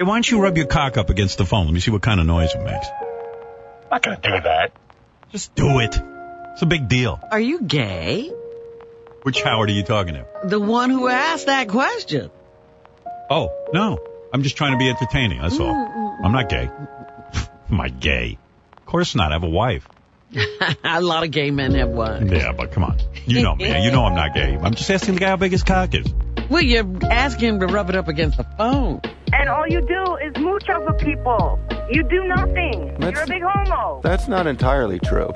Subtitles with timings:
[0.00, 1.66] Hey, why don't you rub your cock up against the phone?
[1.66, 2.86] Let me see what kind of noise it makes.
[2.88, 4.72] I'm not gonna do that.
[5.30, 5.94] Just do it.
[5.94, 7.20] It's a big deal.
[7.30, 8.32] Are you gay?
[9.24, 10.26] Which Howard are you talking to?
[10.44, 12.30] The one who asked that question.
[13.28, 13.98] Oh, no.
[14.32, 15.42] I'm just trying to be entertaining.
[15.42, 16.18] That's all.
[16.24, 16.70] I'm not gay.
[17.70, 18.38] Am I gay?
[18.78, 19.32] Of course not.
[19.32, 19.86] I have a wife.
[20.82, 22.32] a lot of gay men have wives.
[22.32, 22.98] Yeah, but come on.
[23.26, 23.84] You know me.
[23.84, 24.56] You know I'm not gay.
[24.56, 26.06] I'm just asking the guy how big his cock is.
[26.48, 29.02] Well, you ask him to rub it up against the phone.
[29.32, 31.58] And all you do is mooch over people.
[31.90, 32.94] You do nothing.
[32.98, 34.00] That's- You're a big homo.
[34.02, 35.30] That's not entirely true.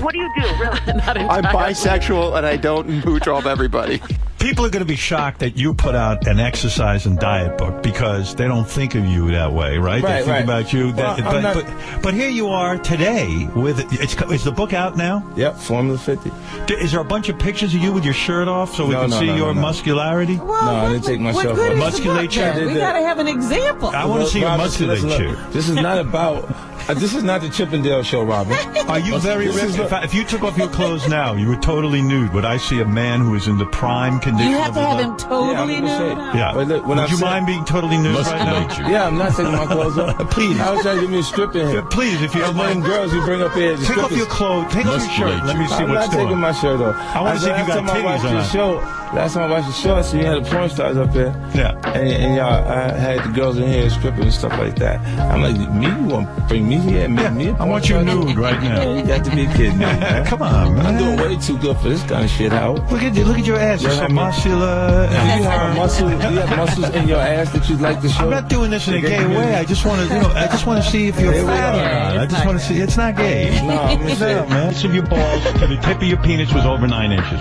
[0.00, 0.80] What do you do, really?
[0.90, 4.00] I'm bisexual and I don't mooch off everybody.
[4.38, 7.82] People are going to be shocked that you put out an exercise and diet book
[7.82, 10.02] because they don't think of you that way, right?
[10.02, 10.44] they Right, think right.
[10.44, 10.92] about you.
[10.92, 14.72] That, Well, but, not- but, but here you are today with it's is the book
[14.72, 15.26] out now?
[15.36, 16.30] Yep, Formula 50.
[16.66, 18.92] D- Is there a bunch of pictures of you with your shirt off so we
[18.92, 19.60] No, can no, see no, your no, no.
[19.62, 20.36] muscularity?
[20.36, 21.58] Well, No, I didn't take myself what off.
[21.58, 22.40] is the book Musculature?
[22.52, 22.66] then?
[22.66, 23.88] We gotta have an example.
[23.88, 25.02] I want to see your Robin, musculature.
[25.06, 26.44] listen, look, This is not about.
[26.88, 28.52] Uh, this is not the Chippendale show, Robin.
[28.88, 29.78] Are you very This ripped?
[29.78, 32.32] If, a- I- if you took off your clothes now, you were totally nude.
[32.32, 34.52] Would I see a man who is in the prime condition?
[34.52, 35.06] You have of to have life?
[35.06, 35.88] him totally Yeah, nude.
[36.32, 36.52] say- Yeah.
[36.54, 38.44] But look, when Would I you said- mind being totally nude right
[38.78, 38.88] now?
[38.88, 40.30] Yeah, I'm not taking my clothes off.
[40.30, 40.60] Please.
[40.60, 41.82] I was trying to give me a strip in here.
[41.82, 42.80] Please, if you Those don't mind.
[42.82, 43.74] young girls you bring up here.
[43.76, 44.72] the Take off your clothes.
[44.72, 45.44] Take off your shirt.
[45.44, 45.86] Let me see what's there.
[45.86, 46.94] I'm not taking my shirt off.
[47.16, 48.50] I wanna see if you got time I titties watched or your not.
[48.52, 48.80] show.
[49.14, 51.28] Last time I watched the show, I see you had the porn stars up there.
[51.54, 51.70] Yeah.
[51.94, 55.00] And, and y'all I had the girls in here stripping and stuff like that.
[55.32, 55.86] I'm like, me?
[55.86, 57.08] You want to bring me here?
[57.08, 58.04] Make Yeah, me a I porn want you star?
[58.04, 58.76] nude right now.
[58.84, 60.26] Man, you got to be kidding me, man.
[60.30, 60.86] Come on, man.
[60.86, 62.82] I'm doing way too good for this kind of shit, Howard.
[62.90, 63.80] Look at you, look at your ass.
[63.82, 65.06] You're so muscular.
[65.08, 66.08] Do you have a muscle?
[66.08, 68.24] Do you have muscles in your ass that you'd like to show?
[68.24, 69.54] I'm not doing this in a gay way.
[69.54, 72.14] I just want to, you know, I just want to see if you're fat or
[72.16, 72.22] not.
[72.22, 72.78] I just want to see.
[72.80, 73.50] It's not gay.
[73.66, 74.74] No, I'm gonna say, No, man.
[74.74, 77.40] If your balls to the tip of your penis was over nine inches.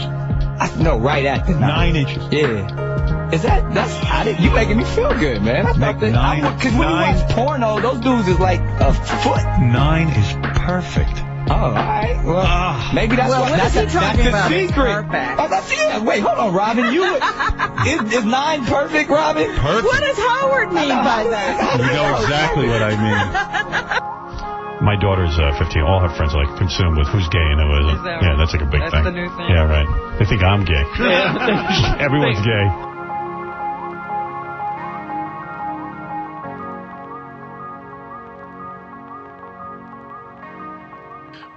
[0.59, 2.23] I, no, right at the Nine inches.
[2.31, 3.29] Yeah.
[3.31, 5.65] Is that that's I did, you making me feel good, man?
[5.65, 8.59] I Make thought that nine- because when you nine- watch porno, those dudes is like
[8.79, 9.43] a foot.
[9.59, 11.11] Nine is perfect.
[11.47, 12.19] Oh, all right.
[12.23, 12.91] Well, Ah.
[12.93, 14.49] maybe that's Well, what, what that's, is he that's talking the about?
[14.49, 15.05] secret.
[15.39, 15.99] Oh, that's yeah.
[16.03, 16.91] Wait, hold on, Robin.
[16.93, 17.03] You
[17.85, 19.53] is, is nine perfect, Robin?
[19.55, 19.85] Perfect.
[19.85, 21.77] What does Howard mean by that?
[21.79, 24.51] You know exactly what I mean.
[24.81, 25.81] My daughter's uh, 15.
[25.83, 27.95] All her friends are like consumed with who's gay and who isn't.
[27.95, 28.37] Is that yeah, right?
[28.37, 29.03] that's like a big That's thing.
[29.05, 29.47] the new thing?
[29.49, 29.87] Yeah, right.
[30.19, 30.83] They think I'm gay.
[32.03, 32.65] Everyone's gay.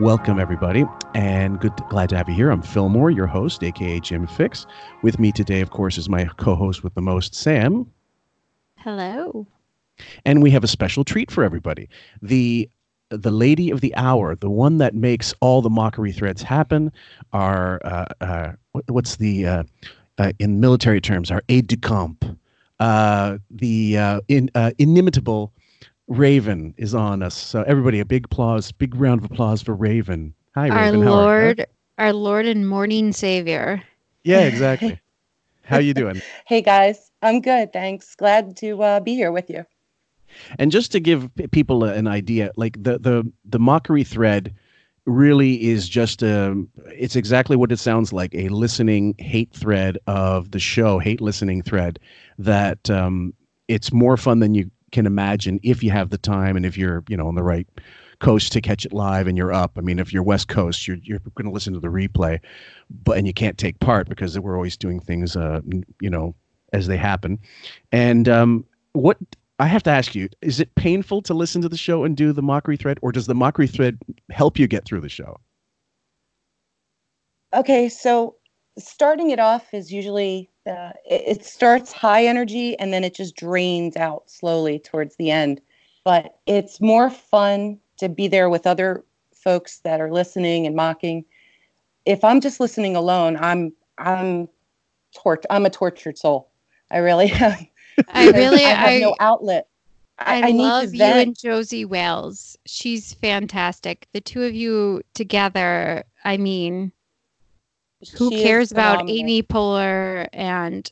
[0.00, 0.84] Welcome, everybody,
[1.14, 2.50] and good, glad to have you here.
[2.50, 4.64] I'm Phil Moore, your host, aka Jim Fix.
[5.02, 7.90] With me today, of course, is my co-host with the most, Sam,
[8.76, 9.46] Hello.
[10.24, 11.88] and we have a special treat for everybody.
[12.22, 12.70] The
[13.10, 16.92] the lady of the hour, the one that makes all the mockery threads happen,
[17.32, 19.62] our uh, uh, what, what's the uh,
[20.18, 22.24] uh, in military terms, our aide de camp,
[22.80, 25.52] uh, the uh, in, uh, inimitable
[26.08, 27.34] Raven is on us.
[27.34, 30.34] So everybody, a big applause, big round of applause for Raven.
[30.54, 31.02] Hi, our Raven.
[31.02, 31.46] How are you?
[31.46, 31.66] Lord,
[31.98, 33.82] our Lord and morning Savior.
[34.24, 35.00] Yeah, exactly.
[35.62, 36.22] How you doing?
[36.46, 37.72] Hey guys, I'm good.
[37.72, 38.14] Thanks.
[38.14, 39.64] Glad to uh, be here with you.
[40.58, 44.54] And just to give people an idea, like the the the mockery thread
[45.08, 46.54] really is just a
[46.94, 51.62] it's exactly what it sounds like a listening hate thread of the show hate listening
[51.62, 51.98] thread
[52.36, 53.32] that um
[53.68, 57.02] it's more fun than you can imagine if you have the time and if you're
[57.08, 57.66] you know on the right
[58.20, 59.78] coast to catch it live and you're up.
[59.78, 62.38] I mean if you're west coast you're you're going to listen to the replay
[62.90, 65.60] but and you can't take part because we're always doing things uh
[66.00, 66.34] you know
[66.74, 67.38] as they happen.
[67.92, 69.16] And um what
[69.58, 72.32] I have to ask you, is it painful to listen to the show and do
[72.32, 73.98] the mockery thread, or does the mockery thread
[74.30, 75.40] help you get through the show?
[77.54, 78.36] Okay, so
[78.78, 83.34] starting it off is usually uh, it, it starts high energy and then it just
[83.34, 85.60] drains out slowly towards the end.
[86.04, 89.04] But it's more fun to be there with other
[89.34, 91.24] folks that are listening and mocking.
[92.04, 94.48] If I'm just listening alone, I'm I'm
[95.16, 96.50] tort I'm a tortured soul.
[96.90, 97.66] I really am.
[98.08, 99.68] I really, I have I, no outlet.
[100.18, 102.56] I, I need love you and Josie Wales.
[102.66, 104.08] She's fantastic.
[104.12, 106.92] The two of you together, I mean,
[108.16, 109.16] who She cares about phenomenal.
[109.20, 110.28] Amy Poehler?
[110.32, 110.90] And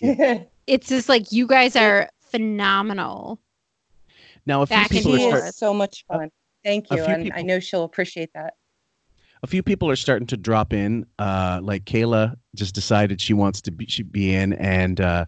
[0.66, 3.40] it's just like you guys are phenomenal.
[4.46, 6.30] Now, a few Back and people are start, so much fun.
[6.64, 8.54] Thank you, few and I know she'll appreciate that.
[9.42, 11.06] A few people are starting to drop in.
[11.18, 15.24] Uh, like Kayla just decided she wants to be, she be in, and uh,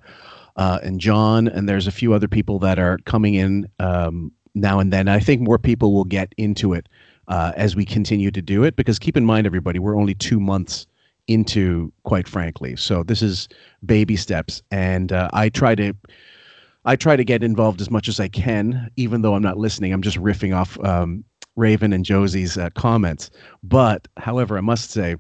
[0.57, 4.79] uh, and John, and there's a few other people that are coming in um, now
[4.81, 5.09] and then.
[5.09, 6.89] I think more people will get into it
[7.29, 8.77] uh, as we continue to do it.
[8.77, 10.87] Because keep in mind, everybody, we're only two months
[11.29, 12.77] into, quite frankly.
[12.77, 13.49] So this is
[13.87, 15.95] baby steps, and uh, I try to.
[16.85, 19.93] I try to get involved as much as I can, even though I'm not listening.
[19.93, 21.23] I'm just riffing off um,
[21.57, 23.31] Raven and Josie's uh, comments.
[23.63, 25.17] But, however, I must say,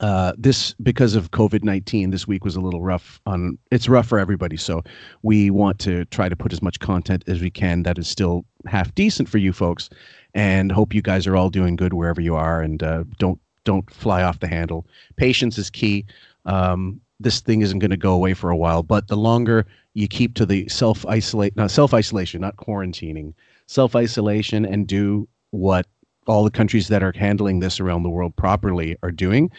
[0.00, 3.20] uh, this because of COVID nineteen, this week was a little rough.
[3.26, 4.82] On it's rough for everybody, so
[5.22, 8.46] we want to try to put as much content as we can that is still
[8.66, 9.90] half decent for you folks,
[10.32, 13.90] and hope you guys are all doing good wherever you are, and uh, don't don't
[13.90, 14.86] fly off the handle.
[15.16, 16.06] Patience is key.
[16.46, 20.08] Um, this thing isn't going to go away for a while, but the longer you
[20.08, 23.34] keep to the self isolate, not self isolation, not quarantining,
[23.66, 25.86] self isolation, and do what
[26.26, 29.50] all the countries that are handling this around the world properly are doing,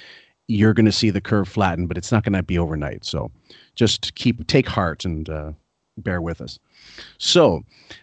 [0.47, 3.05] you're going to see the curve flatten, but it's not going to be overnight.
[3.05, 3.31] So
[3.75, 5.51] just keep take heart and uh,
[5.97, 6.59] bear with us.
[7.17, 7.61] So,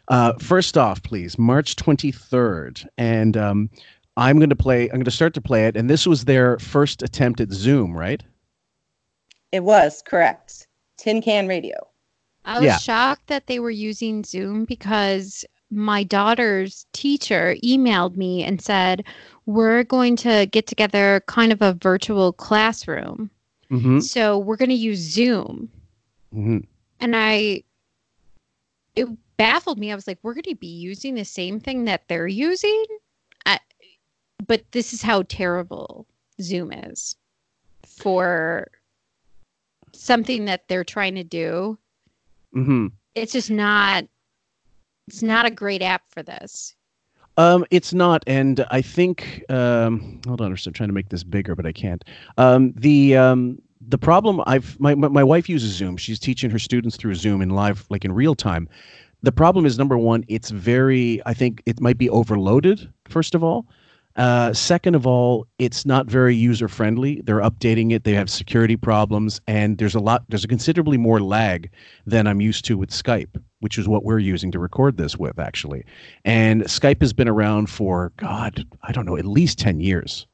[0.09, 3.71] uh, first off, please, March 23rd, and um,
[4.17, 4.85] I'm going to play.
[4.85, 7.97] I'm going to start to play it, and this was their first attempt at Zoom,
[7.97, 8.23] right?
[9.53, 10.67] It was correct.
[10.97, 11.77] Tin Can Radio.
[12.45, 12.79] I was Yeah.
[12.79, 19.05] shocked that they were using Zoom because my daughter's teacher emailed me and said,
[19.47, 23.31] We're going to get together kind of a virtual classroom.
[23.71, 24.01] Mm-hmm.
[24.01, 25.71] So we're going to use Zoom.
[26.35, 26.59] mm-hmm.
[27.01, 27.63] And I,
[28.97, 29.93] it baffled me.
[29.93, 32.85] I was like, We're going to be using the same thing that they're using?
[33.47, 33.59] I,
[34.47, 36.07] but this is how terrible
[36.41, 37.17] Zoom is
[37.87, 38.69] for
[39.93, 41.79] something that they're trying to do
[42.57, 42.87] Mm-hmm.
[43.15, 44.05] it's just not
[45.09, 46.75] it's not a great app for this
[47.39, 49.45] Um, it's not, and I think.
[49.49, 52.05] Um, hold on, I'm trying to make this bigger, but I can't.
[52.37, 55.97] Um, the um, the problem I've my, my wife uses Zoom.
[55.97, 58.69] She's teaching her students through Zoom in live, like in real time.
[59.23, 61.23] The problem is number one, it's very.
[61.27, 62.93] I think it might be overloaded.
[63.09, 63.67] First of all,
[64.17, 67.21] uh, second of all, it's not very user friendly.
[67.23, 68.03] They're updating it.
[68.03, 70.25] They have security problems, and there's a lot.
[70.29, 71.71] There's a considerably more lag
[72.05, 75.39] than I'm used to with Skype, which is what we're using to record this with,
[75.39, 75.85] actually.
[76.25, 80.27] And Skype has been around for God, I don't know, at least ten years,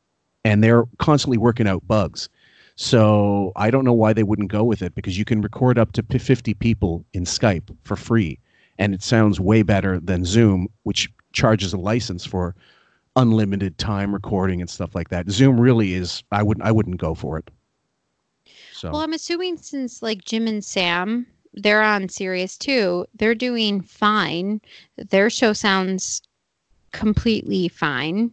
[0.45, 2.29] and they're constantly working out bugs.
[2.77, 5.93] So I don't know why they wouldn't go with it because you can record up
[5.93, 8.39] to 50 people in Skype for free,
[8.79, 12.55] and it sounds way better than Zoom, which charges a license for
[13.17, 15.31] unlimited time recording and stuff like that.
[15.31, 16.25] Zoom really is.
[16.33, 16.67] I wouldn't.
[16.67, 17.49] I wouldn't go for it.
[18.73, 23.81] So well i'm assuming since like jim and sam they're on Sirius too they're doing
[23.81, 24.61] fine.
[24.97, 26.23] Their show sounds
[26.93, 28.33] completely fine.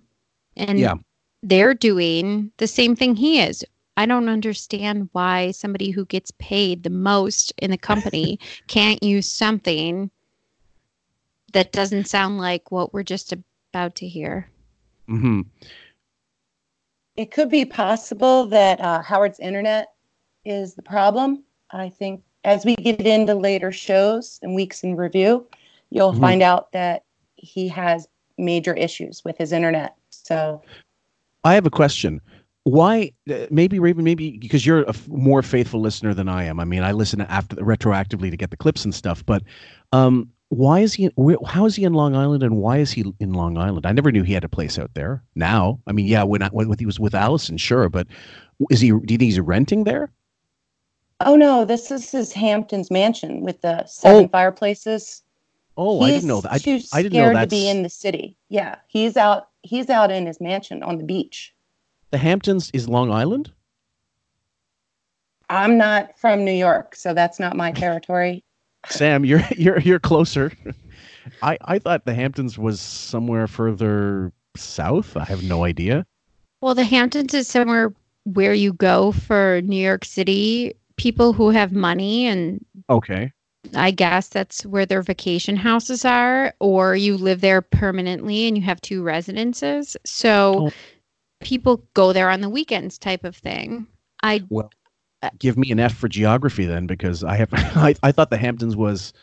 [0.56, 0.96] And Yeah.
[1.44, 3.66] they're doing the same thing he is.
[3.98, 9.32] I don't understand why somebody who gets paid the most in the company can't use
[9.32, 10.12] something
[11.54, 14.50] that doesn't sound like what we're just about to hear.
[15.08, 15.42] Hmm
[17.16, 19.90] It could be possible that uh, Howard's internet
[20.46, 21.44] is the problem.
[21.72, 25.46] I think as we get into later shows and weeks in review,
[25.90, 26.20] you'll Mhm.
[26.22, 27.04] find out that
[27.36, 28.08] he has
[28.38, 29.96] major issues with his internet.
[30.10, 30.62] So
[31.44, 32.22] I have a question.
[32.64, 33.12] Why?
[33.30, 34.04] uh, Maybe Raven.
[34.04, 36.60] Maybe because you're a more faithful listener than I am.
[36.60, 39.26] I mean, I listen after retroactively to get the clips and stuff.
[39.26, 39.42] But
[39.92, 41.10] um, why is he?
[41.48, 43.86] How is he in Long Island, and why is he in Long Island?
[43.88, 45.24] I never knew he had a place out there.
[45.34, 48.06] Now, I mean, yeah, when I, when he was with Allison, sure, but
[48.70, 48.90] is he?
[48.90, 50.12] Do you think he's renting there?
[51.26, 54.28] Oh no, this is his Hamptons mansion with the seven Oh.
[54.30, 55.22] fireplaces.
[55.78, 56.52] Oh, I didn't know that.
[56.52, 57.42] I, too I didn't know scared that.
[57.44, 58.36] to be in the city.
[58.50, 59.48] Yeah, he's out.
[59.64, 61.54] He's out in his mansion on the beach.
[62.12, 63.52] The Hamptons is Long Island.
[65.50, 68.44] I'm not from New York, so that's not my territory.
[68.88, 70.52] Sam, you're you're you're closer.
[71.44, 75.16] I I thought the Hamptons was somewhere further south.
[75.16, 76.06] I have no idea.
[76.62, 77.94] Well, the Hamptons is somewhere
[78.26, 83.32] where you go for New York City people who have money, and Okay.
[83.76, 88.64] I guess that's where their vacation houses are, or you live there permanently and you
[88.64, 89.98] have two residences.
[90.06, 90.72] So Oh.
[91.42, 93.88] people go there on the weekends, type of thing.
[94.24, 94.70] I Well,
[95.40, 98.76] give me an F for geography then, because I have I, I thought the Hamptons
[98.76, 99.14] was,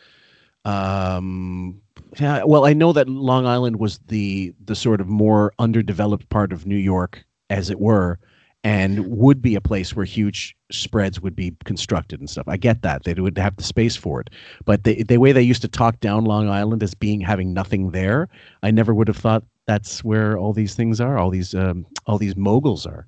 [0.65, 1.81] um,
[2.19, 2.43] yeah.
[2.43, 6.65] Well, I know that Long Island was the the sort of more underdeveloped part of
[6.65, 8.19] New York, as it were,
[8.63, 12.47] and would be a place where huge spreads would be constructed and stuff.
[12.47, 14.29] I get that they would have the space for it,
[14.65, 17.91] but the the way they used to talk down Long Island as being having nothing
[17.91, 18.27] there,
[18.63, 22.17] I never would have thought that's where all these things are, all these um, all
[22.17, 23.07] these moguls are.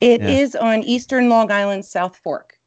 [0.00, 0.60] It is Yeah.
[0.60, 2.58] on Eastern Long Island, South Fork.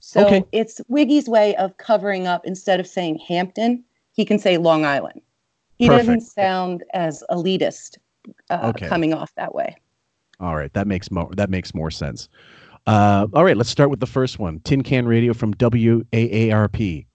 [0.00, 0.44] So Okay.
[0.52, 5.20] it's Wiggy's way of covering up instead of saying Hampton, he can say Long Island.
[5.78, 7.98] He doesn't sound as elitist
[8.50, 8.86] uh, Okay.
[8.86, 9.76] coming off that way.
[10.40, 12.28] All right, that makes more that makes more sense.
[12.86, 14.60] Uh, all right, let's start with the first one.
[14.60, 17.06] Tin Can Radio from WAARP.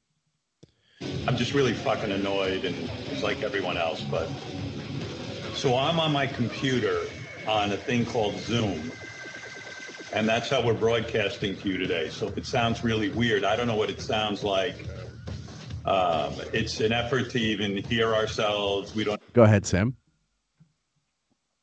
[1.28, 2.76] I'm just really fucking annoyed and
[3.10, 4.30] it's like everyone else, but
[5.54, 7.02] so I'm on my computer
[7.48, 8.92] on a thing called Zoom.
[10.14, 12.10] And that's how we're broadcasting to you today.
[12.10, 14.76] So if it sounds really weird, I don't know what it sounds like.
[15.86, 18.94] Um, it's an effort to even hear ourselves.
[18.94, 19.20] We don't.
[19.34, 19.96] Go ahead, Sam.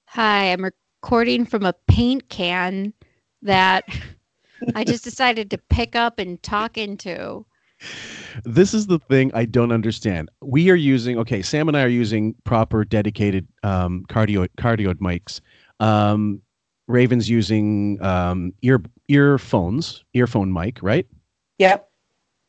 [0.07, 0.69] Hi, I'm
[1.03, 2.93] recording from a paint can
[3.41, 3.85] that
[4.75, 7.47] I just decided to pick up and talk into.
[8.45, 10.31] This is the thing I don't understand.
[10.43, 11.41] We are using okay.
[11.41, 15.41] Sam and I are using proper dedicated um, cardio cardioid mics.
[15.81, 16.43] Um,
[16.87, 21.07] Raven's using um, ear earphones, earphone mic, right?
[21.59, 21.89] Yep.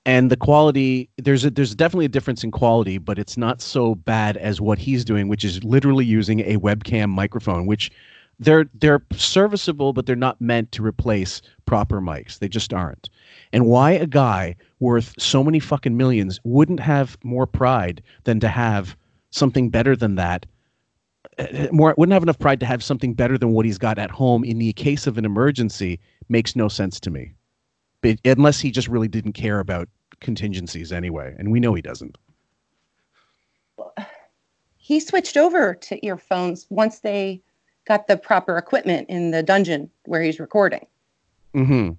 [0.05, 3.95] and the quality there's a there's definitely a difference in quality but it's not so
[3.95, 7.91] bad as what he's doing which is literally using a webcam microphone which
[8.41, 12.39] they're they're serviceable but they're not meant to replace proper mics.
[12.39, 13.09] They just aren't.
[13.53, 18.49] And why a guy worth so many fucking millions wouldn't have more pride than to
[18.49, 18.97] have
[19.29, 20.45] something better than that
[21.37, 24.11] uh, more wouldn't have enough pride to have something better than what he's got at
[24.11, 27.33] home in the case of an emergency makes no sense to me.
[28.25, 29.87] Unless he just really didn't care about
[30.19, 32.17] contingencies anyway, and we know he doesn't.
[34.75, 37.43] He switched over to earphones once they
[37.91, 40.85] got the proper equipment in the dungeon where he's recording.
[41.53, 41.91] Mm-hmm.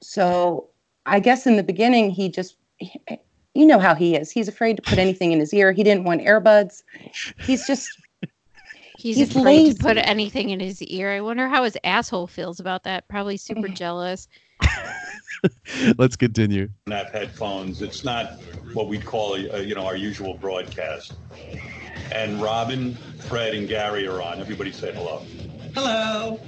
[0.00, 0.70] So
[1.04, 4.30] I guess in the beginning, he just, you know how he is.
[4.30, 5.70] He's afraid to put anything in his ear.
[5.72, 6.82] He didn't want earbuds.
[7.40, 7.90] He's just,
[8.98, 9.74] He's, He's afraid lazy.
[9.74, 11.10] to put anything in his ear.
[11.10, 13.06] I wonder how his asshole feels about that.
[13.08, 14.28] Probably super jealous.
[15.98, 16.70] Let's continue.
[16.88, 17.82] have headphones.
[17.82, 18.40] It's not
[18.72, 21.16] what we'd call, a, you know, our usual broadcast.
[22.12, 22.94] And Robin,
[23.28, 24.40] Fred, and Gary are on.
[24.40, 25.22] Everybody say hello.
[25.74, 26.40] Hello.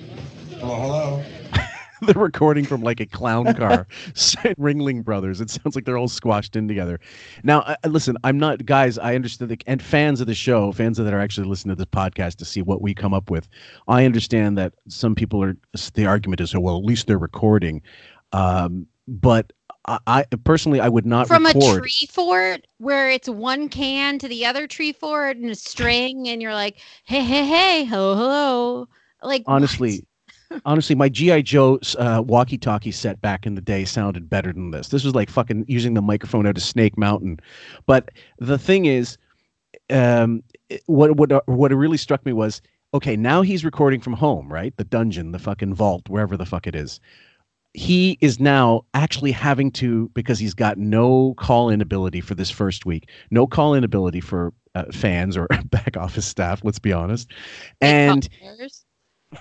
[0.59, 1.25] Hello, hello.
[2.03, 5.41] they're recording from like a clown car, Ringling Brothers.
[5.41, 7.01] It sounds like they're all squashed in together.
[7.43, 8.99] Now, I, I- listen, I'm not, guys.
[8.99, 11.91] I understand, the, and fans of the show, fans that are actually listening to this
[11.91, 13.49] podcast to see what we come up with.
[13.89, 15.57] I understand that some people are.
[15.95, 17.83] The argument is, oh, well, at least they're recording.
[18.33, 19.53] Um, but
[19.87, 24.29] I, I personally, I would not From a tree fort where it's one can to
[24.29, 28.89] the other tree fort and a string, and you're like, hey, hey, hey, hello, hello.
[29.23, 30.05] Like, honestly
[30.65, 34.89] honestly my gi joe uh, walkie-talkie set back in the day sounded better than this.
[34.89, 37.41] This was like fucking using the microphone out of snake mountain.
[37.87, 39.19] But the thing is
[39.91, 40.43] um
[40.87, 42.63] what what what really struck me was
[42.95, 44.77] okay now he's recording from home right?
[44.77, 47.01] The dungeon the fucking vault wherever the fuck it is
[47.77, 52.51] he is now actually having to because he's got no call in ability for this
[52.51, 56.93] first week no call in ability for uh, fans or back office staff let's be
[56.93, 57.31] honest
[57.83, 58.85] and Colors.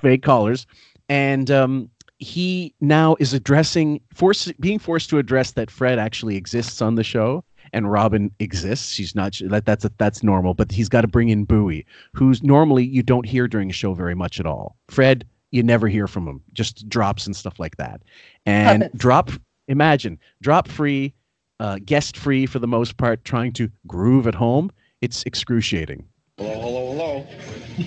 [0.02, 0.68] fake callers.
[1.08, 6.82] And um he now is addressing force being forced to address that fred actually exists
[6.82, 8.94] on the show and robin exists.
[8.94, 12.84] She's not that that's that's normal but he's got to bring in Booey who's normally
[12.84, 14.76] you don't hear during a show very much at all.
[14.90, 18.02] Fred you never hear from him just drops and stuff like that
[18.46, 18.98] and Puppets.
[19.00, 19.32] drop
[19.68, 21.14] imagine drop free
[21.60, 24.72] uh, guest free for the most part trying to groove at home
[25.02, 26.06] it's excruciating
[26.38, 27.26] Hello, hello,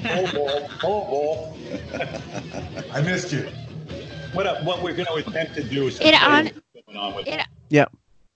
[0.00, 0.28] hello.
[0.32, 1.54] oh, oh,
[1.92, 2.90] oh.
[2.94, 3.46] I missed you.
[4.32, 7.14] What, uh, what we're going to attempt to do is It on- what's going on
[7.14, 7.84] with it- yeah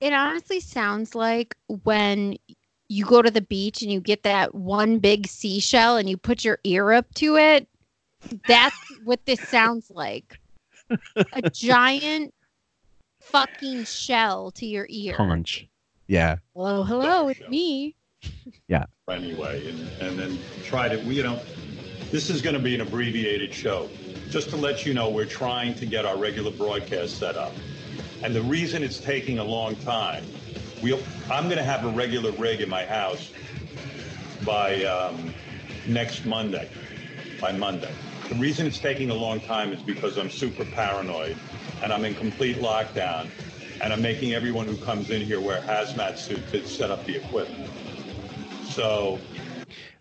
[0.02, 2.36] It honestly sounds like when
[2.90, 6.44] you go to the beach and you get that one big seashell and you put
[6.44, 7.66] your ear up to it.
[8.46, 10.40] That's what this sounds like.
[11.32, 12.34] A giant
[13.20, 15.14] fucking shell to your ear.
[15.14, 15.68] conch
[16.08, 17.94] yeah Hello, hello, it's me.
[18.68, 18.84] Yeah.
[19.10, 21.40] Anyway, and, and then try to, you know,
[22.10, 23.88] this is going to be an abbreviated show.
[24.30, 27.52] Just to let you know, we're trying to get our regular broadcast set up.
[28.22, 30.24] And the reason it's taking a long time,
[30.82, 31.00] we'll,
[31.30, 33.32] I'm going to have a regular rig in my house
[34.44, 35.34] by um,
[35.86, 36.68] next Monday,
[37.40, 37.92] by Monday.
[38.28, 41.36] The reason it's taking a long time is because I'm super paranoid
[41.82, 43.28] and I'm in complete lockdown
[43.80, 47.16] and I'm making everyone who comes in here wear hazmat suits to set up the
[47.16, 47.70] equipment.
[48.64, 49.18] So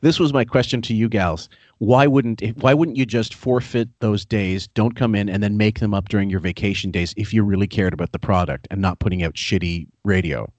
[0.01, 4.23] this was my question to you gals why wouldn't why wouldn't you just forfeit those
[4.23, 7.43] days don't come in and then make them up during your vacation days if you
[7.43, 10.51] really cared about the product and not putting out shitty radio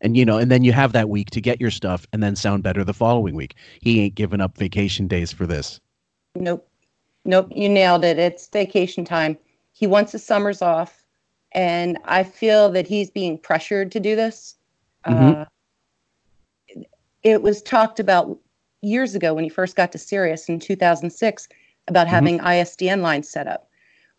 [0.00, 2.36] and you know and then you have that week to get your stuff and then
[2.36, 5.80] sound better the following week he ain't giving up vacation days for this
[6.34, 6.68] Nope.
[7.26, 7.48] Nope.
[7.54, 8.18] You nailed it.
[8.18, 9.36] It's vacation time.
[9.72, 11.02] He wants his summers off.
[11.52, 14.56] And I feel that he's being pressured to do this.
[15.06, 15.42] Mhm.
[15.42, 15.44] Uh,
[17.22, 18.38] it was talked about
[18.82, 21.48] years ago when he first got to Sirius in 2006
[21.88, 23.68] about having ISDN lines set up.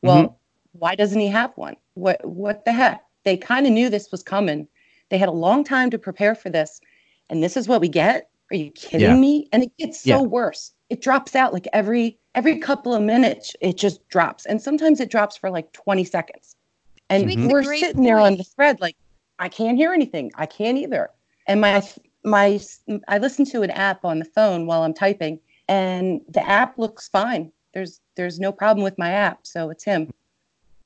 [0.02, 0.40] Well,
[0.74, 1.76] why doesn't he have one?
[1.96, 3.04] What what the heck?
[3.24, 4.68] They kind of knew this was coming.
[5.10, 6.82] They had a long time to prepare for this.
[7.30, 8.30] and this is what we get.
[8.51, 9.16] Are you kidding Yeah.
[9.16, 9.48] me?
[9.51, 10.27] And it gets so Yeah.
[10.27, 10.72] worse.
[10.89, 13.56] It drops out like every every couple of minutes.
[13.62, 16.56] It just drops, and sometimes it drops for like 20 seconds.
[17.10, 18.96] And She makes a we're great sitting there on the thread like,
[19.39, 20.32] I can't hear anything.
[20.36, 21.10] I can't either.
[21.48, 21.82] And my
[22.24, 22.60] my
[23.08, 27.10] I listen to an app on the phone while I'm typing, and the app looks
[27.10, 27.51] fine.
[27.74, 30.13] There's there's no problem with my app, so it's him.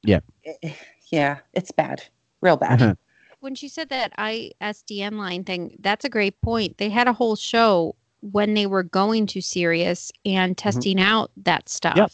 [0.04, 0.22] Yeah.
[0.46, 0.74] Eh,
[1.12, 2.04] Yeah, it's bad,
[2.42, 2.98] real bad.
[3.42, 6.78] When she said that ISDN line thing, that's a great point.
[6.78, 10.70] They had a whole show when they were going to Sirius and mm-hmm.
[10.70, 11.98] testing out that stuff.
[11.98, 12.12] Yep.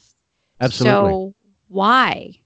[0.62, 1.12] Absolutely.
[1.12, 1.36] So
[1.68, 2.40] why?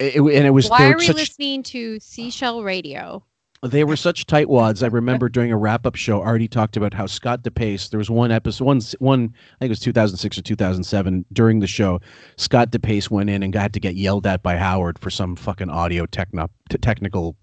[0.00, 3.24] It- and it was Why are we such listening to Seashell Radio?
[3.66, 4.82] They were such tightwads.
[4.82, 7.90] I remember during a wrap up show, Artie talked about how Scott DePace.
[7.90, 11.24] There was one episode, one one I think it was 2006 or 2007.
[11.32, 12.00] During the show,
[12.36, 15.70] Scott DePace went in and got to get yelled at by Howard for some fucking
[15.70, 17.36] audio techno, t- technical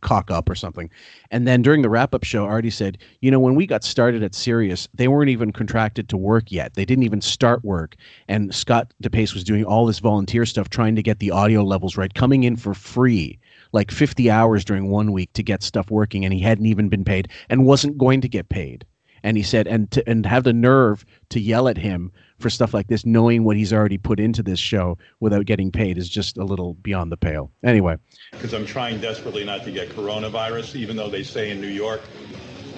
[0.00, 0.90] cock up or something.
[1.30, 4.22] And then during the wrap up show, Artie said, You know, when we got started
[4.22, 6.74] at Sirius, they weren't even contracted to work yet.
[6.74, 7.96] They didn't even start work.
[8.28, 11.96] And Scott DePace was doing all this volunteer stuff, trying to get the audio levels
[11.96, 13.38] right, coming in for free,
[13.72, 16.24] like 50 hours during one week to get stuff working.
[16.24, 18.84] And he hadn't even been paid and wasn't going to get paid.
[19.22, 22.72] And he said, and to, and have the nerve to yell at him for stuff
[22.72, 26.38] like this, knowing what he's already put into this show without getting paid, is just
[26.38, 27.50] a little beyond the pale.
[27.64, 27.96] Anyway,
[28.30, 32.00] because I'm trying desperately not to get coronavirus, even though they say in New York,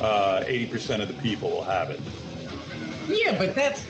[0.01, 2.01] uh, 80% of the people will have it.
[3.07, 3.85] Yeah, but that's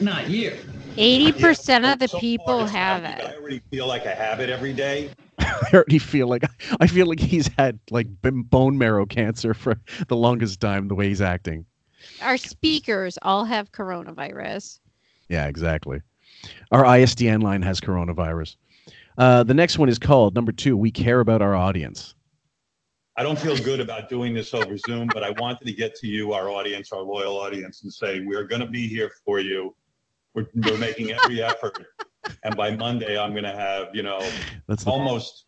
[0.00, 0.56] not you.
[0.96, 3.24] Eighty percent Yeah, of the so people it's have it.
[3.24, 5.10] I already feel like I have it every day.
[5.62, 6.44] I already feel like
[6.80, 10.88] I feel like he's had like bone marrow cancer for the longest time.
[10.88, 11.66] The way he's acting.
[12.20, 14.80] Our speakers all have coronavirus.
[15.28, 16.00] Yeah, exactly.
[16.70, 18.56] Our ISDN line has coronavirus.
[19.18, 20.76] Uh, the next one is called number two.
[20.76, 22.14] We care about our audience.
[23.16, 26.06] I don't feel good about doing this over Zoom, but I wanted to get to
[26.06, 29.74] you, our audience, our loyal audience, and say we're going to be here for you.
[30.34, 31.78] We're, we're making every effort,
[32.44, 34.20] and by Monday, I'm going to have you know
[34.68, 35.44] That's the, almost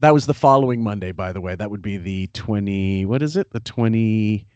[0.00, 1.54] that was the following Monday, by the way.
[1.54, 3.04] That would be the twenty.
[3.06, 3.50] What is it?
[3.50, 4.46] The twenty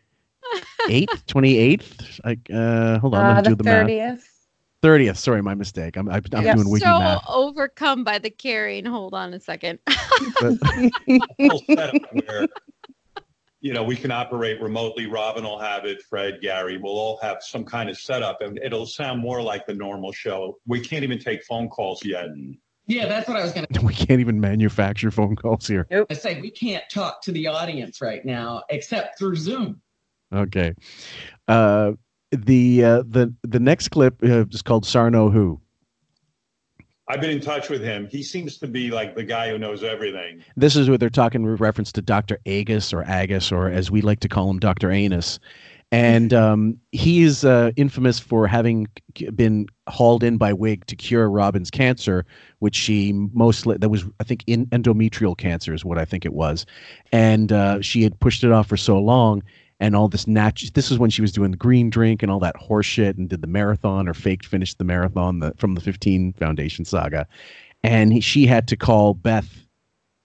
[0.88, 2.20] eighth, twenty eighth.
[2.24, 3.86] Like, uh, hold on, Uh, let me the do the math.
[3.88, 4.22] 30th.
[4.82, 5.18] Thirtieth.
[5.18, 5.96] Sorry, my mistake.
[5.96, 6.54] I'm I'm, I'm Yeah.
[6.54, 7.22] doing wiki so math.
[7.28, 8.86] overcome by the carrying.
[8.86, 9.78] Hold on a second.
[10.40, 10.58] But-
[11.38, 12.48] full setup where
[13.60, 15.06] you know we can operate remotely.
[15.06, 16.02] Robin will have it.
[16.02, 19.74] Fred, Gary, we'll all have some kind of setup, and it'll sound more like the
[19.74, 20.58] normal show.
[20.66, 22.28] We can't even take phone calls yet.
[22.86, 25.86] Yeah, that's what I was going to we can't even manufacture phone calls here.
[26.10, 26.40] I say.
[26.40, 29.80] We can't talk to the audience right now except through Zoom.
[30.32, 30.74] Okay.
[31.48, 31.92] Uh,
[32.32, 35.60] the uh, the the next clip uh, is called Sarno Who.
[37.10, 38.06] I've been in touch with him.
[38.08, 40.44] He seems to be like the guy who knows everything.
[40.56, 42.38] This is what they're talking with reference to Dr.
[42.46, 44.92] Agus or Agus, or as we like to call him, Dr.
[44.92, 45.40] Anus.
[45.90, 48.86] And um, he is uh, infamous for having
[49.34, 52.24] been hauled in by Wig to cure Robin's cancer,
[52.60, 56.32] which she mostly, that was, I think, in endometrial cancer is what I think it
[56.32, 56.64] was.
[57.10, 59.42] And uh, she had pushed it off for so long.
[59.80, 62.40] And all this natural, this is when she was doing the green drink and all
[62.40, 65.80] that horse shit and did the marathon or faked finished the marathon the, from the
[65.80, 67.26] 15 Foundation saga.
[67.82, 69.66] And he, she had to call Beth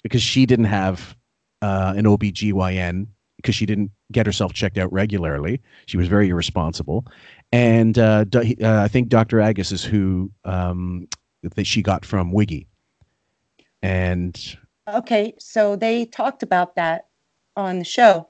[0.04, 1.16] because she didn't have
[1.62, 5.62] uh, an OBGYN because she didn't get herself checked out regularly.
[5.86, 7.06] She was very irresponsible.
[7.52, 9.40] And uh, uh, I think Dr.
[9.40, 11.08] Agus is who um,
[11.44, 12.68] that she got from Wiggy.
[13.82, 17.08] And Okay, so they talked about that
[17.56, 18.28] on the show.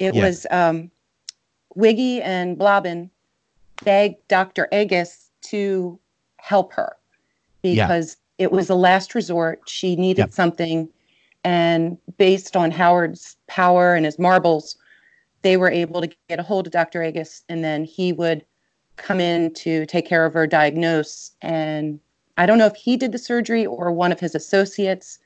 [0.00, 0.26] It Yeah.
[0.26, 0.90] was um,
[1.76, 3.10] Wiggy and Blobbin
[3.84, 4.66] begged Dr.
[4.72, 5.98] Agus to
[6.38, 6.96] help her
[7.62, 7.86] Yeah.
[7.86, 9.60] because it was a last resort.
[9.68, 10.32] She needed Yep.
[10.32, 10.88] something,
[11.44, 14.76] and based on Howard's power and his marbles,
[15.42, 17.02] they were able to get a hold of Dr.
[17.02, 18.44] Agus, and then he would
[18.96, 22.00] come in to take care of her, diagnose, and
[22.36, 25.18] I don't know if he did the surgery or one of his associates,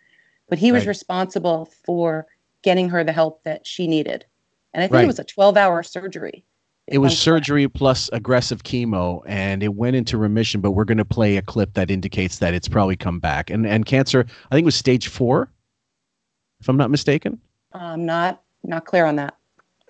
[0.49, 0.89] but he was Right.
[0.89, 2.27] responsible for
[2.63, 4.25] getting her the help that she needed.
[4.75, 5.05] And I think Right.
[5.05, 6.45] it was a 12 hour surgery.
[6.87, 10.61] it was surgery plus aggressive chemo, and it went into remission.
[10.61, 13.49] But we're going to play a clip that indicates that it's probably come back.
[13.49, 15.49] And and cancer, I think it was stage four,
[16.61, 17.41] if I'm not mistaken.
[17.73, 19.35] I'm not not clear on that.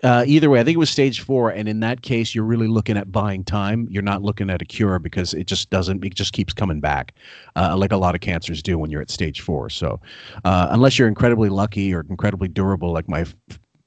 [0.05, 2.68] Uh, either way, I think it was stage four, and in that case, you're really
[2.68, 3.88] looking at buying time.
[3.90, 6.05] You're not looking at a cure because it just doesn't.
[6.05, 7.14] It just keeps coming back,
[7.57, 9.70] uh, like a lot of cancers do when you're at stage four.
[9.70, 10.01] So,
[10.44, 13.25] uh, unless you're incredibly lucky or incredibly durable, like my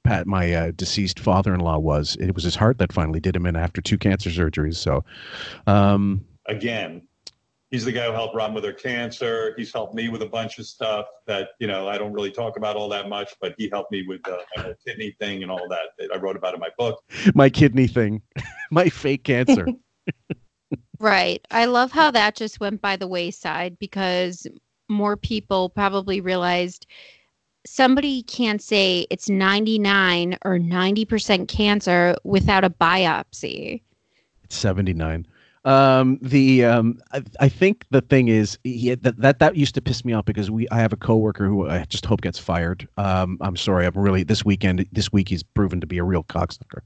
[0.08, 3.56] Pat, my uh, deceased father-in-law was, it was his heart that finally did him in
[3.56, 4.76] after two cancer surgeries.
[4.76, 5.04] So,
[5.66, 7.02] um, Again,
[7.70, 9.52] He's the guy who helped Ron with her cancer.
[9.58, 12.56] He's helped me with a bunch of stuff that you know I don't really talk
[12.56, 15.52] about all that much, but he helped me with uh, my whole kidney thing and
[15.52, 17.02] all that that I wrote about in my book.
[17.34, 18.22] My kidney thing,
[18.70, 19.66] my fake cancer.
[21.00, 21.46] Right.
[21.52, 24.48] I love how that just went by the wayside because
[24.88, 26.86] more people probably realized
[27.68, 33.82] somebody can't say it's 99 or 90% cancer without a biopsy.
[34.44, 35.26] It's 79.
[35.64, 39.82] Um, the um, I, I think the thing is he, that that that used to
[39.82, 42.88] piss me off because we I have a coworker who I just hope gets fired.
[42.96, 46.24] Um, I'm sorry, I'm really this weekend this week he's proven to be a real
[46.24, 46.80] cocksucker.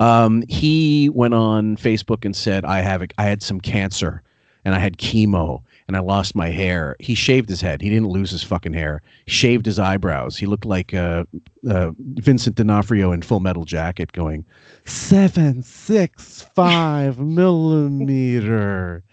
[0.00, 4.22] Um, he went on Facebook and said I have I had some cancer
[4.64, 6.96] and I had chemo and I lost my hair.
[6.98, 7.80] He shaved his head.
[7.80, 9.02] He didn't lose his fucking hair.
[9.26, 10.36] Shaved his eyebrows.
[10.36, 11.24] He looked like uh,
[11.68, 14.44] uh, Vincent D'Onofrio in Full Metal Jacket, going
[14.84, 19.04] seven six five millimeter.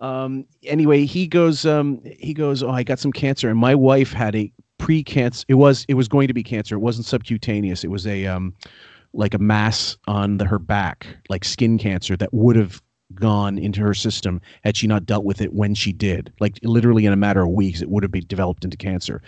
[0.00, 1.66] Um, anyway, he goes.
[1.66, 2.62] Um, he goes.
[2.62, 5.44] Oh, I got some cancer, and my wife had a pre-cancer.
[5.48, 5.84] It was.
[5.88, 6.76] It was going to be cancer.
[6.76, 7.84] It wasn't subcutaneous.
[7.84, 8.54] It was a um,
[9.14, 12.82] like a mass on the, her back, like skin cancer that would have
[13.14, 16.32] gone into her system had she not dealt with it when she did.
[16.40, 19.22] Like literally in a matter of weeks, it would have been developed into cancer.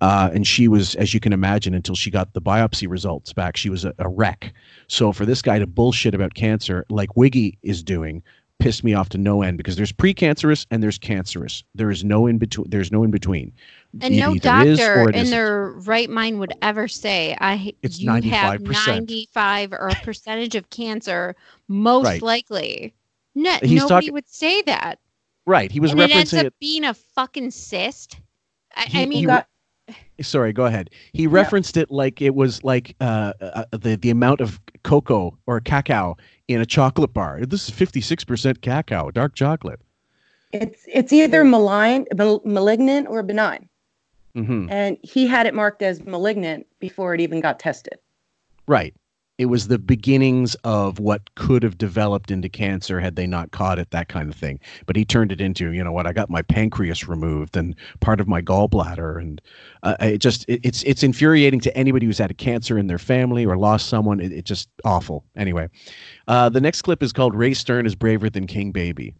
[0.00, 3.56] Uh, and she was, as you can imagine, until she got the biopsy results back,
[3.56, 4.52] she was a, a wreck.
[4.88, 8.22] So for this guy to bullshit about cancer, like Wiggy is doing,
[8.58, 11.62] pissed me off to no end because there's precancerous and there's cancerous.
[11.74, 12.68] There is no in between.
[12.70, 13.52] There's no in between.
[14.00, 18.60] And It no doctor in their right mind would ever say, "I It's you have
[18.60, 18.86] 95%.
[18.86, 21.36] 95 or a percentage of cancer."
[21.68, 22.22] Most Right.
[22.22, 22.94] likely,
[23.42, 24.98] no, He's nobody talking- would say that.
[25.46, 25.70] Right.
[25.72, 26.54] He was and it ends referencing up it.
[26.60, 28.20] being a fucking cyst.
[28.76, 29.42] I, He- I he mean, re-
[30.20, 30.90] Sorry, go ahead.
[31.14, 35.60] He referenced it like it was like uh, uh, the the amount of cocoa or
[35.60, 36.16] cacao
[36.48, 37.40] in a chocolate bar.
[37.46, 39.80] This is fifty six percent cacao, dark chocolate.
[40.52, 43.68] It's it's either malign, mal- malignant or benign,
[44.34, 47.98] hmm and he had it marked as malignant before it even got tested.
[48.66, 48.94] Right.
[49.38, 53.78] It was the beginnings of what could have developed into cancer had they not caught
[53.78, 54.58] it, that kind of thing.
[54.84, 56.08] But he turned it into, you know what?
[56.08, 59.40] I got my pancreas removed and part of my gallbladder, and
[59.84, 62.98] uh, it just it, it's it's infuriating to anybody who's had a cancer in their
[62.98, 64.18] family or lost someone.
[64.18, 65.24] It, it's just awful.
[65.36, 65.68] Anyway,
[66.26, 69.14] uh, the next clip is called "Ray Stern is braver than King Baby."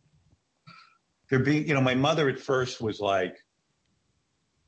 [1.31, 3.37] There being, you know, my mother at first was like,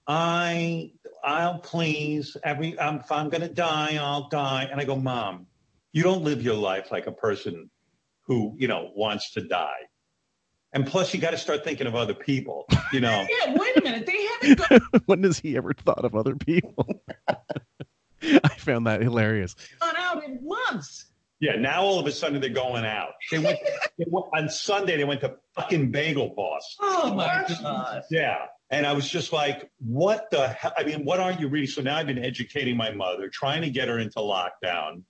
[0.06, 0.92] I,
[1.24, 4.68] I'll please every, I'm, if I'm gonna die, I'll die.
[4.70, 5.46] And I go, Mom,
[5.92, 7.70] you don't live your life like a person
[8.26, 9.80] who, you know, wants to die.
[10.72, 13.26] And plus, you got to start thinking of other people, you know.
[13.44, 14.06] Yeah, wait a minute.
[14.06, 16.86] They haven't Gone- when has he ever thought of other people?
[18.22, 19.56] I found that hilarious.
[19.80, 21.06] gone out in months.
[21.40, 23.12] Yeah, now all of a sudden they're going out.
[23.32, 23.58] They went,
[23.98, 24.96] they went on Sunday.
[24.98, 26.76] They went to fucking Bagel Boss.
[26.80, 28.02] Oh my god.
[28.10, 28.36] Yeah.
[28.70, 30.72] And I was just like, what the hell?
[30.78, 31.68] I mean, what aren't you reading?
[31.68, 35.02] So now I've been educating my mother, trying to get her into lockdown.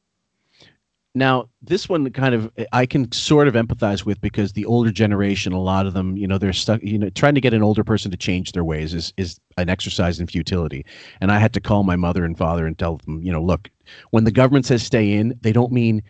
[1.15, 5.53] Now, this one kind of I can sort of empathize with because the older generation,
[5.53, 6.81] a lot of them, you know, they're stuck.
[6.83, 9.69] You know, trying to get an older person to change their ways is is an
[9.69, 10.87] exercise in futility.
[11.21, 13.71] And I had to call my mother and father and tell them, you know, look,
[14.11, 16.03] when the government says stay in, they don't mean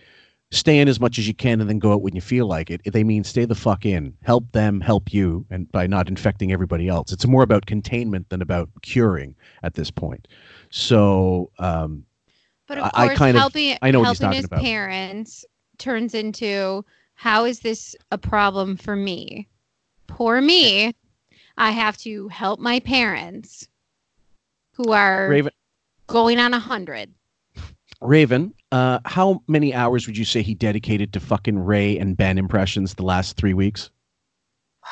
[0.53, 2.71] stay in as much as you can and then go out when you feel like
[2.71, 2.81] it.
[2.85, 6.89] They mean stay the fuck in, help them, help you, and by not infecting everybody
[6.89, 7.13] else.
[7.13, 10.27] It's more about containment than about curing at this point.
[10.71, 12.05] So, um,
[12.67, 14.61] But of I- I course, kind of- helping I know helping his about.
[14.61, 15.45] parents
[15.79, 16.85] turns into
[17.15, 19.47] how is this a problem for me?
[20.09, 20.95] Poor me.
[21.59, 23.69] I have to help my parents
[24.73, 25.53] who are Raven,
[26.07, 27.13] going on a hundred.
[28.01, 32.39] Raven, uh, how many hours would you say he dedicated to fucking Ray and Ben
[32.39, 33.91] impressions the last three weeks?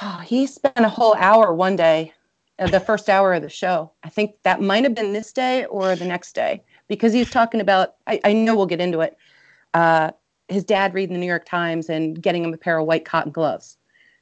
[0.02, 2.12] Oh, he spent a whole hour one day,
[2.58, 3.90] uh, the first hour of the show.
[4.04, 7.30] I think that might have been this day or the next day because he was
[7.30, 7.94] talking about.
[8.06, 9.16] I, I know we'll get into it.
[9.74, 10.10] Uh,
[10.48, 13.32] his dad reading the New York Times and getting him a pair of white cotton
[13.32, 13.76] gloves,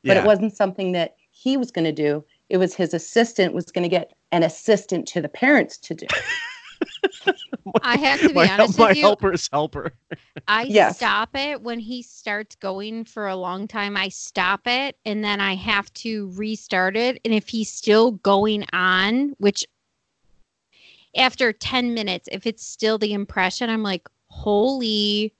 [0.04, 0.22] but Yeah.
[0.22, 2.24] it wasn't something that he was going to do.
[2.48, 6.06] It was his assistant was going to get an assistant to the parents to do.
[7.82, 9.02] I have to be my honest my with you.
[9.02, 9.92] helper's helper.
[10.48, 10.96] I Yes.
[10.96, 13.96] stop it when he starts going for a long time.
[13.96, 17.20] I stop it and then I have to restart it.
[17.24, 19.66] And if he's still going on, which
[21.16, 25.32] after 10 minutes, if it's still the impression, I'm like, holy,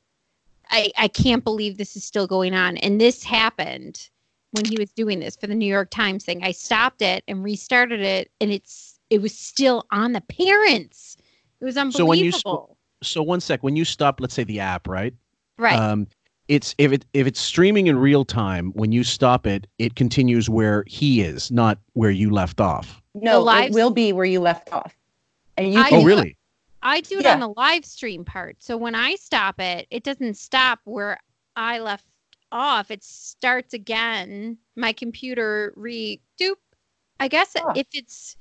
[0.71, 2.77] I, I can't believe this is still going on.
[2.79, 4.09] And this happened
[4.53, 6.43] when he was doing this for the New York Times thing.
[6.43, 11.17] I stopped it and restarted it and it's it was still on the parents.
[11.67, 11.99] It was unbelievable.
[11.99, 15.13] So when you st- so one sec, when you stop, let's say the app, right?
[15.59, 15.77] right.
[15.77, 16.07] Um,
[16.47, 20.49] it's if it if it's streaming in real time, when you stop it, it continues
[20.49, 23.03] where he is, not where you left off.
[23.17, 24.95] No, live- it will be where you left off.
[25.57, 26.37] And you I can Oh, really?
[26.83, 27.33] I do it Yeah.
[27.35, 28.59] on the live stream part.
[28.61, 31.19] So when I stop it, it doesn't stop where
[31.57, 32.07] I left
[32.53, 32.93] off.
[32.93, 34.57] It starts again.
[34.77, 36.55] My computer re doop.
[37.19, 37.73] I guess Huh.
[37.75, 38.37] if it's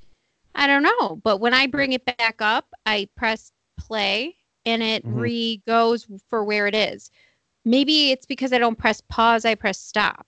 [0.55, 5.05] I don't know, but when I bring it back up, I press play and it
[5.05, 5.21] Mhm.
[5.21, 7.11] re goes for where it is.
[7.65, 10.25] Maybe it's because I don't press pause, I press stop.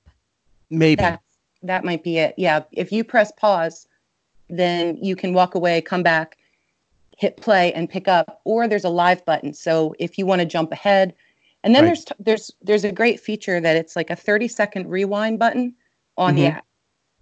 [0.70, 1.02] Maybe.
[1.02, 1.22] that
[1.64, 2.36] that might be it.
[2.38, 3.88] Yeah, if you press pause,
[4.50, 6.38] then you can walk away, come back,
[7.18, 8.42] hit play, and pick up.
[8.44, 9.54] Or there's a live button.
[9.54, 11.16] So if you want to jump ahead,
[11.64, 11.88] and then Right.
[11.90, 15.74] there's t- there's there's a great feature that it's like a 30 second rewind button
[16.18, 16.52] on the Mhm.
[16.58, 16.67] app.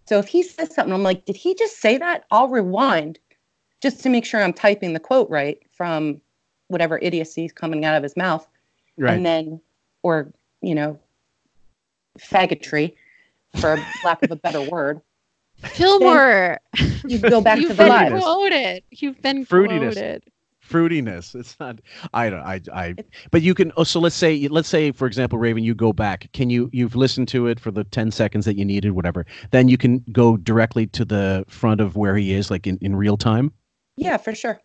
[0.08, 2.26] So if he says something, I'm like, did he just say that?
[2.32, 3.20] I'll rewind
[3.82, 6.22] just to make sure I'm typing the quote right from
[6.68, 8.48] whatever idiocy is coming out of his mouth
[8.98, 9.14] right.
[9.14, 9.62] and then
[10.02, 11.00] or you know
[12.20, 12.96] faggotry
[13.60, 15.02] for lack of a better word
[15.64, 16.60] Phil Moore,
[17.08, 18.22] you go back to you've the been live Fruitiness.
[18.22, 18.84] quoted.
[18.92, 19.94] You've been Fruitiness.
[19.94, 20.24] quoted.
[20.68, 21.36] Fruitiness.
[21.36, 21.80] It's not
[22.14, 22.96] i don't i i
[23.32, 26.30] but you can oh so let's say let's say for example raven you go back.
[26.34, 29.26] Can you you've listened to it for the 10 seconds that you needed whatever.
[29.52, 32.96] Then you can go directly to the front of where he is like in, in
[32.96, 33.52] real time?
[33.98, 34.60] Yeah for sure.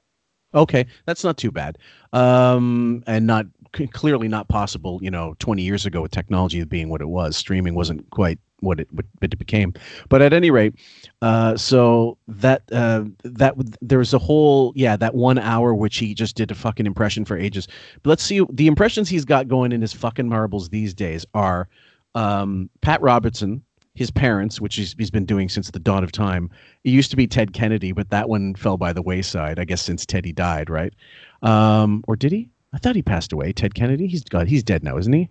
[0.55, 1.79] Okay that's not too bad.
[2.13, 3.47] Um and not
[3.93, 7.37] clearly not possible you know 20 years ago with technology being what it was.
[7.37, 9.73] Streaming wasn't quite what it what it became.
[10.09, 10.75] But at any rate
[11.23, 16.15] uh so that uh that there was a whole yeah that one hour which he
[16.15, 17.69] just did a fucking impression for ages.
[18.03, 21.69] But let's see the impressions he's got going in his fucking marbles these days are
[22.15, 23.63] um pat robertson
[23.95, 26.49] his parents which he's, he's been doing since the dawn of time.
[26.85, 29.83] It used to be ted kennedy but that one fell by the wayside i guess
[29.83, 30.95] since teddy died right?
[31.43, 33.53] Um or did he i thought he passed away.
[33.53, 35.29] Ted kennedy he's got he's dead now isn't he?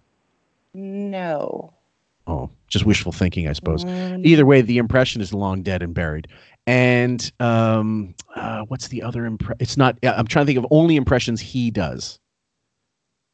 [0.74, 1.74] No.
[2.28, 3.84] Oh just wishful thinking i suppose.
[3.84, 6.28] Um, either way the impression is long dead and buried.
[6.68, 10.96] And um uh, what's the other impre- it's not i'm trying to think of only
[10.96, 12.20] impressions he does.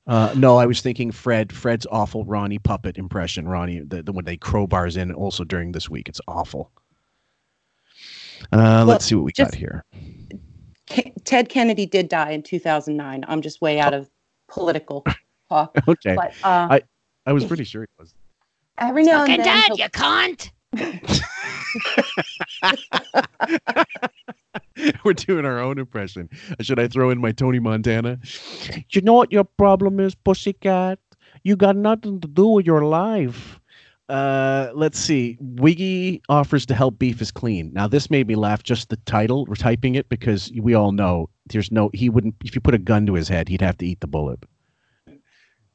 [0.07, 3.47] Uh no i was thinking fred fred's awful ronnie puppet impression.
[3.47, 6.07] Ronnie the, the one they crowbars in also during this week.
[6.07, 6.71] It's awful.
[8.53, 9.83] Uh let's see what we got here
[10.89, 14.09] Ke- ted kennedy did die in 2009 i'm just way out of
[14.47, 15.03] political
[15.49, 16.81] talk okay but uh, I-
[17.25, 18.13] i was pretty sure he was
[18.77, 20.51] every now and Fucking then dead, he'll- you cunt.
[25.05, 26.29] We're doing our own impression.
[26.61, 28.19] Should I throw in my Tony Montana?
[28.91, 30.99] You know what your problem is, pussycat?
[31.43, 33.59] You got nothing to do with your life.
[34.07, 35.37] Uh, let's see.
[35.39, 37.71] Wiggy offers to help beef is clean.
[37.73, 38.61] Now this made me laugh.
[38.61, 41.89] Just the title, we're typing it because we all know there's no.
[41.93, 42.35] He wouldn't.
[42.43, 44.43] If you put a gun to his head, he'd have to eat the bullet.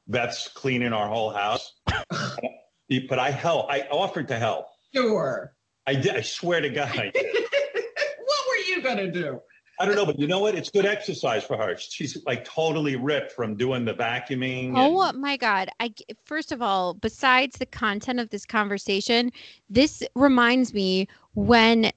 [0.06, 1.74] That's cleaning our whole house.
[3.08, 3.70] but I help.
[3.70, 4.66] I offered to help.
[4.94, 5.54] Sure.
[5.86, 6.14] I did.
[6.16, 7.14] I swear to God, I did.
[8.24, 9.40] what were you gonna do?
[9.80, 10.54] I don't know, but you know what?
[10.54, 11.74] It's good exercise for her.
[11.78, 14.74] She's like totally ripped from doing the vacuuming.
[14.76, 15.70] Oh and- my god!
[15.80, 15.94] I
[16.26, 19.32] first of all, besides the content of this conversation,
[19.70, 21.92] this reminds me when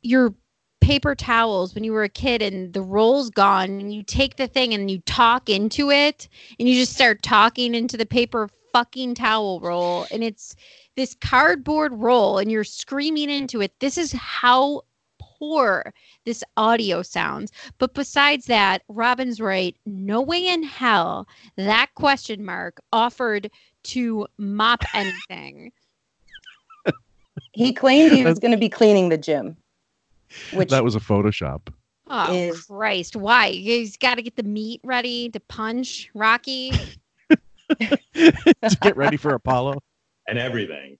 [0.00, 0.34] your
[0.80, 4.46] paper towels when you were a kid and the roll's gone and you take the
[4.46, 6.28] thing and you talk into it
[6.60, 10.54] and you just start talking into the paper fucking towel roll and it's
[10.94, 13.72] this cardboard roll and you're screaming into it.
[13.80, 14.82] This is how
[15.38, 15.92] poor
[16.24, 17.52] this audio sounds.
[17.78, 19.76] But besides that, Robin's right.
[19.86, 23.50] No way in hell that question mark offered
[23.84, 25.72] to mop anything.
[27.52, 29.56] he claimed he was going to be cleaning the gym
[30.52, 31.72] which that was a Photoshop.
[32.08, 33.16] Oh Is- Christ!
[33.16, 33.50] Why?
[33.50, 36.72] He's got to get the meat ready to punch Rocky.
[37.80, 39.82] to get ready for Apollo.
[40.28, 40.98] and everything.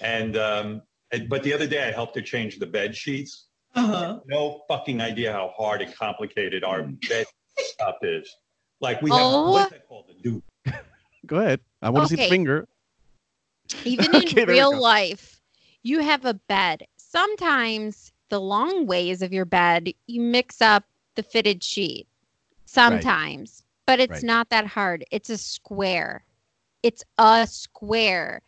[0.00, 0.82] And um,
[1.12, 3.46] and, but the other day I helped her change the bed sheets.
[3.74, 4.20] Uh-huh.
[4.26, 7.26] No fucking idea how hard and complicated our bed
[7.58, 8.32] stuff is.
[8.80, 9.50] Like we have Oh.
[9.52, 10.06] what's that called?
[10.08, 10.42] The dude.
[11.26, 11.60] Go ahead.
[11.82, 12.66] I want to see the finger.
[13.84, 15.40] Even in there we real life,
[15.82, 16.84] you have a bed.
[16.96, 20.84] Sometimes the long ways of your bed, you mix up
[21.14, 22.06] the fitted sheet.
[22.66, 24.22] Sometimes, but it's Right.
[24.22, 25.04] not that hard.
[25.10, 26.24] It's a square.
[26.82, 28.42] It's a square.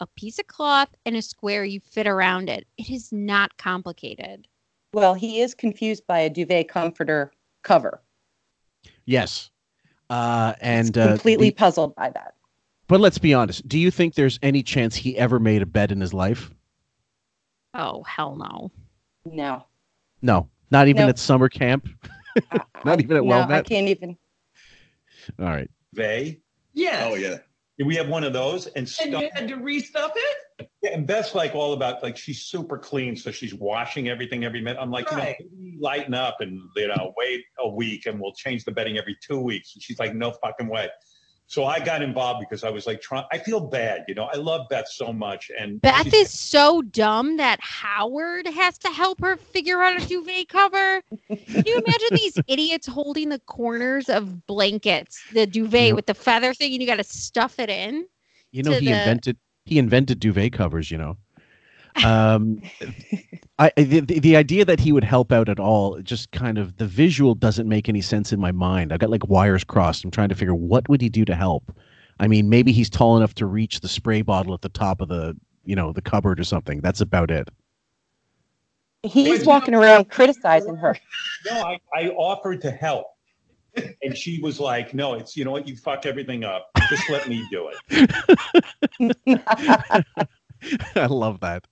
[0.00, 2.66] A piece of cloth and a square you fit around it.
[2.76, 4.46] It is not complicated.
[4.92, 8.00] Well he is confused by a duvet comforter cover
[9.04, 9.50] Yes.
[10.10, 12.34] Uh, and He's uh, completely the- puzzled by that
[12.88, 13.66] but let's be honest.
[13.66, 16.50] Do you think there's any chance he ever made a bed in his life?
[17.72, 18.70] Oh, hell no.
[19.24, 19.64] no
[20.20, 21.08] No, not even No.
[21.08, 21.88] at summer camp.
[22.84, 24.16] Not even at no, I can't even
[25.38, 25.70] All right.
[25.94, 26.40] They.
[26.74, 27.06] Yeah.
[27.10, 27.38] Oh yeah.
[27.82, 30.68] We have one of those and And you had to restuff it?
[30.82, 34.60] Yeah, and Beth's like all about like she's super clean, so she's washing everything every
[34.60, 34.78] minute.
[34.80, 35.36] I'm like, Right.
[35.38, 38.98] you know, lighten up and you know, wait a week and we'll change the bedding
[38.98, 39.74] every two weeks.
[39.74, 40.88] And she's like, no fucking way.
[41.52, 43.26] So I got involved because I was like trying.
[43.30, 44.24] I feel bad, you know.
[44.24, 48.88] I love Beth so much, and Beth she's- is so dumb that Howard has to
[48.88, 51.02] help her figure out a duvet cover.
[51.28, 55.94] Can you imagine these idiots holding the corners of blankets, the duvet Yep.
[55.96, 58.06] with the feather thing, and you got to stuff it in?
[58.50, 59.36] You know, he the- invented
[59.66, 60.90] he invented duvet covers.
[60.90, 61.18] You know,
[62.04, 62.62] um,
[63.58, 66.58] I I- the, the the idea that he would help out at all just kind
[66.58, 68.92] of the visual doesn't make any sense in my mind.
[68.92, 70.04] I got like wires crossed.
[70.04, 71.76] I'm trying to figure what would he do to help.
[72.20, 75.08] I mean, maybe he's tall enough to reach the spray bottle at the top of
[75.08, 76.80] the you know the cupboard or something.
[76.80, 77.48] That's about it.
[79.04, 80.96] He's walking around criticizing her.
[81.46, 83.06] no, I, I offered to help,
[84.02, 86.70] and she was like, no, it's you know what, you fuck everything up.
[86.88, 90.06] Just let me do it.
[90.96, 91.66] I love that.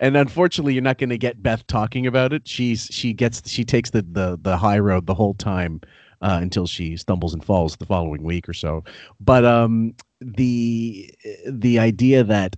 [0.00, 2.46] And unfortunately, you're not going to get Beth talking about it.
[2.46, 5.80] She's she gets she takes the the the high road the whole time
[6.22, 8.84] uh, until she stumbles and falls the following week or so.
[9.20, 11.10] But um, the
[11.48, 12.56] the idea that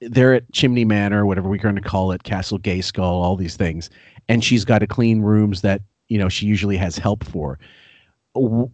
[0.00, 3.56] they're at Chimney Manor, whatever we're going to call it, Castle Gay Skull, all these
[3.56, 3.90] things,
[4.28, 7.58] and she's got to clean rooms that you know she usually has help for.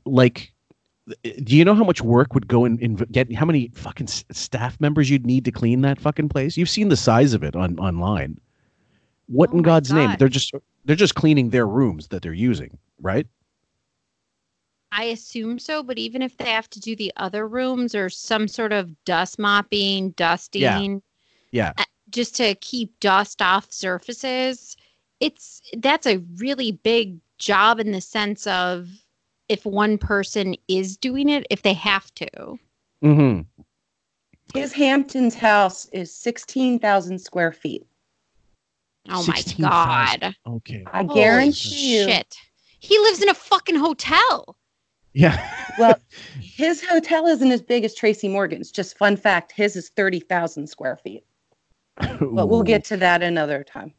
[0.04, 0.53] Like
[1.22, 4.80] do you know how much work would go in, in get how many fucking staff
[4.80, 6.56] members you'd need to clean that fucking place?
[6.56, 8.40] You've seen the size of it on online.
[9.26, 10.14] What Oh in God's name?
[10.18, 10.52] They're just
[10.84, 13.26] they're just cleaning their rooms that they're using, right?
[14.92, 18.46] I assume so, but even if they have to do the other rooms or some
[18.46, 21.02] sort of dust mopping, dusting,
[21.50, 21.72] Yeah.
[21.76, 24.76] uh, just to keep dust off surfaces,
[25.20, 28.88] it's that's a really big job in the sense of
[29.48, 32.58] if one person is doing it, if they have to.
[33.02, 33.40] Mm-hmm.
[34.54, 37.86] His Hamptons house is 16,000 square feet.
[39.08, 39.60] Oh my 16,000.
[40.20, 40.36] god.
[40.46, 40.84] Okay.
[40.92, 42.04] I Holy guarantee you.
[42.04, 42.36] Shit.
[42.78, 44.56] He lives in a fucking hotel.
[45.12, 45.50] Yeah.
[45.76, 45.98] Well,
[46.40, 48.70] his hotel isn't as big as Tracy Morgan's.
[48.70, 51.24] Just fun fact, his is 30,000 square feet.
[51.96, 53.92] But we'll get to that another time.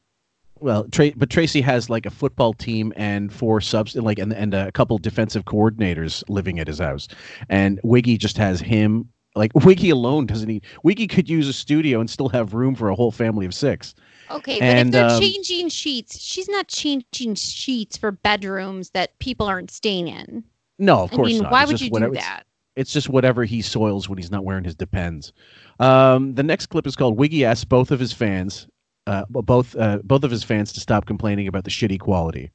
[0.60, 4.54] Well, Tra- but Tracy has like a football team and four subs, like and and
[4.54, 7.08] a couple defensive coordinators living at his house,
[7.50, 9.10] and Wiggy just has him.
[9.36, 10.63] Like Wiggy alone doesn't need.
[10.84, 13.94] Wiggy could use a studio and still have room for a whole family of six.
[14.32, 19.46] Okay, but if they're um, changing sheets, she's not changing sheets for bedrooms that people
[19.46, 20.44] aren't staying in.
[20.80, 21.48] No, of I course mean, not.
[21.48, 22.44] I mean, why It's would you do whatever- it's- that?
[22.78, 25.32] It's just whatever he soils when he's not wearing his Depends.
[25.80, 28.68] Um, the next clip is called Wiggy asks both of his fans,
[29.08, 32.52] uh, both uh, both of his fans, to stop complaining about the shitty quality.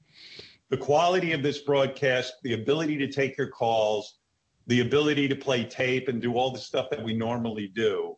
[0.71, 4.19] the quality of this broadcast, the ability to take your calls,
[4.67, 8.17] the ability to play tape and do all the stuff that we normally do,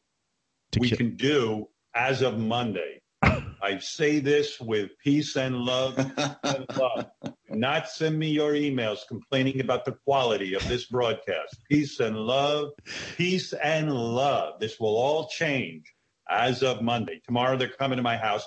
[0.79, 3.01] we ki- can do as of Monday.
[3.63, 5.97] I say this with peace and love.
[5.99, 7.07] and love.
[7.49, 11.59] Not send me your emails complaining about the quality of this broadcast.
[11.71, 12.71] Peace and love,
[13.17, 14.59] peace and love.
[14.61, 15.85] This will all change
[16.31, 17.21] as of Monday.
[17.27, 18.47] Tomorrow they're coming to my house.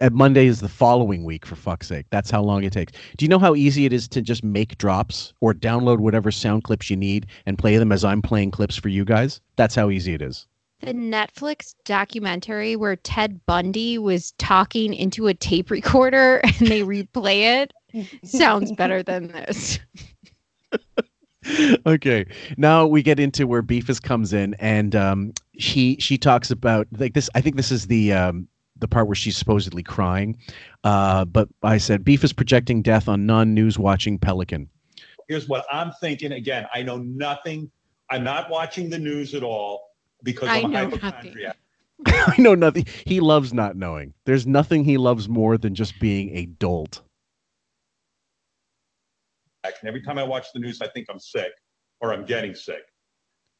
[0.00, 2.06] And Monday is the following week, for fuck's sake.
[2.10, 2.92] That's how long it takes.
[3.16, 6.64] Do you know how easy it is to just make drops or download whatever sound
[6.64, 9.40] clips you need and play them as I'm playing clips for you guys?
[9.56, 10.46] That's how easy it is.
[10.80, 17.62] The Netflix documentary where Ted Bundy was talking into a tape recorder and they replay
[17.62, 17.72] it
[18.24, 19.78] sounds better than this.
[21.86, 22.24] okay
[22.56, 27.14] now we get into where beefus comes in and um she she talks about like
[27.14, 30.36] this i think this is the um the part where she's supposedly crying
[30.84, 34.68] uh but i said beef is projecting death on non-news watching pelican
[35.28, 36.32] Here's what I'm thinking.
[36.32, 37.70] Again, I know nothing.
[38.10, 39.88] I'm not watching the news at all
[40.22, 41.56] because I I'm a know hypochondriac.
[42.06, 46.36] i know nothing he loves not knowing there's nothing he loves more than just being
[46.36, 47.02] a dolt
[49.64, 51.52] And every time I watch the news, I think I'm sick
[52.00, 52.82] or I'm getting sick.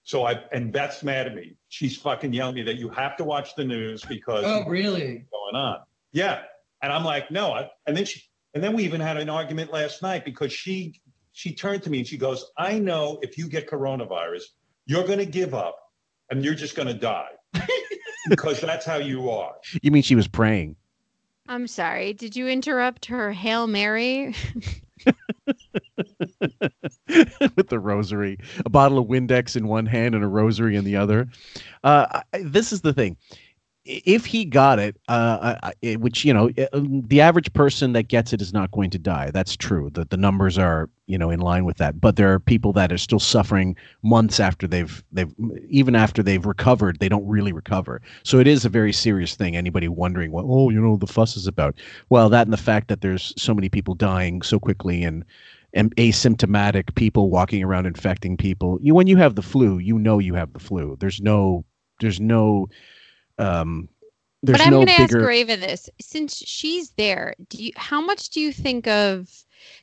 [0.05, 1.57] So I and Beth's mad at me.
[1.69, 5.25] She's fucking yelling at me that you have to watch the news because Oh, really?
[5.33, 5.79] going on.
[6.13, 6.43] Yeah.
[6.83, 7.53] And I'm like, no.
[7.53, 8.23] I, and then she,
[8.55, 11.01] and then we even had an argument last night because she,
[11.33, 14.43] she turned to me and she goes, I know if you get coronavirus,
[14.87, 15.77] you're going to give up
[16.31, 17.31] and you're just going to die
[18.29, 19.55] because that's how you are.
[19.83, 20.77] you mean she was praying
[21.47, 22.15] I'm sorry.
[22.15, 24.35] Did you interrupt her Hail Mary?
[27.57, 30.97] with the rosary, a bottle of Windex in one hand and a rosary in the
[30.97, 31.29] other.
[31.83, 33.17] Uh, I, this is the thing.
[33.87, 38.33] if he got it, uh, I- which you know, uh, the average person that gets
[38.33, 39.31] it is not going to die.
[39.31, 39.91] That's true.
[39.93, 42.01] The the numbers are you know in line with that.
[42.01, 45.33] But there are people that are still suffering months after they've they've
[45.69, 48.01] even after they've recovered, they don't really recover.
[48.23, 49.55] So it is a very serious thing.
[49.55, 51.77] Anybody wondering what oh you know the fuss is about?
[52.09, 55.25] Well, that and the fact that there's so many people dying so quickly and
[55.75, 58.79] asymptomatic people walking around infecting people.
[58.81, 60.97] You when you have the flu, you know you have the flu.
[61.01, 61.65] There's no
[62.01, 62.69] there's no
[63.39, 63.89] um
[64.43, 67.73] there's but I'm no going to ask bigger Raven this: since she's there, do you
[67.77, 69.31] how much do you think of?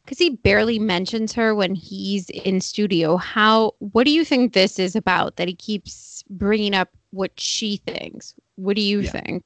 [0.05, 3.17] Because he barely mentions her when he's in studio.
[3.17, 3.73] How?
[3.79, 5.37] What do you think this is about?
[5.37, 8.35] That he keeps bringing up what she thinks.
[8.55, 9.09] What do you Yeah.
[9.11, 9.43] think?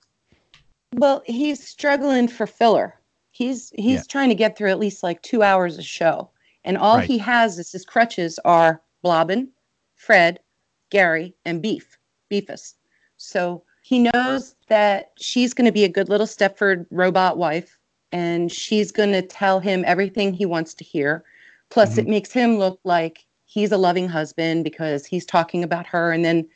[0.95, 2.99] Well, he's struggling for filler.
[3.31, 4.03] He's he's Yeah.
[4.09, 6.29] trying to get through at least like two hours of show,
[6.65, 7.07] and all Right.
[7.07, 9.49] he has is his crutches are Blobbin,
[9.95, 10.39] Fred,
[10.89, 11.97] Gary, and Beef,
[12.29, 12.73] Beefus.
[13.17, 17.77] So he knows that she's going to be a good little Stepford robot wife,
[18.11, 21.23] and she's going to tell him everything he wants to hear.
[21.69, 26.11] Plus, it makes him look like he's a loving husband because he's talking about her,
[26.11, 26.47] and then,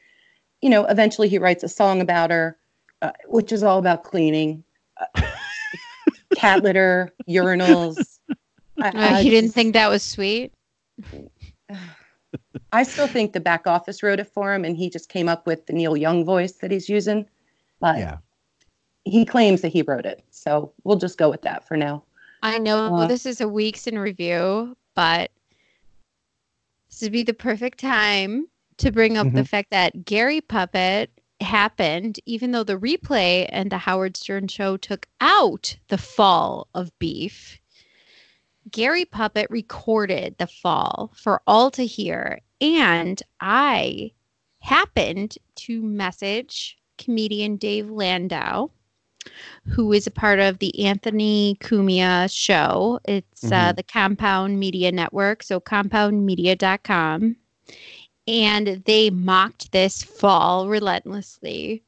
[0.62, 2.58] you know, eventually he writes a song about her,
[3.02, 4.64] uh, which is all about cleaning,
[4.98, 5.06] uh,
[6.36, 8.19] cat litter, urinals.
[8.82, 10.54] I, I you didn't just- think that was sweet?
[12.72, 15.48] I still think the back office wrote it for him, and he just came up
[15.48, 17.26] with the Neil Young voice that he's using.
[17.80, 18.18] But yeah.
[19.06, 22.04] he claims that he wrote it, so we'll just go with that for now.
[22.44, 25.32] I know Uh, this is a weeks in review, but
[26.90, 29.48] this would be the perfect time to bring up the Mhm.
[29.48, 31.10] fact that Gary Puppet
[31.42, 36.98] happened, even though the replay and the Howard Stern show took out the fall of
[37.00, 37.59] beef.
[38.72, 44.12] Gary Puppet recorded the fall for all to hear, and I
[44.60, 48.70] happened to message comedian Dave Landau
[49.68, 53.00] who is a part of the Anthony Cumia show.
[53.06, 53.76] It's uh, Mhm.
[53.76, 57.36] the Compound Media Network, so compoundmedia.com.
[58.28, 61.84] And they mocked this fall relentlessly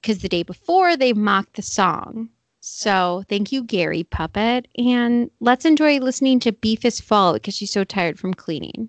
[0.00, 2.30] because the day before they mocked the song.
[2.72, 4.68] So thank you, Gary Puppet.
[4.78, 8.88] And let's enjoy listening to Beefus Fall because she's so tired from cleaning.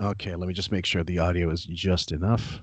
[0.00, 2.58] Okay, let me just make sure the audio is just enough.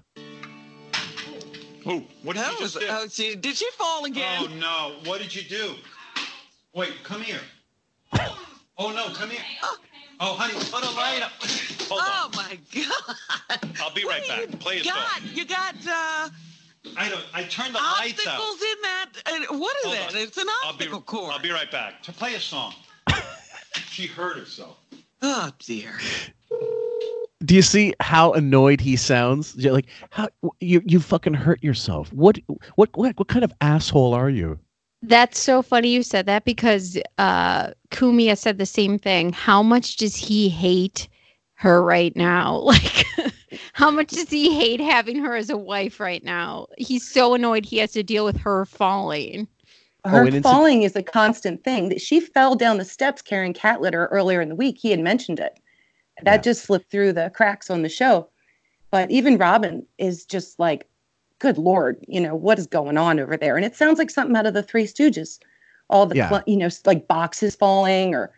[1.86, 2.04] Who?
[2.24, 2.86] What did That you was, do?
[2.88, 4.38] uh, she, did she fall again?
[4.42, 5.10] Oh no!
[5.10, 5.76] What did you do?
[6.76, 7.40] Wait, come here.
[8.78, 9.42] Oh no, come here.
[10.22, 11.32] Oh honey, put a light up.
[11.88, 12.36] Hold oh on.
[12.36, 13.70] my God.
[13.82, 14.60] I'll be right What do back.
[14.60, 14.96] Play you a song.
[14.96, 15.24] got?
[15.34, 16.30] You got uh,
[16.98, 17.24] I don't.
[17.34, 18.40] I turned the lights out.
[18.40, 19.06] obstacles in that.
[19.26, 20.10] Uh, what is Hold that?
[20.16, 20.18] on.
[20.22, 20.86] It's an I'll be.
[20.86, 21.34] obstacle course.
[21.34, 22.02] I'll be right back.
[22.04, 22.74] To play a song.
[23.90, 24.78] she hurt herself.
[25.22, 25.98] Oh dear.
[27.44, 29.56] Do you see how annoyed he sounds?
[29.56, 32.12] You're like, how you you fucking hurt yourself?
[32.14, 32.38] What
[32.76, 34.60] what what what kind of asshole are you?
[35.02, 39.32] That's so funny you said that because uh Cumia said the same thing.
[39.32, 41.08] How much does he hate
[41.56, 42.58] her right now?
[42.70, 43.06] Like
[43.80, 46.68] how much does he hate having her as a wife right now?
[46.78, 49.48] He's so annoyed he has to deal with her falling.
[50.06, 51.88] Her and it's- falling is a constant thing.
[51.88, 54.78] That She fell down the steps carrying cat litter earlier in the week.
[54.78, 55.60] He had mentioned it.
[56.24, 56.42] That Yeah.
[56.42, 58.28] just slipped through the cracks on the show.
[58.92, 60.86] But even Robin is just like,
[61.40, 63.56] good lord, you know what is going on over there?
[63.56, 65.40] And it sounds like something out of the Three Stooges.
[65.90, 66.28] All the Yeah.
[66.28, 68.32] cl- you know like boxes falling or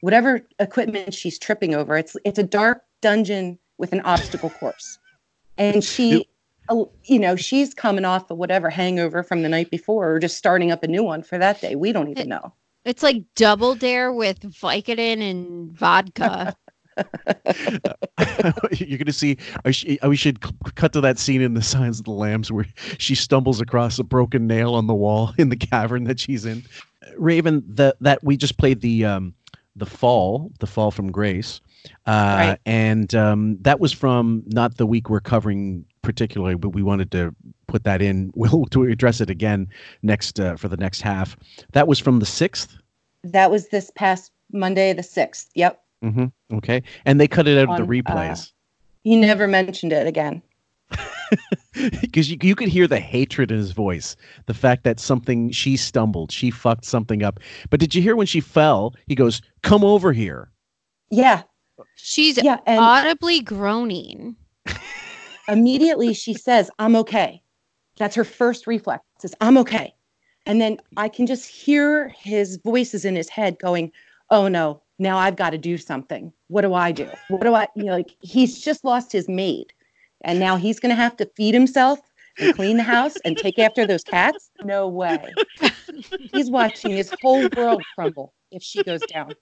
[0.00, 1.98] whatever equipment she's tripping over.
[1.98, 4.98] It's it's a dark dungeon with an obstacle course,
[5.58, 6.26] and she.
[6.68, 10.36] uh, You know, she's coming off of whatever hangover from the night before, or just
[10.36, 11.76] starting up a new one for that day.
[11.76, 12.52] We don't even know.
[12.84, 16.56] It's like double dare with Vicodin and vodka.
[18.72, 19.36] You're gonna see.
[19.64, 22.50] I sh- we should c- cut to that scene in the Silence of the Lambs
[22.50, 22.66] where
[22.98, 26.64] she stumbles across a broken nail on the wall in the cavern that she's in.
[27.16, 29.34] Raven, the that we just played the um
[29.76, 31.60] the fall, the fall from grace,
[32.06, 32.58] uh, Right.
[32.66, 37.34] and um, that was from not the week we're covering particularly, but we wanted to
[37.66, 38.30] put that in.
[38.36, 39.68] We'll to address it again
[40.02, 41.36] next uh, for the next half.
[41.72, 42.76] That was from the sixth.
[43.24, 45.46] That was this past Monday, the 6th.
[45.54, 45.80] Yep.
[46.02, 48.52] hmm Okay, and they cut it out of On, the uh, replays.
[49.02, 50.42] He never mentioned it again.
[52.00, 54.14] because you, you could hear the hatred in his voice
[54.46, 58.26] the fact that something she stumbled she fucked something up but did you hear when
[58.26, 60.50] she fell he goes come over here
[61.10, 61.42] Yeah.
[61.96, 62.60] She's Yeah.
[62.66, 64.36] And audibly groaning.
[65.48, 67.42] immediately she says, I'm okay.
[67.98, 69.94] That's her first reflex says, I'm okay.
[70.44, 73.90] And then I can just hear his voices in his head going,
[74.30, 76.32] oh no, now I've got to do something.
[76.48, 77.08] What do I do?
[77.28, 79.72] What do I, you know, like he's just lost his maid.
[80.22, 82.00] And now he's going to have to feed himself
[82.38, 84.50] and clean the house and take after those cats?
[84.64, 85.34] No way.
[86.32, 89.34] He's watching his whole world crumble if she goes down.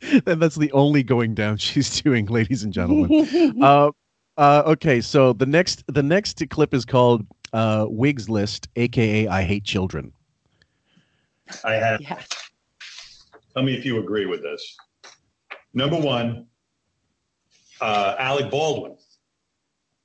[0.26, 3.62] and that's the only going down she's doing, ladies and gentlemen.
[3.62, 3.90] uh,
[4.36, 9.42] uh, okay, so the next the next clip is called uh, Wigs List, aka I
[9.42, 10.12] Hate Children.
[11.64, 12.00] I have.
[12.00, 12.20] Yeah.
[13.54, 14.76] Tell me if you agree with this.
[15.74, 16.46] Number one,
[17.80, 18.96] uh, Alec Baldwin.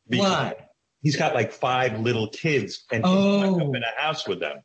[0.09, 0.55] Because Why?
[1.01, 3.39] He's got like five little kids and he's Oh.
[3.39, 4.57] stuck up in a house with them.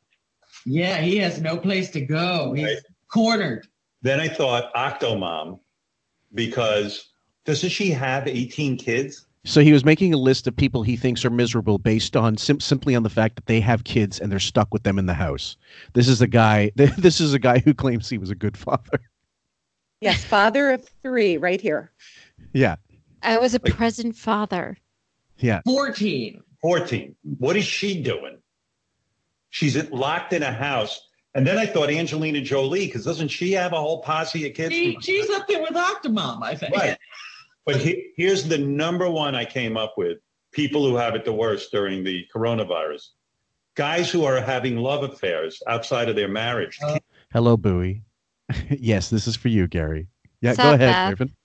[0.64, 2.52] Yeah, he has no place to go.
[2.52, 2.80] He's
[3.12, 3.66] cornered.
[4.02, 5.58] Then I thought Octomom
[6.34, 7.08] because
[7.44, 9.26] doesn't she have 18 kids?
[9.44, 12.60] So he was making a list of people he thinks are miserable based on sim-
[12.60, 15.14] simply on the fact that they have kids and they're stuck with them in the
[15.14, 15.56] house.
[15.94, 16.70] This is a guy.
[16.76, 19.00] This is a guy who claims he was a good father.
[20.00, 21.90] Yes, father of three, right here.
[22.52, 22.76] Yeah,
[23.22, 24.76] I was a present father.
[25.38, 25.60] yeah.
[25.64, 26.40] 14.
[26.60, 27.16] 14.
[27.38, 28.38] What is she doing?
[29.50, 31.07] She's locked in a house.
[31.38, 34.74] And then I thought Angelina Jolie, because doesn't she have a whole posse of kids?
[34.74, 36.74] She, she's up there with Octomom, I think.
[36.74, 36.98] Right.
[37.64, 40.18] But he, here's the number one I came up with
[40.50, 43.10] people who have it the worst during the coronavirus.
[43.76, 46.76] Guys who are having love affairs outside of their marriage.
[46.82, 46.98] Uh,
[47.32, 48.02] Hello, Booey.
[48.70, 50.08] yes, this is for you, Gary.
[50.40, 51.16] Yeah, What's go up, ahead, Beth?
[51.18, 51.36] Griffin.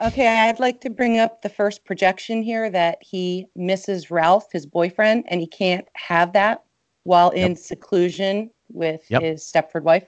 [0.00, 4.64] Okay, I'd like to bring up the first projection here that he misses Ralph, his
[4.64, 6.62] boyfriend, and he can't have that
[7.04, 9.22] while in seclusion with Yep.
[9.22, 10.06] his Stepford wife.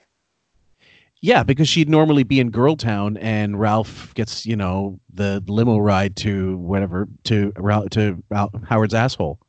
[1.23, 5.77] Yeah, because she'd normally be in Girl Town, and Ralph gets you know the limo
[5.77, 8.23] ride to whatever to Ralph to
[8.67, 9.39] Howard's asshole.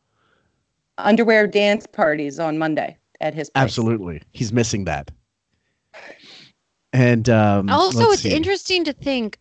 [0.99, 3.63] Underwear dance parties on Monday at his place.
[3.63, 5.11] Absolutely, he's missing that.
[6.93, 8.35] And um, also, it's see.
[8.35, 9.39] interesting to think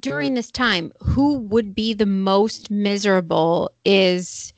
[0.00, 4.54] during this time who would be the most miserable is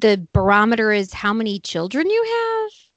[0.00, 2.24] the barometer is how many children you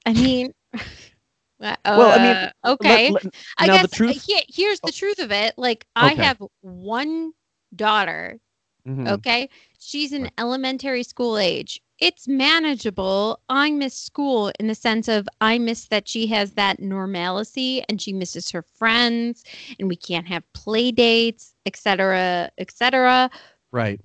[0.06, 0.16] have.
[0.16, 3.12] I mean, uh, Well, I mean, okay.
[3.12, 5.54] let- let- I guess the truth- uh, here- here's the truth of it.
[5.58, 7.34] Like, I have one
[7.76, 8.40] daughter.
[8.88, 9.10] Mhm.
[9.12, 9.50] Okay.
[9.80, 11.82] She's in elementary school age.
[12.00, 13.40] It's manageable.
[13.50, 18.02] I miss school in the sense of I miss that she has that normalcy and
[18.02, 19.44] she misses her friends
[19.80, 23.30] and we can't have play dates, etc., etc.
[23.72, 24.00] Right.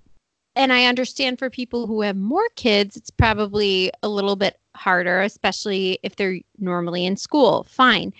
[0.54, 5.22] And I understand for people who have more kids, it's probably a little bit harder,
[5.22, 7.64] especially if they're normally in school.
[7.64, 8.12] Fine.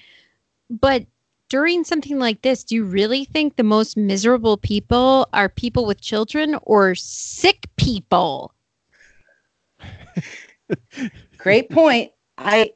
[0.71, 1.07] But
[1.51, 6.01] during something like this, do you really think the most miserable people are people with
[6.01, 8.55] children or sick people?
[11.37, 12.13] Great point.
[12.39, 12.73] I,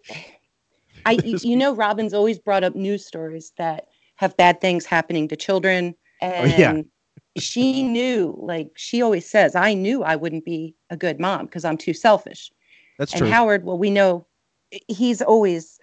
[1.06, 3.86] I, you know, Robin's always brought up news stories that
[4.16, 6.82] have bad things happening to children, and Oh, yeah.
[7.38, 8.34] She knew.
[8.38, 11.94] Like she always says, I knew I wouldn't be a good mom because I'm too
[11.94, 12.50] selfish.
[12.98, 13.32] That's true and true.
[13.32, 14.26] Howard, well, we know
[14.88, 15.78] he's always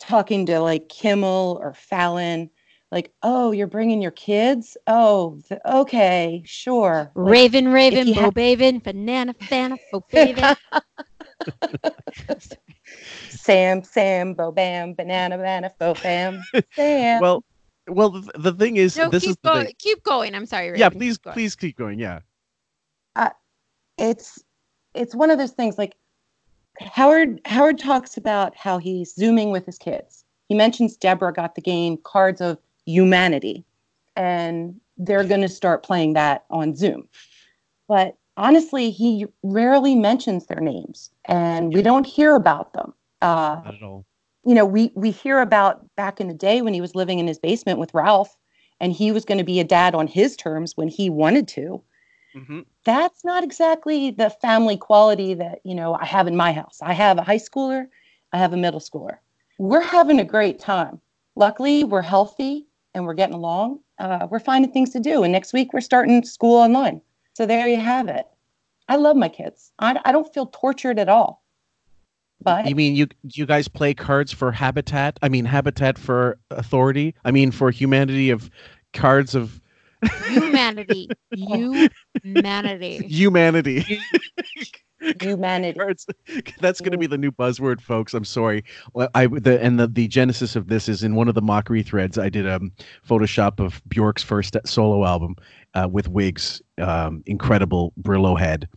[0.00, 2.50] talking to like Kimmel or Fallon,
[2.90, 4.76] like, "Oh, you're bringing your kids?
[4.86, 10.56] Oh, th- okay, sure." Like, Raven, Raven, Bo ha- Baven, Banana, Fana, Bo Baven.
[13.28, 16.42] Sam, Sam, Bo Bam, Banana, Banana, Fo Bam,
[16.74, 17.20] Sam.
[17.20, 17.44] Well,
[17.88, 19.66] well, the, the thing is, No, this keep is the going.
[19.66, 19.74] thing.
[19.78, 20.34] Keep going.
[20.34, 20.78] I'm sorry.
[20.78, 21.34] Yeah, please, keep going.
[21.34, 21.98] please keep going.
[21.98, 22.20] Yeah.
[23.16, 23.30] uh,
[23.98, 24.42] it's
[24.94, 25.96] it's one of those things like
[26.80, 30.24] Howard Howard talks about how he's zooming with his kids.
[30.48, 33.64] He mentions Deborah got the game Cards of Humanity,
[34.16, 37.08] and they're going to start playing that on Zoom.
[37.88, 42.94] But honestly, he rarely mentions their names, and we don't hear about them.
[43.20, 44.04] Uh, Not at all.
[44.48, 47.26] You know, we we hear about back in the day when he was living in
[47.26, 48.36] his basement with Ralph,
[48.80, 51.82] and he was going to be a dad on his terms when he wanted to
[52.36, 52.60] Mm-hmm.
[52.84, 56.78] that's not exactly the family quality that you know I have in my house.
[56.82, 57.86] I have a high schooler,
[58.32, 59.16] I have a middle schooler.
[59.58, 61.00] We're having a great time.
[61.36, 63.80] Luckily, we're healthy and we're getting along.
[63.98, 67.00] Uh, we're finding things to do, and next week we're starting school online.
[67.32, 68.26] So there you have it.
[68.88, 69.72] I love my kids.
[69.78, 71.42] I, I don't feel tortured at all.
[72.42, 75.18] But You mean you you guys play cards for Habitat?
[75.22, 77.14] I mean Habitat for Authority?
[77.24, 78.50] I mean for humanity of
[78.92, 79.60] cards of
[80.28, 81.08] Humanity.
[82.22, 82.98] Humanity.
[83.08, 84.00] humanity.
[85.20, 85.78] humanity.
[85.78, 86.06] Cards.
[86.60, 88.14] That's going to be the new buzzword, folks.
[88.14, 88.64] I'm sorry.
[89.14, 92.18] I the and the the genesis of this is in one of the mockery threads.
[92.18, 92.72] I did a um,
[93.08, 95.36] Photoshop of Bjork's first solo album
[95.74, 98.68] uh, with wigs, um, incredible Brillo head,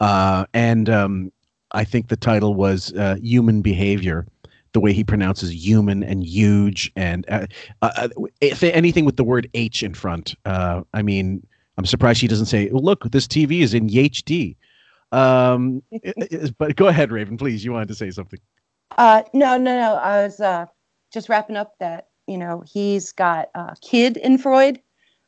[0.00, 1.32] uh, and um,
[1.72, 4.26] I think the title was uh, "Human Behavior."
[4.72, 7.46] The way he pronounces human and huge, and uh,
[7.82, 8.08] uh,
[8.40, 10.34] if anything with the word H in front.
[10.46, 11.46] Uh, I mean,
[11.76, 14.56] I'm surprised she doesn't say, "Look, this TV is in HD."
[15.12, 15.82] Um,
[16.58, 17.64] but go ahead, Raven, please.
[17.64, 18.40] You wanted to say something.
[18.96, 19.94] Uh, no, no, no.
[19.96, 20.66] I was uh,
[21.12, 24.80] just wrapping up that you know he's got a kid in Freud,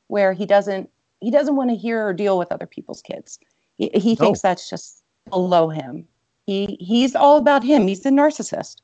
[0.08, 0.88] where he doesn't
[1.20, 3.38] he doesn't want to hear or deal with other people's kids.
[3.76, 6.06] He, he thinks that's just below him.
[6.46, 7.86] He he's all about him.
[7.86, 8.76] He's a narcissist,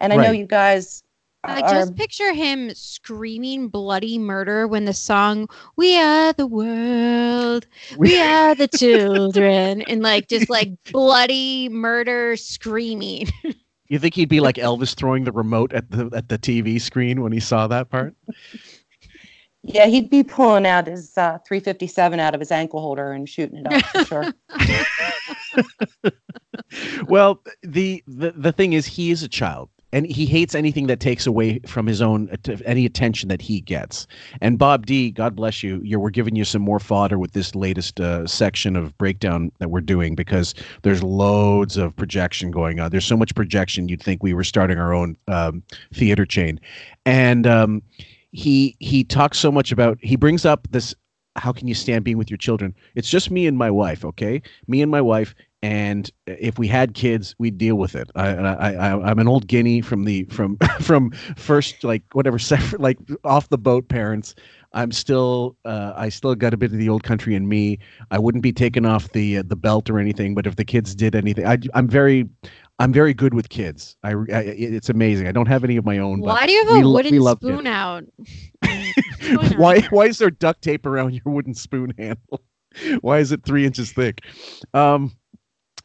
[0.00, 1.02] and I know you guys.
[1.44, 7.66] I are- just picture him screaming bloody murder when the song "We Are the World,
[7.96, 13.28] We Are the Children" and like just like bloody murder screaming.
[13.88, 17.22] You think he'd be like Elvis throwing the remote at the at the TV screen
[17.22, 18.16] when he saw that part?
[19.68, 23.64] Yeah, he'd be pulling out his uh, 357 out of his ankle holder and shooting
[23.64, 24.32] it up for sure.
[27.08, 31.00] well, the, the the thing is, he is a child, and he hates anything that
[31.00, 32.30] takes away from his own
[32.64, 34.06] any attention that he gets.
[34.40, 37.56] And Bob D, God bless you, you're we're giving you some more fodder with this
[37.56, 42.92] latest uh, section of breakdown that we're doing because there's loads of projection going on.
[42.92, 46.60] There's so much projection, you'd think we were starting our own um, theater chain,
[47.04, 47.82] and um,
[48.36, 50.94] he he talks so much about he brings up this
[51.36, 52.74] how can you stand being with your children?
[52.94, 54.42] It's just me and my wife okay?
[54.68, 58.10] Me and my wife and if we had kids we'd deal with it.
[58.14, 62.38] I i, I i'm an old guinea from the from from first like whatever
[62.78, 64.34] like off the boat parents.
[64.74, 67.78] I'm still uh, i still got a bit of the old country in me.
[68.10, 70.94] I wouldn't be taking off the uh, the belt or anything but if the kids
[70.94, 72.28] did anything I, i'm very
[72.78, 75.98] i'm very good with kids i, I it's amazing i don't have any of my
[75.98, 78.04] own but Why do you have a lo- wooden spoon out?
[79.56, 82.40] why why is there duct tape around your wooden spoon handle?
[83.00, 84.20] Why is it three inches thick?
[84.74, 85.12] Um,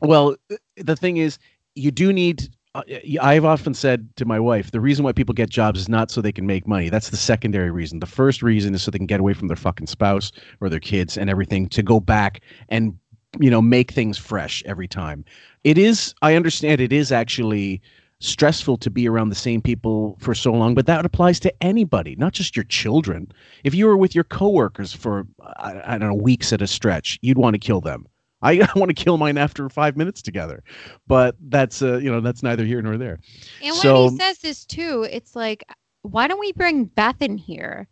[0.02, 0.36] well,
[0.76, 1.40] the thing is,
[1.76, 2.50] you do need.
[2.74, 2.84] Uh,
[3.22, 6.22] I've often said to my wife, the reason why people get jobs is not so
[6.22, 6.90] they can make money.
[6.90, 8.00] That's the secondary reason.
[8.00, 10.32] The first reason is so they can get away from their fucking spouse
[10.62, 12.98] or their kids and everything to go back and
[13.40, 15.24] you know make things fresh every time.
[15.64, 16.14] It is.
[16.22, 16.82] I understand.
[16.82, 17.82] It is actually
[18.20, 22.16] stressful to be around the same people for so long, but that applies to anybody,
[22.18, 23.32] not just your children.
[23.64, 25.26] If you were with your coworkers for
[25.58, 28.08] I, I don't know weeks at a stretch, you'd want to kill them.
[28.44, 30.64] I, want to kill mine after five minutes together,
[31.06, 33.20] but that's uh, you know that's neither here nor there.
[33.62, 35.64] And when so he says this too, it's like,
[36.02, 37.88] why don't we bring Beth in here?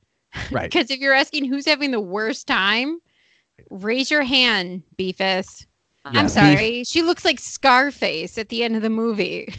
[0.51, 2.99] right, Because if you're asking who's having the worst time,
[3.69, 5.65] raise your hand, Beefus.
[6.05, 6.11] Uh-huh.
[6.13, 6.83] Yeah, I'm Beef- sorry.
[6.85, 9.53] She looks like Scarface at the end of the movie.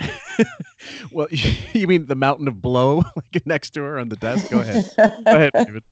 [1.12, 1.28] well,
[1.72, 4.50] you mean the mountain of blow like next to her on the desk?
[4.50, 5.84] Go ahead, go ahead, David.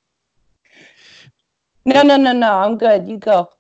[1.85, 2.59] No, no, no, no.
[2.59, 3.09] I'm good.
[3.09, 3.51] You go.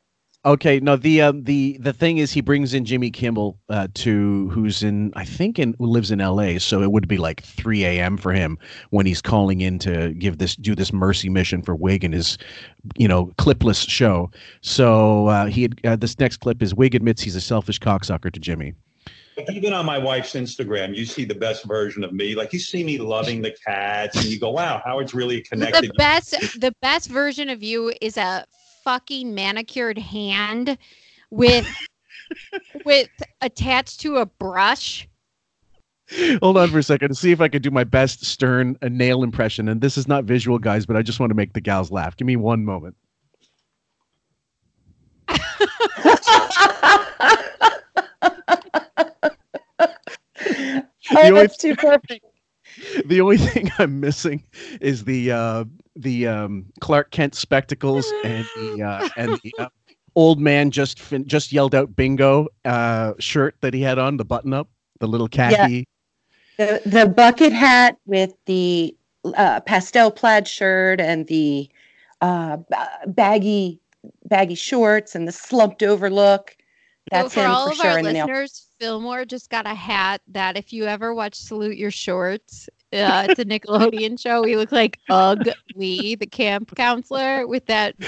[0.44, 4.48] Okay, no the um, the the thing is he brings in Jimmy Kimmel uh, to
[4.48, 6.58] who's in I think in who lives in L.A.
[6.58, 8.16] So it would be like 3 a.m.
[8.16, 8.58] for him
[8.90, 12.38] when he's calling in to give this do this mercy mission for Wig and his
[12.96, 14.32] you know clipless show.
[14.62, 18.32] So uh, he had, uh, this next clip is Wig admits he's a selfish cocksucker
[18.32, 18.74] to Jimmy.
[19.48, 22.34] Even on my wife's Instagram, you see the best version of me.
[22.34, 25.94] Like you see me loving the cats, and you go, "Wow, Howard's really connected." The
[25.94, 28.44] best the best version of you is a
[28.82, 30.76] fucking manicured hand
[31.30, 31.66] with
[32.84, 33.08] with
[33.40, 35.08] attached to a brush.
[36.42, 38.88] Hold on for a second to see if I could do my best stern uh,
[38.88, 39.68] nail impression.
[39.68, 42.16] And this is not visual, guys, but I just want to make the gals laugh.
[42.16, 42.96] Give me one moment.
[51.14, 52.24] Oh, that's too perfect.
[53.06, 54.44] The only thing I'm missing
[54.80, 55.64] is the uh,
[55.96, 59.68] the um, Clark Kent spectacles and the uh, and the uh,
[60.14, 64.24] old man just fin- just yelled out bingo uh, shirt that he had on the
[64.24, 64.68] button up,
[65.00, 65.86] the little khaki.
[66.58, 68.94] The the bucket hat with the
[69.36, 71.68] uh, pastel plaid shirt and the
[72.20, 73.80] uh, ba- baggy
[74.24, 76.56] baggy shorts and the slumped over look.
[77.10, 78.26] That's so for him all for of sure our in the nail.
[78.26, 82.68] listeners, Phil Moore just got a hat that if you ever watch Salute Your Shorts,
[82.92, 84.42] uh, it's a Nickelodeon show.
[84.42, 87.94] We look like Ug Lee, the camp counselor, with that.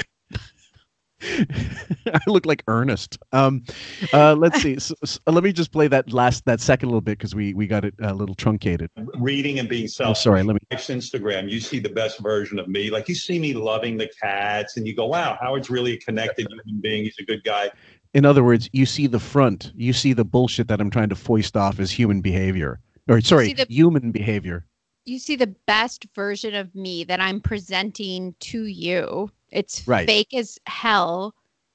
[1.22, 3.18] I look like Ernest.
[3.32, 3.64] Um,
[4.12, 4.78] uh, let's see.
[4.78, 7.66] So, so let me just play that last that second little bit because we we
[7.66, 8.90] got it a little truncated.
[9.18, 10.42] reading and being Oh, sorry.
[10.42, 10.60] Let me.
[10.70, 12.90] wife's Instagram, you see the best version of me.
[12.90, 16.46] Like you see me loving the cats, and you go, "Wow, Howard's really a connected
[16.50, 17.04] human being.
[17.04, 17.70] He's a good guy."
[18.12, 19.72] In other words, you see the front.
[19.74, 23.54] You see the bullshit that I'm trying to foist off as human behavior, or sorry,
[23.54, 24.66] the- human behavior.
[25.06, 29.30] You see the best version of me that I'm presenting to you.
[29.50, 30.06] It's Right.
[30.06, 31.34] fake as hell,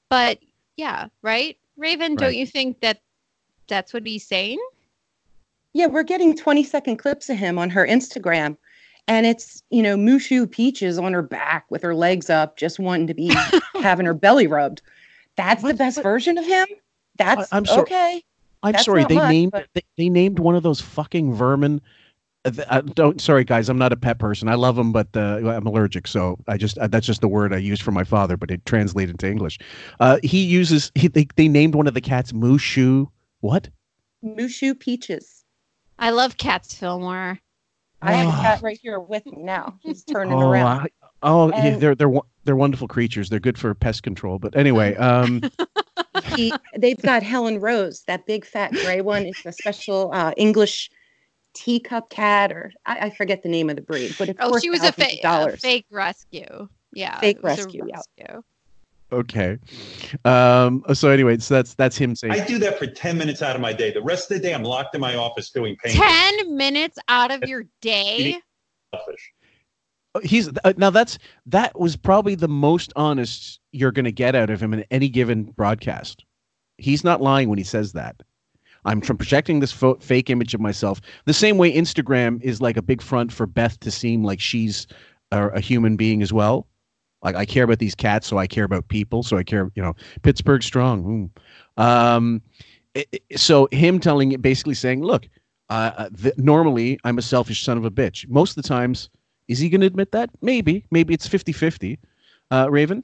[0.10, 0.40] but
[0.78, 1.58] yeah, right?
[1.78, 3.02] Raven, don't you think that
[3.68, 4.60] that's what he's saying?
[5.74, 8.58] Yeah, we're getting 20 second clips of him on her Instagram.
[9.08, 13.08] and it's you know Mushu Peaches on her back with her legs up, just wanting
[13.08, 13.32] to be
[13.82, 14.82] having her belly rubbed.
[15.36, 16.68] That's the best version of him.
[17.18, 17.82] That's I- I'm sorry.
[17.82, 18.24] okay.
[18.62, 19.06] I'm That's sorry.
[19.06, 21.82] They much, named but- they, they named one of those fucking vermin.
[22.46, 23.20] Uh, th- I don't.
[23.20, 23.68] Sorry, guys.
[23.68, 24.48] I'm not a pet person.
[24.48, 26.08] I love them, but uh, I'm allergic.
[26.08, 28.66] So I just uh, that's just the word I used for my father, but it
[28.66, 29.60] translated to English.
[30.00, 30.92] Uh, he uses.
[30.96, 33.08] He, they, they named one of the cats Mushu.
[33.42, 33.70] What?
[34.24, 35.44] Mushu Peaches.
[35.98, 37.40] I love cats, Phil Moore.
[38.02, 39.78] I have a cat right here with me now.
[39.82, 40.66] He's turning Oh, around.
[40.68, 40.90] I-
[41.24, 42.12] oh, yeah, they're they're
[42.46, 43.30] they're wonderful creatures.
[43.30, 44.40] They're good for pest control.
[44.40, 45.42] But anyway, um,
[46.24, 49.26] he, they've got Helen Rose, that big fat gray one.
[49.26, 50.90] It's a special uh, English
[51.54, 54.62] teacup cat, or I, I forget the name of the breed, but it's Oh, worth
[54.62, 56.68] she was a, thousands of fa- a fake rescue.
[56.94, 57.20] Yeah.
[57.20, 58.38] Fake it rescue, yeah.
[59.12, 59.58] okay.
[60.26, 62.34] Um, so anyway, so that's that's him saying.
[62.34, 63.92] I do that for 10 minutes out of my day.
[63.92, 65.96] The rest of the day, I'm locked in my office doing paint.
[65.96, 68.40] 10 minutes out of your day?
[68.94, 69.32] Selfish.
[70.24, 74.50] he's uh, now that's that was probably the most honest you're going to get out
[74.50, 76.26] of him in any given broadcast.
[76.78, 78.16] He's not lying when he says that.
[78.86, 82.82] I'm projecting this fo- fake image of myself the same way Instagram is like a
[82.82, 84.88] big front for Beth to seem like she's
[85.32, 86.68] a, a human being as well.
[87.24, 89.70] Like I care about these cats, so I care about people, so I care.
[89.76, 91.32] You know, Pittsburgh strong.
[91.78, 91.84] mm.
[91.84, 92.42] Um,
[92.96, 95.28] i- i- so him telling it, basically saying, "Look,
[95.70, 98.28] uh, uh, normally I'm a selfish son of a bitch.
[98.30, 99.10] Most of the times,
[99.50, 100.30] is he going to admit that?
[100.42, 100.86] Maybe.
[100.92, 102.00] Maybe it's 50 50.
[102.52, 103.04] Uh, Raven?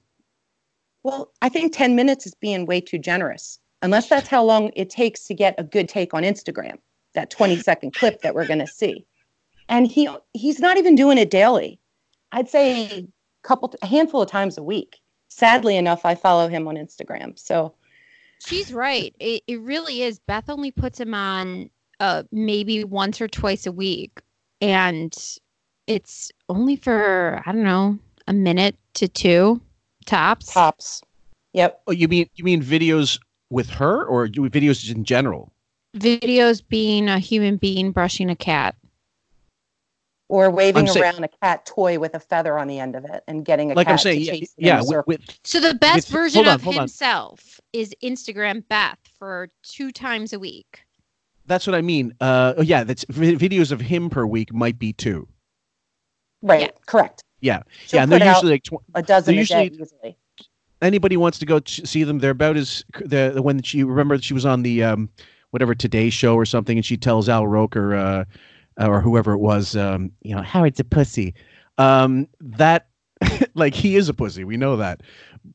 [1.03, 4.89] Well, I think 10 minutes is being way too generous, unless that's how long it
[4.89, 6.77] takes to get a good take on Instagram,
[7.13, 9.05] that 20 second clip that we're going to see.
[9.67, 11.79] And he he's not even doing it daily.
[12.31, 13.07] I'd say a
[13.43, 14.99] couple a handful of times a week.
[15.29, 17.37] Sadly enough, I follow him on Instagram.
[17.37, 17.73] So
[18.45, 19.15] She's right.
[19.19, 20.19] It, it really is.
[20.19, 21.69] Beth only puts him on
[21.99, 24.21] uh, maybe once or twice a week.
[24.61, 25.15] And
[25.87, 27.97] it's only for, I don't know,
[28.27, 29.61] a minute to two
[30.05, 30.53] tops.
[30.53, 31.01] Tops.
[31.53, 31.81] Yep.
[31.87, 33.19] Oh, you mean you mean videos
[33.49, 35.51] with her or videos in general?
[35.95, 38.75] Videos being a human being brushing a cat.
[40.27, 43.05] or waving I'm saying- around a cat toy with a feather on the end of
[43.05, 45.75] it and getting a Like cat I'm saying, to chase it yeah with, So the
[45.75, 46.81] best With- version hold on, of hold on.
[46.81, 50.81] himself is Instagram Beth for two times a week.
[51.45, 52.11] that's what I mean.
[52.19, 55.27] Uh, oh, yeah, that's vi- videos of him per week might be two.
[56.41, 57.23] right, correct.
[57.41, 60.17] Yeah, She'll yeah, and they're usually like tw- A dozen they're a usually day easily.
[60.81, 62.19] Anybody wants to go ch- see them.
[62.19, 65.09] They're about as the, the when she remember she was on the um,
[65.51, 68.25] whatever Today Show or something, and she tells Al Roker uh,
[68.77, 71.33] or whoever it was, um, you know, Howard's a pussy.
[71.77, 72.87] Um, that
[73.55, 75.01] like he is a pussy, we know that.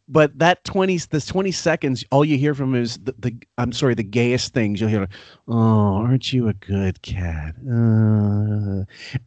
[0.09, 3.73] But that twenty this twenty seconds, all you hear from him is the, the I'm
[3.73, 4.81] sorry, the gayest things.
[4.81, 5.09] You'll hear,
[5.49, 7.55] oh, aren't you a good cat?
[7.71, 8.85] Uh,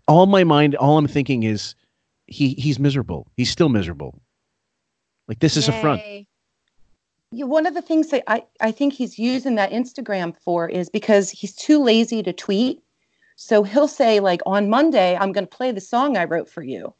[0.07, 1.75] all my mind, all I'm thinking is
[2.27, 3.27] he he's miserable.
[3.35, 4.21] He's still miserable.
[5.27, 6.01] Like this is a front.
[7.31, 10.89] Yeah, one of the things that I, I think he's using that Instagram for is
[10.89, 12.83] because he's too lazy to tweet.
[13.35, 16.61] So he'll say, like, on Monday, I'm going to play the song I wrote for
[16.61, 16.93] you.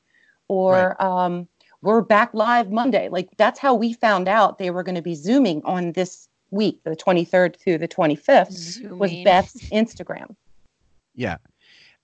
[0.48, 1.48] Or um,
[1.84, 3.10] we're back live Monday.
[3.10, 6.84] Like, that's how we found out they were going to be Zooming on this week,
[6.84, 10.36] the 23rd through the 25th, was Beth's Instagram.
[11.14, 11.38] Yeah.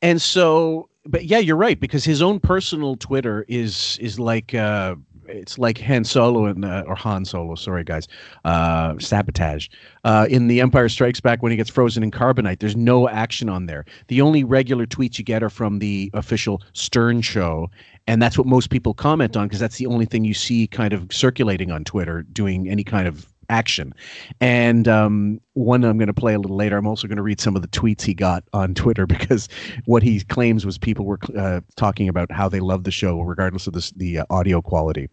[0.04, 4.96] And so but yeah, you're right because his own personal Twitter is is like uh
[5.30, 8.08] it's like Han Solo and uh, or Han Solo, sorry guys,
[8.46, 9.68] uh, sabotage
[10.04, 12.60] uh, in The Empire Strikes Back when he gets frozen in carbonite.
[12.60, 13.86] There's no action on there.
[14.08, 17.70] The only regular tweets you get are from the official Stern show,
[18.08, 20.94] and that's what most people comment on because that's the only thing you see kind
[20.94, 23.94] of circulating on Twitter doing any kind of action.
[24.40, 26.78] And um, one I'm going to play a little later.
[26.78, 29.50] I'm also going to read some of the tweets he got on Twitter because
[29.86, 33.68] what he claims was people were uh, talking about how they love the show regardless
[33.68, 35.10] of the uh, audio quality.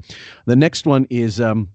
[0.47, 1.69] The next one is, um,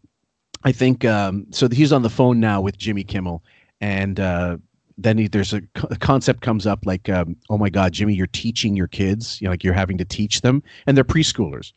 [0.63, 3.43] I think, um, so he's on the phone now with Jimmy Kimmel,
[3.81, 4.57] and uh,
[4.97, 8.27] then he, there's a, a concept comes up like, um, oh my God, Jimmy, you're
[8.27, 11.73] teaching your kids, you know, like you're having to teach them, and they're preschoolers.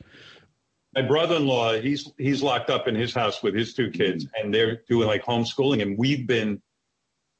[0.95, 4.83] My brother-in-law, he's he's locked up in his house with his two kids, and they're
[4.89, 6.61] doing like homeschooling, and we've been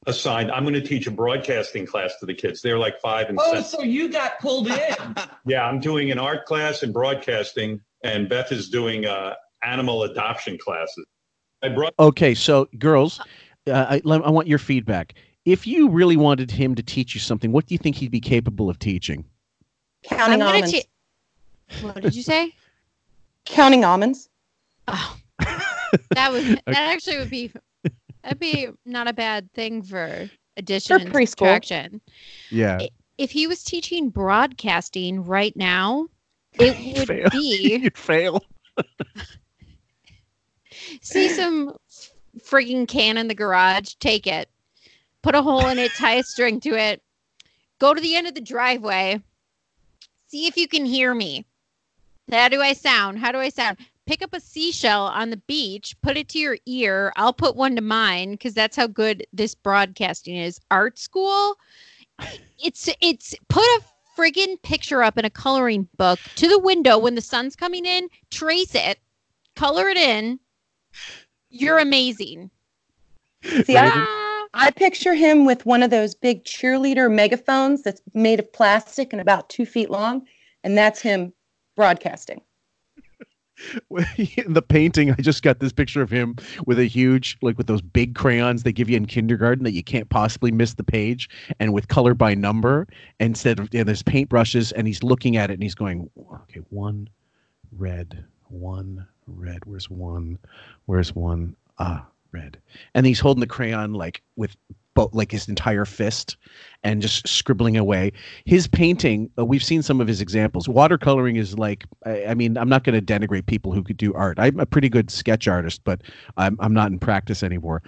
[0.07, 0.51] assigned.
[0.51, 2.61] I'm going to teach a broadcasting class to the kids.
[2.63, 3.65] They're like five and Oh, seven.
[3.65, 4.97] so you got pulled in.
[5.47, 10.57] Yeah, I'm doing an art class and broadcasting, and Beth is doing uh, animal adoption
[10.57, 11.05] classes.
[11.63, 11.93] My brother.
[11.99, 13.21] Okay, so girls,
[13.67, 15.15] uh, I, lem- I want your feedback.
[15.45, 18.21] If you really wanted him to teach you something, what do you think he'd be
[18.23, 19.27] capable of teaching?
[20.05, 20.73] Counting I'm almonds.
[20.73, 22.55] ta- what did you say?
[23.45, 24.29] Counting almonds.
[24.89, 27.53] Oh, that would that actually would be
[28.23, 31.29] that'd be not a bad thing for addition and preschool.
[31.29, 32.01] subtraction.
[32.51, 32.87] Yeah.
[33.19, 36.09] if he was teaching broadcasting right now,
[36.55, 37.29] it would Fail.
[37.31, 38.43] be You'd fail.
[41.03, 41.77] see some
[42.41, 44.49] frigging can in the garage, take it,
[45.23, 47.03] put a hole in it, tie a string to it,
[47.79, 49.21] go to the end of the driveway,
[50.29, 51.47] see if you can hear me.
[52.31, 53.19] How do I sound?
[53.19, 53.79] How do I sound?
[54.07, 57.13] Pick up a seashell on the beach, put it to your ear.
[57.17, 60.61] I'll put one to mine because that's how good this broadcasting is.
[60.71, 61.57] Art school,
[62.63, 63.83] it's it's put a
[64.17, 68.09] friggin' picture up in a coloring book to the window when the sun's coming in,
[68.31, 68.99] trace it,
[69.57, 70.39] color it in.
[71.51, 72.51] You're amazing.
[73.65, 78.53] See, I, I picture him with one of those big cheerleader megaphones that's made of
[78.53, 80.27] plastic and about two feet long,
[80.63, 81.33] and that's him
[81.77, 82.41] broadcasting.
[83.91, 87.67] in the painting, I just got this picture of him with a huge, like with
[87.67, 91.29] those big crayons they give you in kindergarten that you can't possibly miss the page,
[91.61, 92.87] and with color by number
[93.21, 96.11] instead of yeah, there's paintbrushes, and he's looking at it and he's going,
[96.43, 97.09] okay, one
[97.73, 99.65] red, one red.
[99.65, 100.39] Where's one?
[100.87, 101.57] Where's one?
[101.79, 102.59] Ah, red.
[102.95, 104.57] And he's holding the crayon like with
[104.95, 106.37] both like his entire fist
[106.83, 108.13] and just scribbling away.
[108.45, 110.67] His painting, uh, we've seen some of his examples.
[110.67, 114.13] Watercoloring is like, I, I mean, I'm not going to denigrate people who could do
[114.15, 114.39] art.
[114.39, 116.03] I'm a pretty good sketch artist, but
[116.37, 117.83] I'm, I'm not in practice anymore.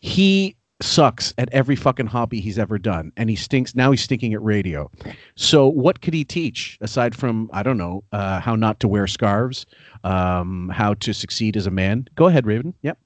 [0.00, 3.74] He sucks at every fucking hobby he's ever done, and he stinks.
[3.74, 4.90] Now he's stinking at radio.
[5.36, 9.06] So what could he teach aside from I don't know uh, how not to wear
[9.06, 9.64] scarves,
[10.04, 12.08] um, how to succeed as a man?
[12.16, 12.74] Go ahead, Raven.
[12.82, 12.98] Yep.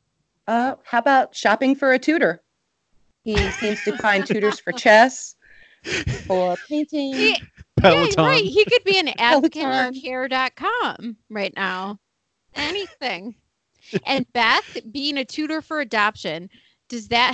[0.47, 2.43] Uh, how about shopping for a tutor?
[3.27, 5.35] He seems to find tutors for chess,
[6.29, 7.13] for painting.
[7.13, 7.35] Yeah,
[7.77, 8.25] Peloton.
[8.25, 8.45] right.
[8.45, 9.95] He could be an advocate Peloton.
[9.95, 11.99] for care.com right now.
[12.55, 13.35] Anything.
[14.07, 16.49] And Beth being a tutor for adoption,
[16.89, 17.33] does that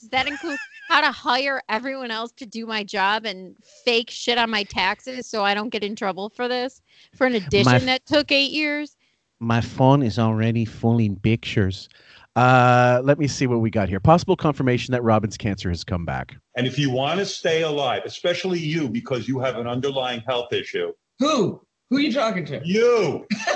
[0.00, 0.58] does that include
[0.88, 5.26] how to hire everyone else to do my job and fake shit on my taxes
[5.26, 6.80] so I don't get in trouble for this?
[7.14, 8.96] For an addition My- that took eight years?
[9.38, 11.90] My phone is already full in pictures.
[12.36, 13.98] Uh, let me see what we got here.
[13.98, 16.36] Possible confirmation that Robin's cancer has come back.
[16.54, 20.52] And if you want to stay alive, especially you, because you have an underlying health
[20.52, 21.62] issue, Who?
[21.88, 22.60] Who are you talking to?
[22.64, 23.26] you.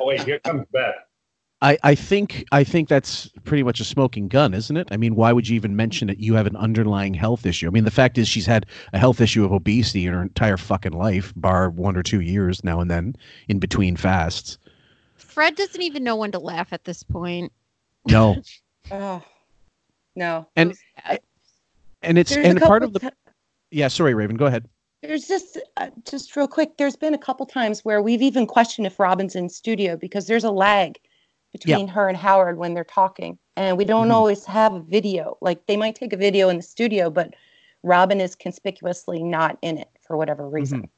[0.00, 0.94] oh, wait, here comes Beth.
[1.60, 4.88] I, I think I think that's pretty much a smoking gun, isn't it?
[4.90, 7.68] I mean, why would you even mention that you have an underlying health issue?
[7.68, 10.56] I mean, the fact is she's had a health issue of obesity in her entire
[10.56, 13.14] fucking life, bar one or two years now and then
[13.48, 14.58] in between fasts.
[15.22, 17.52] Fred doesn't even know when to laugh at this point.
[18.06, 18.36] No,
[18.90, 19.22] Oh,
[20.16, 20.46] no.
[20.56, 20.74] and
[22.02, 23.08] and it's There's and part of the ti-
[23.70, 23.88] yeah.
[23.88, 24.68] Sorry, Raven, go ahead.
[25.02, 26.76] There's just uh, just real quick.
[26.76, 30.44] There's been a couple times where we've even questioned if Robin's in studio because there's
[30.44, 30.98] a lag
[31.52, 34.12] between her and Howard when they're talking, and we don't Mhm.
[34.14, 35.36] always have a video.
[35.40, 37.34] Like they might take a video in the studio, but
[37.82, 40.88] Robin is conspicuously not in it for whatever reason.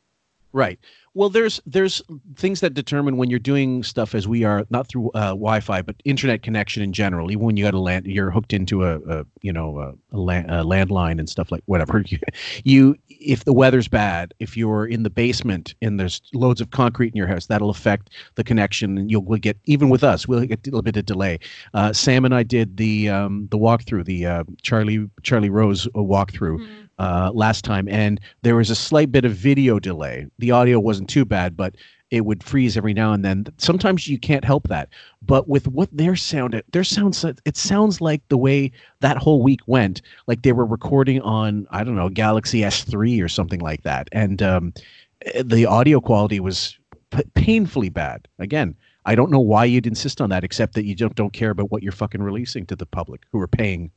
[0.54, 0.78] Right.
[1.14, 2.00] Well, there's there's
[2.36, 5.96] things that determine when you're doing stuff as we are, not through uh, Wi-Fi, but
[6.04, 7.32] internet connection in general.
[7.32, 10.18] Even when you got a land, you're hooked into a, a you know a, a,
[10.18, 12.04] land, a landline and stuff like whatever.
[12.14, 12.18] You,
[12.62, 17.08] you if the weather's bad, if you're in the basement and there's loads of concrete
[17.08, 20.44] in your house, that'll affect the connection, and you'll we'll get even with us, we'll
[20.44, 21.40] get a little bit of delay.
[21.74, 25.90] Uh, Sam and I did the um, the walkthrough, the uh, Charlie Charlie Rose uh,
[25.94, 30.26] walkthrough uh, last time, and there was a slight bit of video delay.
[30.38, 31.74] The audio wasn't too bad, but
[32.10, 33.46] it would freeze every now and then.
[33.58, 34.88] Sometimes you can't help that.
[35.22, 38.70] But with what their sound, their sounds, it sounds like the way
[39.00, 43.28] that whole week went, like they were recording on I don't know Galaxy S3 or
[43.28, 44.74] something like that, and um,
[45.22, 46.78] eh, the audio quality was
[47.10, 48.28] p- painfully bad.
[48.38, 48.76] Again.
[49.06, 51.70] I don't know why you'd insist on that, except that you don't don't care about
[51.70, 53.90] what you're fucking releasing to the public who are paying,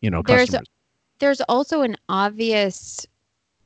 [0.00, 0.66] you know, There's customers.
[1.20, 3.06] There's also an obvious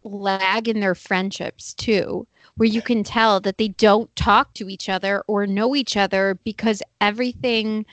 [0.03, 2.27] lag in their friendships too
[2.57, 6.39] where you can tell that they don't talk to each other or know each other
[6.45, 7.85] because everything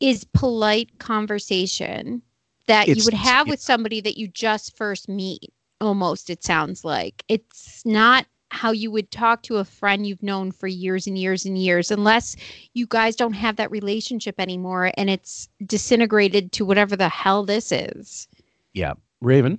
[0.00, 2.22] is polite conversation
[2.66, 7.24] that you would have with somebody that you just first meet almost it sounds like.
[7.28, 11.44] It's not how you would talk to a friend you've known for years and years
[11.44, 12.34] and years unless
[12.74, 17.70] you guys don't have that relationship anymore and it's disintegrated to whatever the hell this
[17.70, 18.26] is
[18.74, 19.58] Yeah, Raven.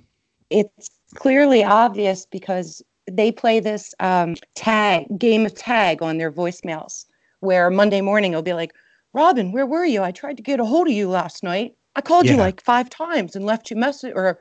[0.50, 7.06] It's clearly obvious because they play this um, tag game of tag on their voicemails,
[7.40, 8.72] where Monday morning it'll be like,
[9.12, 10.02] "Robin, where were you?
[10.02, 11.74] I tried to get a hold of you last night.
[11.96, 14.38] I called you like five times and left you message." Or,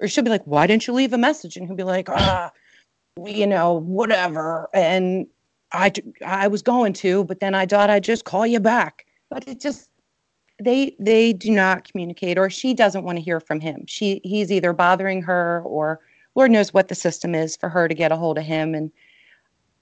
[0.00, 2.50] or she'll be like, "Why didn't you leave a message?" And he'll be like, "Ah,
[3.24, 5.26] you know, whatever." And
[5.72, 5.92] I,
[6.24, 9.06] I was going to, but then I thought I'd just call you back.
[9.28, 9.88] But it just,
[10.62, 13.84] they they do not communicate or she doesn't want to hear from him.
[13.86, 16.00] She he's either bothering her or
[16.34, 18.74] lord knows what the system is for her to get a hold of him.
[18.74, 18.92] And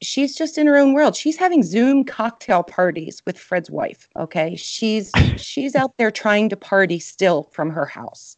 [0.03, 1.17] she's just in her own world.
[1.17, 4.57] She's having zoom cocktail parties with fred's wife okay?
[4.57, 8.37] She's she's out there trying to party still from her house.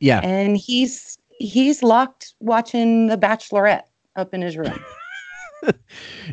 [0.00, 0.20] Yeah.
[0.22, 3.84] and he's he's locked watching the bachelorette
[4.16, 4.86] up in his room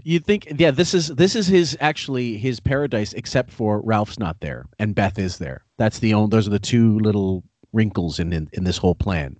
[0.04, 4.40] you think yeah this is this is his actually his paradise except for ralph's not
[4.42, 5.64] there and beth is there.
[5.78, 9.38] That's the only those are the two little wrinkles in in, in this whole plan.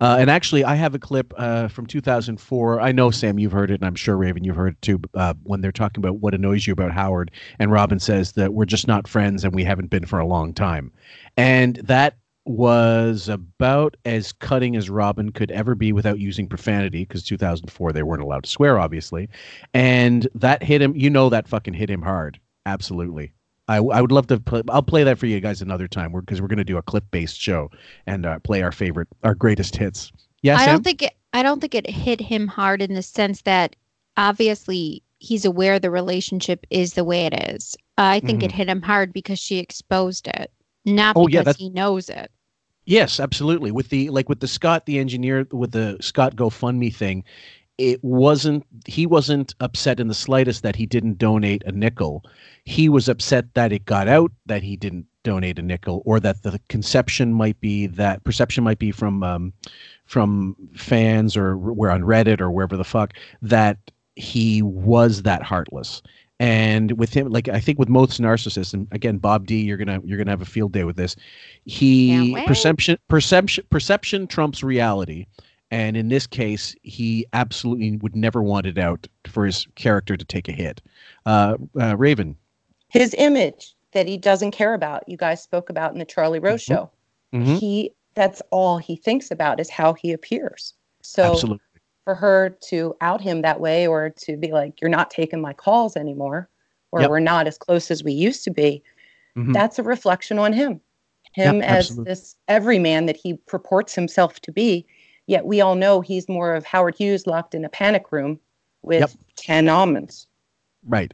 [0.00, 3.70] Uh, and actually i have a clip uh, from 2004 i know sam you've heard
[3.70, 6.34] it and i'm sure raven you've heard it too uh, when they're talking about what
[6.34, 9.90] annoys you about howard and robin says that we're just not friends and we haven't
[9.90, 10.92] been for a long time.
[11.36, 12.16] And that
[12.48, 18.02] was about as cutting as Robin could ever be without using profanity because 2004 they
[18.02, 19.28] weren't allowed to swear obviously
[19.74, 23.32] and that hit him you know that fucking hit him hard absolutely
[23.68, 26.40] I, I would love to play I'll play that for you guys another time because
[26.40, 27.70] we're, going to do a clip based show
[28.06, 30.10] and uh, play our favorite our greatest hits
[30.42, 30.74] yeah I Sam?
[30.76, 31.14] don't think it.
[31.34, 33.76] I don't think it hit him hard in the sense that
[34.16, 37.76] obviously he's aware the relationship is the way it is.
[37.98, 38.54] I think it Mhm.
[38.54, 40.50] hit him hard because she exposed it,
[40.86, 42.30] not Oh, because yeah, he knows it.
[42.88, 43.70] Yes, absolutely.
[43.70, 47.22] With the like with the Scott the engineer with the Scott GoFundMe thing,
[47.76, 52.24] it wasn't he wasn't upset in the slightest that he didn't donate a nickel.
[52.64, 56.42] He was upset that it got out that he didn't donate a nickel or that
[56.42, 59.52] the conception might be that perception might be from um,
[60.06, 63.12] from fans or we're on Reddit or wherever the fuck
[63.42, 63.76] that
[64.16, 66.00] he was that heartless.
[66.40, 70.00] And with him, like I think with most narcissists, and again, Bob D, you're gonna
[70.04, 71.16] you're gonna have a field day with this.
[71.64, 75.26] He perception perception perception trumps reality,
[75.72, 80.24] and in this case, he absolutely would never want it out for his character to
[80.24, 80.80] take a hit.
[81.26, 82.36] Uh, uh, Raven,
[82.88, 86.62] his image that he doesn't care about you guys spoke about in the charlie rose
[86.62, 86.66] Mhm.
[86.66, 86.90] show
[87.34, 87.58] Mhm.
[87.58, 91.64] he that's all he thinks about is how he appears so absolutely,
[92.08, 95.52] for her to out him that way or to be like you're not taking my
[95.52, 96.48] calls anymore
[96.90, 97.10] or Yep.
[97.10, 98.82] we're not as close as we used to be
[99.36, 99.52] Mhm.
[99.52, 100.80] that's a reflection on him
[101.34, 102.10] him Yep, as absolutely.
[102.10, 104.86] this everyman that he purports himself to be
[105.26, 108.40] yet we all know he's more of howard hughes locked in a panic room
[108.80, 109.10] with Yep.
[109.36, 110.26] 10 almonds
[110.86, 111.12] right.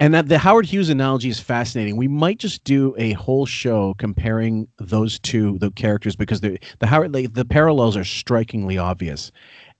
[0.00, 1.96] And that the Howard Hughes analogy is fascinating.
[1.96, 6.88] We might just do a whole show comparing those two the characters because the the
[6.88, 9.30] Howard like, the parallels are strikingly obvious.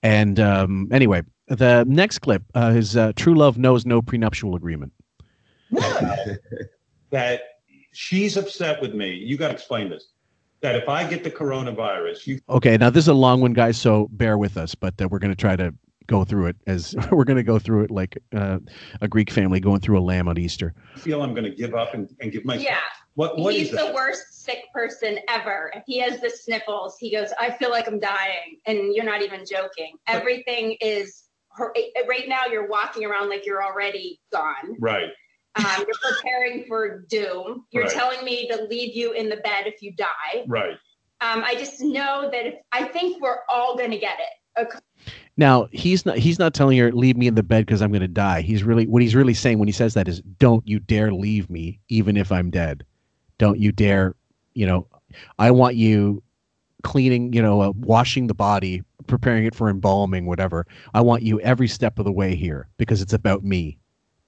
[0.03, 4.91] And um, anyway, the next clip uh, is uh, "True Love Knows No Prenuptial Agreement."
[7.09, 7.41] that
[7.93, 9.13] she's upset with me.
[9.13, 10.09] You got to explain this.
[10.61, 13.77] That if I get the coronavirus, you Okay, now this is a long one, guys,
[13.77, 15.73] so bear with us, but uh, we're going to try to
[16.07, 18.59] go through it as we're going to go through it like uh,
[19.01, 20.73] a Greek family going through a lamb on Easter.
[20.95, 22.79] I feel I'm going to give up and, and give my Yeah.
[23.15, 23.93] What what He's is the that?
[23.93, 25.71] worst sick person ever.
[25.75, 28.59] If he has the sniffles, he goes, I feel like I'm dying.
[28.65, 29.95] And you're not even joking.
[30.07, 31.23] Everything is
[31.59, 34.75] right now, you're walking around like you're already gone.
[34.79, 35.09] Right.
[35.55, 37.65] Um, you're preparing for doom.
[37.71, 37.91] You're Right.
[37.93, 40.45] telling me to leave you in the bed if you die.
[40.47, 40.71] Right.
[41.21, 44.61] Um, I just know that if, I think we're all going to get it.
[44.61, 44.79] Okay.
[45.37, 48.01] Now he's not he's not telling her leave me in the bed because I'm going
[48.01, 48.41] to die.
[48.41, 51.49] He's really what he's really saying when he says that is don't you dare leave
[51.49, 52.83] me even if I'm dead.
[53.37, 54.15] Don't you dare,
[54.53, 54.87] you know,
[55.39, 56.23] I want you
[56.83, 60.67] cleaning, you know, uh, washing the body, preparing it for embalming, whatever.
[60.93, 63.77] I want you every step of the way here because it's about me.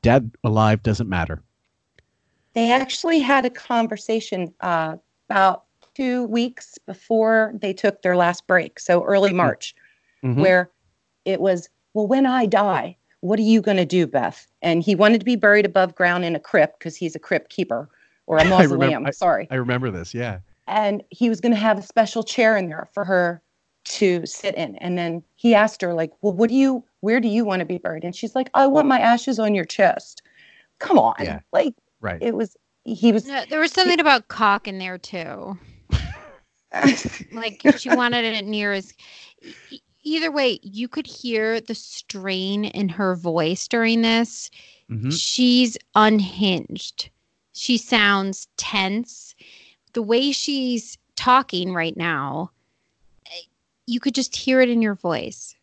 [0.01, 1.43] Dead, alive doesn't matter.
[2.53, 4.95] They actually had a conversation uh,
[5.29, 9.75] about two weeks before they took their last break, so early March,
[10.23, 10.39] Mhm.
[10.39, 10.69] where
[11.25, 14.47] it was, Well, when I die, what are you going to do, Beth?
[14.61, 17.49] And he wanted to be buried above ground in a crypt because he's a crypt
[17.49, 17.89] keeper
[18.27, 19.05] or a I remember- mausoleum.
[19.05, 19.47] I- sorry.
[19.51, 20.13] I remember this.
[20.13, 20.39] Yeah.
[20.67, 23.41] and he was going to have a special chair in there for her
[23.85, 27.27] to sit in and then he asked her like well what do you where do
[27.27, 30.23] you want to be buried and she's like i want my ashes on your chest
[30.79, 31.41] come on Yeah.
[31.53, 32.19] like Right.
[32.19, 35.55] it was he was No, there was something about cock in there too.
[37.31, 38.93] Like she wanted it near as.
[39.69, 44.51] e- Either way, you could hear the strain in her voice during this.
[44.91, 45.11] Mhm.
[45.11, 47.09] She's unhinged.
[47.55, 49.33] She sounds tense.
[49.93, 52.51] The way she's talking right now,
[53.87, 55.55] you could just hear it in your voice.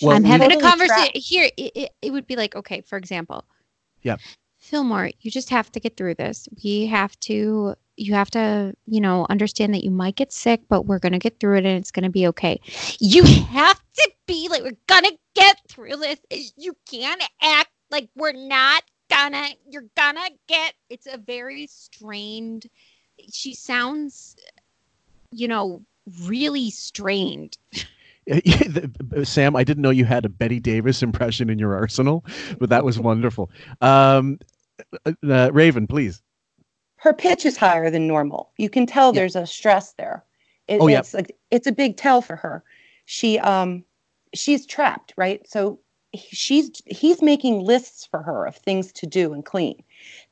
[0.00, 1.50] Well, I'm having a conversation here.
[1.56, 3.44] It, it, it would be like, okay, for example,
[4.02, 4.20] Yep.
[4.58, 6.48] Fillmore, you just have to get through this.
[6.62, 10.86] We have to, you have to, you know, understand that you might get sick, but
[10.86, 12.60] we're going to get through it and it's going to be okay.
[13.00, 16.20] You have to be like, we're going to get through this.
[16.56, 18.84] You can't act like we're not
[19.16, 22.68] gonna, you're gonna get, it's a very strained
[23.32, 24.36] she sounds,
[25.30, 25.82] you know,
[26.24, 27.58] really strained.
[29.22, 32.24] Sam, I didn't know you had a Bette Davis impression in your arsenal,
[32.58, 33.52] but that was wonderful.
[33.80, 34.40] Um,
[35.06, 36.22] uh, Raven, please.
[36.96, 38.50] Her pitch is higher than normal.
[38.58, 40.24] You can tell there's a stress there.
[40.66, 40.98] It, Oh, yeah.
[40.98, 42.64] It's like it's a big tell for her.
[43.04, 43.84] She um
[44.34, 45.48] she's trapped, right?
[45.48, 45.78] So he-
[46.16, 49.82] she's he's making lists for her of things to do and clean.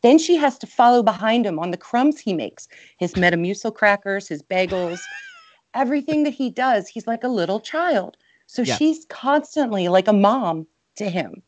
[0.03, 2.69] Then she has to follow behind him on the crumbs he makes,
[2.99, 4.99] his Metamucil crackers, his bagels,
[5.75, 6.89] everything that he does.
[6.89, 8.17] He's like a little child.
[8.47, 8.77] So Yeah.
[8.77, 10.67] she's constantly like a mom
[10.97, 11.43] to him.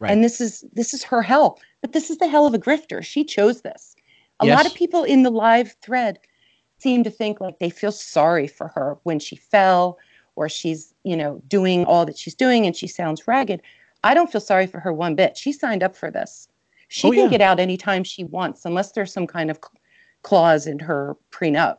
[0.00, 0.10] Right.
[0.12, 1.58] And this is this is her hell.
[1.80, 3.02] But this is the hell of a grifter.
[3.04, 3.94] She chose this.
[4.40, 6.18] A lot of people in the live thread
[6.78, 9.98] seem to think like they feel sorry for her when she fell
[10.36, 13.60] or she's, you know, doing all that she's doing and she sounds ragged.
[14.04, 15.36] I don't feel sorry for her one bit.
[15.36, 16.48] She signed up for this.
[16.88, 17.28] She Oh, can yeah.
[17.28, 19.72] get out anytime she wants unless there's some kind of cl-
[20.22, 21.78] clause in her prenup.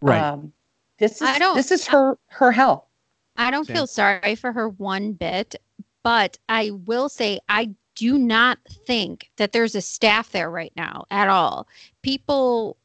[0.00, 0.20] Right.
[0.20, 0.52] Um,
[0.98, 2.88] this is I don't- this is her her hell.
[3.36, 3.74] I don't Sam?
[3.74, 5.56] feel sorry for her one bit,
[6.02, 11.04] but I will say I do not think that there's a staff there right now
[11.10, 11.66] at all.
[12.02, 12.76] People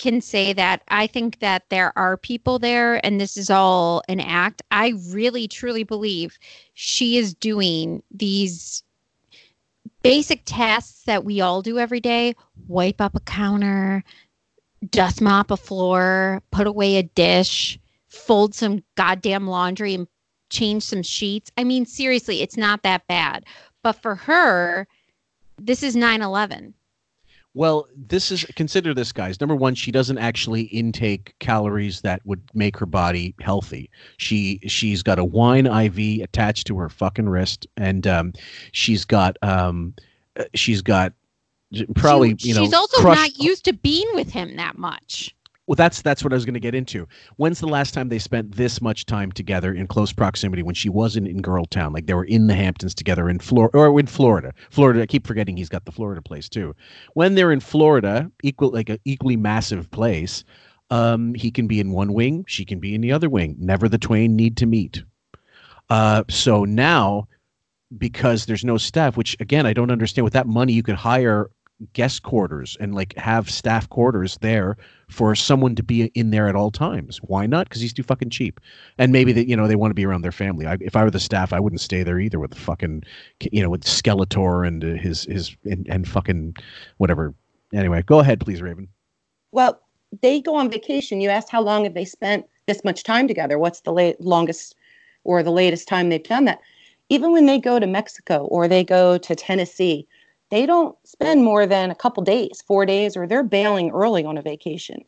[0.00, 0.82] can say that.
[0.88, 4.62] I think that there are people there and this is all an act.
[4.70, 6.38] I really truly believe
[6.72, 8.82] she is doing these
[10.02, 12.34] basic tasks that we all do every day
[12.66, 14.02] wipe up a counter,
[14.88, 17.78] dust mop a floor, put away a dish,
[18.08, 20.08] fold some goddamn laundry and
[20.48, 21.50] change some sheets.
[21.58, 23.44] I mean, seriously, it's not that bad.
[23.82, 24.88] But for her,
[25.58, 26.72] this is 9 11.
[27.54, 29.40] Well, this is consider this, guys.
[29.40, 33.90] Number one, she doesn't actually intake calories that would make her body healthy.
[34.18, 38.32] She she's got a wine IV attached to her fucking wrist, and um,
[38.70, 39.94] she's got um,
[40.38, 41.12] uh, she's got
[41.96, 45.34] probably you know She's also crushed- not used to being with him that much.
[45.70, 47.06] Well, that's that's what I was going to get into.
[47.36, 50.88] When's the last time they spent this much time together in close proximity when she
[50.88, 51.92] wasn't in Girl Town?
[51.92, 54.52] Like they were in the Hamptons together in Florida or in Florida.
[54.70, 55.02] Florida.
[55.02, 56.74] I keep forgetting he's got the Florida place too.
[57.14, 60.42] When they're in Florida, equal like an equally massive place,
[60.90, 63.54] um, he can be in one wing, she can be in the other wing.
[63.60, 65.04] Never the twain need to meet.
[65.88, 67.28] Uh, so now,
[67.96, 70.24] because there's no staff, which again I don't understand.
[70.24, 71.48] With that money, you could hire
[71.92, 74.76] guest quarters and like have staff quarters there
[75.10, 77.18] for someone to be in there at all times.
[77.18, 77.68] Why not?
[77.68, 78.60] Because he's too fucking cheap.
[78.96, 80.66] And maybe that you know they want to be around their family.
[80.66, 83.02] I, if I were the staff, I wouldn't stay there either with the fucking
[83.50, 86.56] you know with Skeletor and uh, his his and, and fucking
[86.98, 87.34] whatever.
[87.74, 88.88] Anyway, go ahead, please, Raven.
[89.52, 89.80] Well,
[90.22, 91.20] they go on vacation.
[91.20, 93.58] You asked how long have they spent this much time together?
[93.58, 94.74] What's the longest
[95.24, 96.60] or the latest time they've done that?
[97.08, 100.06] Even when they go to Mexico or they go to Tennessee,
[100.50, 104.36] they don't spend more than a couple days, four days, or they're bailing early on
[104.36, 105.04] a vacation.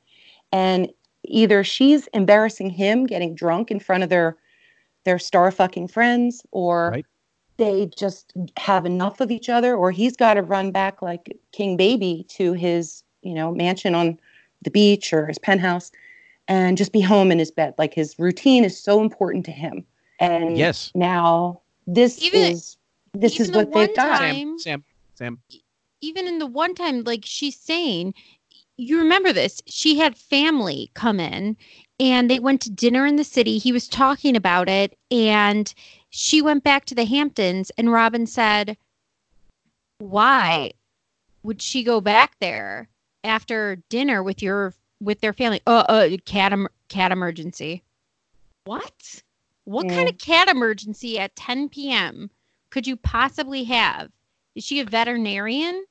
[0.53, 0.91] And
[1.25, 4.37] either she's embarrassing him, getting drunk in front of their
[5.05, 6.93] their star fucking friends, or
[7.57, 11.77] they just have enough of each other, or he's got to run back like King
[11.77, 14.19] Baby to his, you know, mansion on
[14.63, 15.91] the beach or his penthouse
[16.47, 17.75] and just be home in his bed.
[17.79, 19.85] Like his routine is so important to him.
[20.21, 20.93] And Yes.
[20.95, 22.77] now this Even- is
[23.15, 24.19] this is even the what they've one got.
[24.19, 24.85] time- Sam,
[25.23, 25.41] Sam.
[26.01, 28.13] even in the one time like she's saying
[28.77, 31.57] you remember this she had family come in
[32.01, 33.59] and they went to dinner in the city.
[33.59, 35.73] He was talking about it and
[36.11, 38.77] she went back to the hamptons and robin said
[39.99, 40.73] why
[41.45, 42.89] would she go back there
[43.23, 45.61] after dinner with your with their family?
[45.67, 47.85] Uh, uh cat, em- cat emergency.
[48.65, 49.23] What?
[49.65, 52.31] What kind of cat emergency at 10 p.m
[52.71, 54.11] could you possibly have
[54.55, 55.85] is she a veterinarian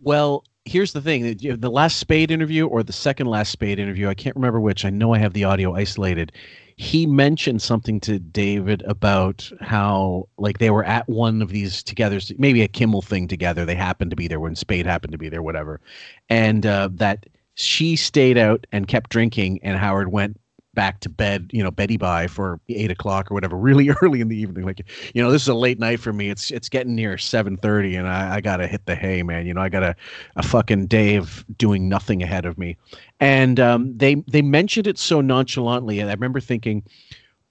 [0.00, 4.14] Well, here's the thing: the last Spade interview or the second last Spade interview, I
[4.14, 4.84] can't remember which.
[4.84, 6.32] I know I have the audio isolated.
[6.76, 12.20] He mentioned something to David about how like they were at one of these together,
[12.38, 13.64] maybe a Kimmel thing together.
[13.64, 15.80] They happened to be there when Spade happened to be there, whatever,
[16.28, 20.38] and uh, that she stayed out and kept drinking, and Howard went
[20.78, 24.28] back to bed, you know, Betty by for eight o'clock or whatever, really early in
[24.28, 24.64] the evening.
[24.64, 24.80] Like,
[25.12, 26.30] you know, this is a late night for me.
[26.30, 29.44] It's it's getting near seven thirty, and I, I gotta hit the hay, man.
[29.44, 29.96] You know, I got a,
[30.36, 32.76] a fucking day of doing nothing ahead of me.
[33.18, 36.84] And um, they they mentioned it so nonchalantly, and I remember thinking,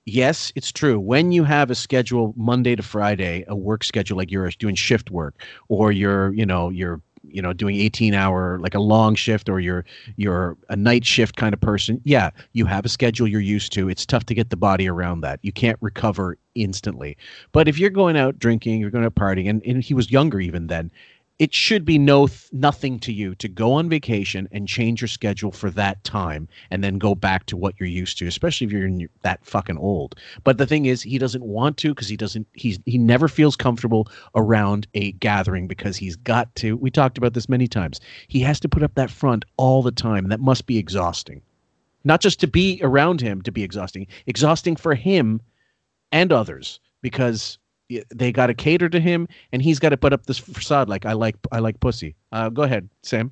[0.05, 0.97] yes, it's true.
[0.97, 5.11] When you have a schedule Monday to Friday, a work schedule like you're doing shift
[5.11, 7.01] work, or you're, you know, you're
[7.31, 9.85] you know doing 18 hour like a long shift or you're
[10.15, 13.89] you're a night shift kind of person yeah you have a schedule you're used to.
[13.89, 15.39] It's tough to get the body around that.
[15.41, 17.17] You can't recover instantly.
[17.51, 20.39] But if you're going out drinking you're going out partying and, and he was younger
[20.39, 20.91] even then
[21.39, 25.07] it should be no th- nothing to you to go on vacation and change your
[25.07, 28.73] schedule for that time and then go back to what you're used to especially if
[28.73, 30.15] you're your, that fucking old.
[30.43, 33.55] But the thing is he doesn't want to because he doesn't he's he never feels
[33.55, 36.75] comfortable around a gathering because he's got to.
[36.75, 37.99] We talked about this many times.
[38.27, 41.41] He has to put up that front all the time and that must be exhausting.
[42.03, 45.41] Not just to be around him to be exhausting exhausting for him
[46.11, 47.59] and others because
[48.09, 51.05] they got to cater to him and he's got to put up this facade like
[51.05, 53.31] i like i like pussy uh, go ahead sam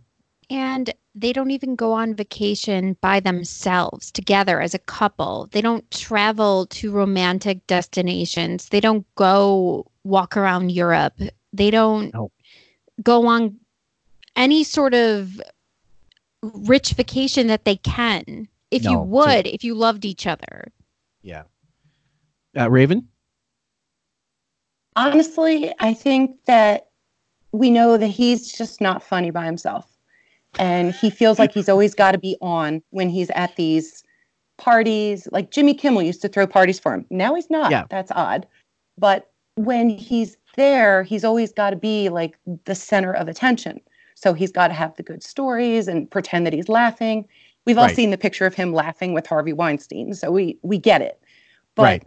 [0.49, 5.47] And they don't even go on vacation by themselves together as a couple.
[5.51, 8.69] They don't travel to romantic destinations.
[8.69, 11.13] They don't go walk around Europe.
[11.53, 12.31] They don't No.
[13.01, 13.55] go on
[14.35, 15.41] any sort of
[16.43, 18.47] rich vacation that they can.
[18.69, 20.67] If you No, so- would, if you loved each other.
[21.23, 21.43] yeah
[22.59, 23.07] uh, raven
[24.95, 26.87] honestly, I think that
[27.51, 29.87] we know that he's just not funny by himself.
[30.57, 34.03] And he feels like he's always got to be on when he's at these
[34.57, 35.27] parties.
[35.31, 37.05] Like Jimmy Kimmel used to throw parties for him.
[37.09, 37.71] Now he's not.
[37.71, 37.85] Yeah.
[37.89, 38.47] That's odd.
[38.97, 43.81] But when he's there, he's always got to be like the center of attention.
[44.15, 47.27] So he's got to have the good stories and pretend that he's laughing.
[47.65, 47.95] We've all Right.
[47.95, 51.19] seen the picture of him laughing with Harvey Weinstein, so we we get it.
[51.75, 52.03] But Right.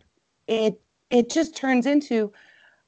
[0.46, 2.32] it it just turns into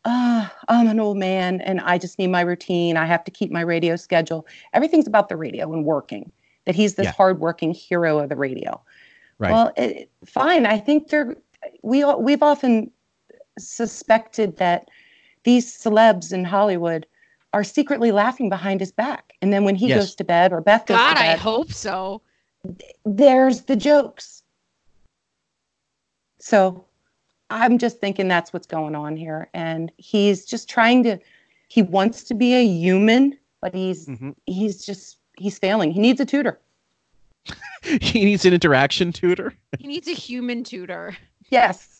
[0.05, 2.97] ah, I'm an old man and I just need my routine.
[2.97, 4.47] I have to keep my radio schedule.
[4.73, 6.31] Everything's about the radio and working.
[6.67, 7.13] That he's this Yeah.
[7.13, 8.81] hardworking hero of the radio.
[9.39, 10.67] right Well, it, fine.
[10.67, 11.37] I think they're
[11.83, 12.91] we, we've often
[13.59, 14.89] suspected that
[15.45, 17.07] these celebs in Hollywood
[17.53, 19.99] are secretly laughing behind his back, and then when he Yes.
[19.99, 22.23] goes to bed or Beth goes God, to bed, God, I hope so.
[23.05, 24.43] there's the jokes.
[26.39, 26.85] So
[27.51, 29.49] I'm just thinking that's what's going on here.
[29.55, 31.19] And he's just trying to,
[31.69, 34.35] he wants to be a human, but he's, Mhm.
[34.47, 35.91] he's just, he's failing.
[35.91, 36.61] He needs a tutor.
[37.83, 41.17] he needs an interaction tutor He needs a human tutor.
[41.51, 42.00] Yes.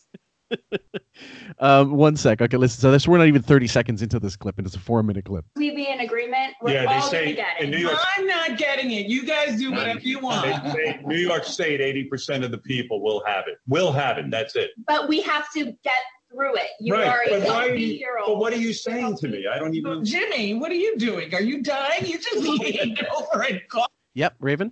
[1.59, 4.57] um, one sec okay listen so this we're not even 30 seconds into this clip
[4.57, 6.53] and it's a four minute clip We be in agreement.
[6.61, 7.71] We're Yeah, they all gonna say get in it.
[7.71, 9.07] New York, I'm not getting it.
[9.07, 11.05] You guys do whatever you they want.
[11.07, 13.57] New York State, eighty percent of the people will have it.
[13.67, 14.25] Will have it.
[14.31, 14.71] That's it.
[14.87, 15.97] But we have to get
[16.31, 16.67] through it.
[16.79, 18.23] You Right, are a but why are you- hero.
[18.25, 19.45] But what are you saying to me?
[19.51, 20.03] I don't even.
[20.05, 21.33] Jimmy, what are you doing?
[21.35, 22.05] Are you dying?
[22.05, 23.91] You just leaned over and caught.
[24.13, 24.71] yep raven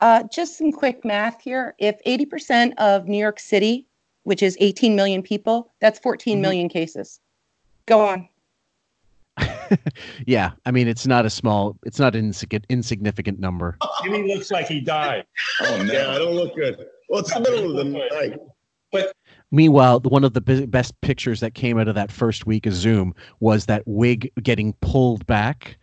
[0.00, 1.74] Uh, just some quick math here.
[1.78, 3.87] If 80% of New York City,
[4.28, 6.42] which is 18 million people, that's 14 Mhm.
[6.42, 7.18] million cases.
[7.86, 8.28] Go on.
[10.26, 14.50] yeah i mean it's not a small it's not an insig- insignificant number Jimmy looks
[14.50, 15.24] like he died.
[15.60, 16.76] Oh man, I don't look good.
[17.08, 18.38] Well, it's the middle of the night.
[18.90, 19.12] But
[19.52, 22.72] Meanwhile, one of the b- best pictures that came out of that first week of
[22.74, 25.78] Zoom was that wig getting pulled back,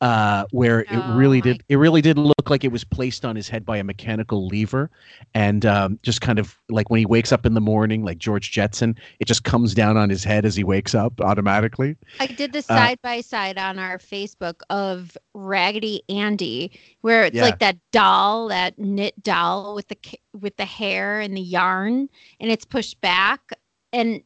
[0.00, 3.36] uh, where it Oh, really did it really did look like it was placed on
[3.36, 4.90] his head by a mechanical lever,
[5.34, 8.50] and um, just kind of like when he wakes up in the morning, like George
[8.50, 11.96] Jetson, it just comes down on his head as he wakes up automatically.
[12.18, 17.36] I did the Uh, side by side on our Facebook of Raggedy Andy, where it's
[17.36, 17.42] Yeah.
[17.42, 19.96] like that doll, that knit doll with the
[20.38, 22.08] with the hair and the yarn,
[22.40, 23.52] and it's pushed back.
[23.92, 24.22] And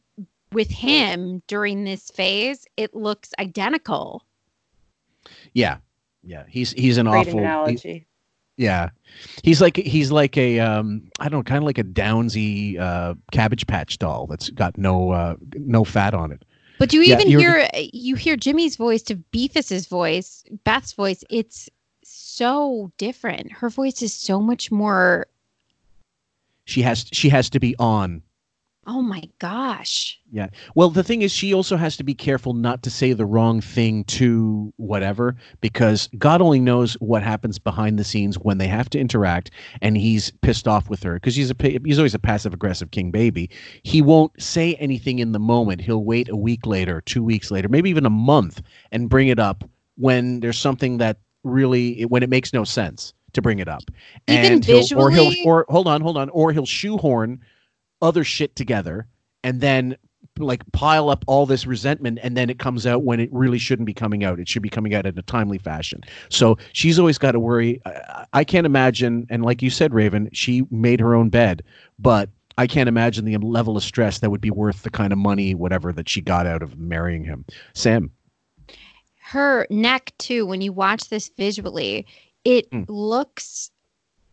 [0.51, 4.23] with him during this phase, it looks identical.
[5.55, 5.77] Yeah,
[6.23, 7.39] yeah, he's he's an Great awful.
[7.39, 8.07] he- analogy.
[8.57, 8.89] yeah,
[9.43, 13.15] he's like he's like a um I don't know, kind of like a Downsy uh,
[13.31, 16.43] Cabbage Patch doll that's got no uh, no fat on it.
[16.77, 21.23] But you Yeah, even hear you hear Jimmy's voice to Beefus's voice, Beth's voice.
[21.29, 21.69] It's
[22.03, 23.51] so different.
[23.53, 25.25] Her voice is so much more.
[26.65, 28.21] She has she has to be on.
[28.87, 30.19] Oh my gosh!
[30.31, 30.49] Yeah.
[30.75, 33.59] Well, the thing is, she also has to be careful not to say the wrong
[33.59, 38.89] thing to whatever, because God only knows what happens behind the scenes when they have
[38.91, 39.49] to interact,
[39.81, 43.09] and he's pissed off with her because he's a he's always a passive aggressive king
[43.09, 43.49] baby.
[43.81, 45.81] He won't say anything in the moment.
[45.81, 49.39] He'll wait a week later, two weeks later, maybe even a month, and bring it
[49.39, 49.63] up
[49.97, 53.83] when there's something that really when it makes no sense to bring it up.
[54.27, 57.39] Even and he'll, or he'll or hold on, hold on, or he'll shoehorn
[58.01, 59.07] other shit together
[59.43, 59.95] and then
[60.39, 63.85] like pile up all this resentment and then it comes out when it really shouldn't
[63.85, 64.39] be coming out.
[64.39, 66.01] It should be coming out in a timely fashion.
[66.29, 70.29] So she's always got to worry I, I can't imagine and like you said raven
[70.33, 71.63] she made her own bed
[71.99, 75.19] but i can't imagine the level of stress that would be worth the kind of
[75.19, 77.45] money whatever that she got out of marrying him.
[77.73, 78.11] Sam?
[79.19, 82.05] Her neck too when you watch this visually
[82.43, 82.85] it Mm.
[82.89, 83.71] looks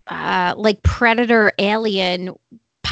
[0.09, 2.35] uh, like predator alien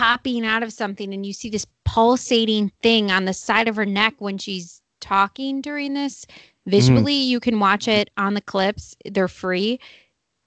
[0.01, 3.87] popping out of something and you see this pulsating thing on the side of her
[3.87, 6.27] neck when she's talking during this
[6.67, 8.95] Visually, you can watch it on the clips.
[9.05, 9.81] They're free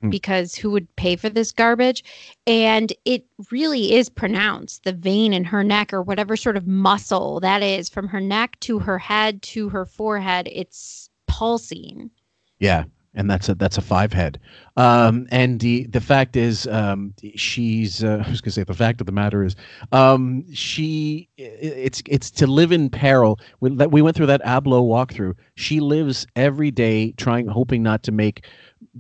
[0.04, 0.12] Mm.
[0.12, 2.04] because who would pay for this garbage?
[2.46, 4.84] And it really is pronounced.
[4.84, 8.60] The vein in her neck, or whatever sort of muscle that is, from her neck
[8.62, 12.12] to her head to her forehead, it's pulsing.
[12.60, 12.84] Yeah,
[13.16, 14.40] and that's a that's a five head.
[14.76, 18.04] Um, and the the fact is, um, she's.
[18.04, 19.56] Uh, I was gonna say the fact of the matter is,
[19.92, 21.30] um, she.
[21.38, 23.40] It's it's to live in peril.
[23.60, 25.36] We, we went through that Ablo walkthrough.
[25.56, 28.46] She lives every day trying, hoping not to make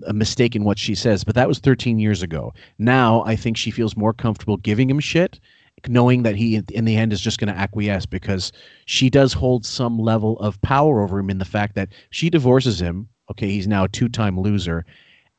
[0.07, 1.23] a mistake in what she says.
[1.23, 2.53] But that was 13 years ago.
[2.77, 5.39] Now I think she feels more comfortable giving him shit
[5.87, 8.53] knowing that he in the end is just going to acquiesce because
[8.85, 12.79] she does hold some level of power over him in the fact that she divorces
[12.79, 14.85] him okay he's now a two-time loser.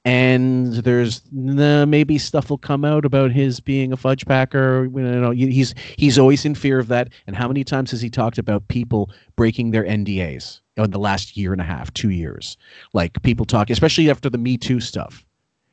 [0.07, 4.85] And there's maybe stuff will come out about his being a fudge packer.
[4.85, 7.09] You know he's he's always in fear of that.
[7.27, 11.39] And how many times has he talked about people breaking their NDAs in the last
[11.39, 12.59] year and a half two years?
[12.93, 15.25] Like people talk especially after the me too stuff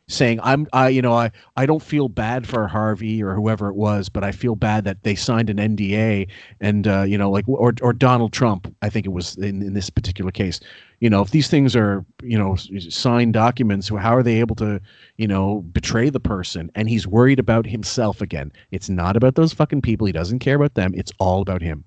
[0.08, 3.76] saying i'm i you know i i don't feel bad for harvey or whoever it
[3.76, 6.28] was but i feel bad that they signed an nda
[6.60, 9.74] and uh, you know like or or donald trump i think it was in, in
[9.74, 10.60] this particular case.
[11.00, 14.56] You know if these things are you know s- signed documents how are they able
[14.58, 14.80] to
[15.18, 16.70] you know betray the person?
[16.76, 18.52] And he's worried about himself again.
[18.72, 20.06] It's not about those fucking people.
[20.06, 20.94] He doesn't care about them.
[20.96, 21.84] It's all about him.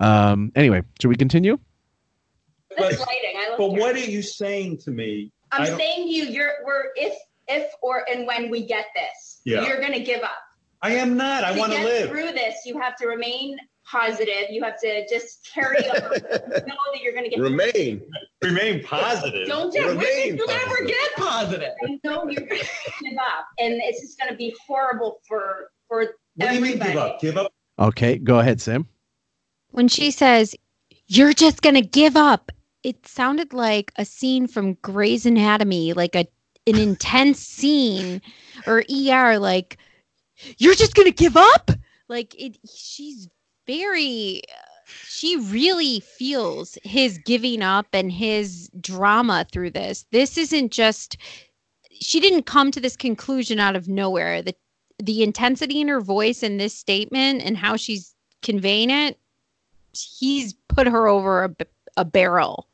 [0.00, 1.58] Um anyway should we continue?
[2.78, 5.32] That's But love what are you saying to me?
[5.52, 7.14] I'm saying you, you're we're if
[7.50, 9.66] if or and when we get this, Yeah.
[9.66, 10.38] you're gonna give up.
[10.82, 11.44] I am not.
[11.44, 12.08] I want to live.
[12.08, 12.56] through this.
[12.64, 14.44] You have to remain positive.
[14.50, 15.96] You have to just carry on.
[16.00, 18.00] know that you're gonna get Remain.
[18.42, 19.46] Remain positive.
[19.46, 20.86] Don't Yeah, you when Remain you ever positive.
[20.88, 21.72] get positive?
[21.86, 22.60] I know you're gonna
[23.02, 26.92] give up, and it's just gonna be horrible for for What do you mean everybody.
[26.92, 27.20] give up?
[27.20, 27.52] Give up?
[27.78, 28.86] okay go ahead sam
[29.70, 30.54] When she says,
[31.08, 32.52] You're just going to give up,
[32.84, 36.26] it sounded like a scene from Grey's Anatomy, like a
[36.66, 38.20] an intense scene
[38.66, 39.78] or ER, like,
[40.58, 41.70] You're just going to give up?
[42.08, 43.28] Like, it, she's
[43.66, 44.42] very.
[45.06, 50.04] She really feels his giving up and his drama through this.
[50.10, 51.16] This isn't just.
[51.92, 54.42] She didn't come to this conclusion out of nowhere.
[54.42, 54.54] The
[55.02, 59.18] the intensity in her voice in this statement and how she's conveying it
[59.92, 61.66] he's put her over a,
[61.96, 62.68] a barrel.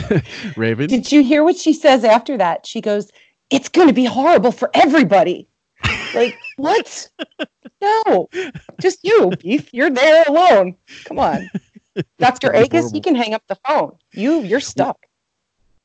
[0.56, 2.66] raven Did you hear what she says after that?
[2.66, 3.10] She goes,
[3.50, 5.48] It's going to be horrible for everybody.
[6.14, 7.08] Like, what?
[7.80, 8.28] No,
[8.80, 9.72] just you, Beef.
[9.72, 10.76] You're there alone.
[11.04, 11.50] Come on.
[12.18, 12.54] Dr.
[12.54, 13.92] Agus, he can hang up the phone.
[14.12, 15.06] You, you're stuck.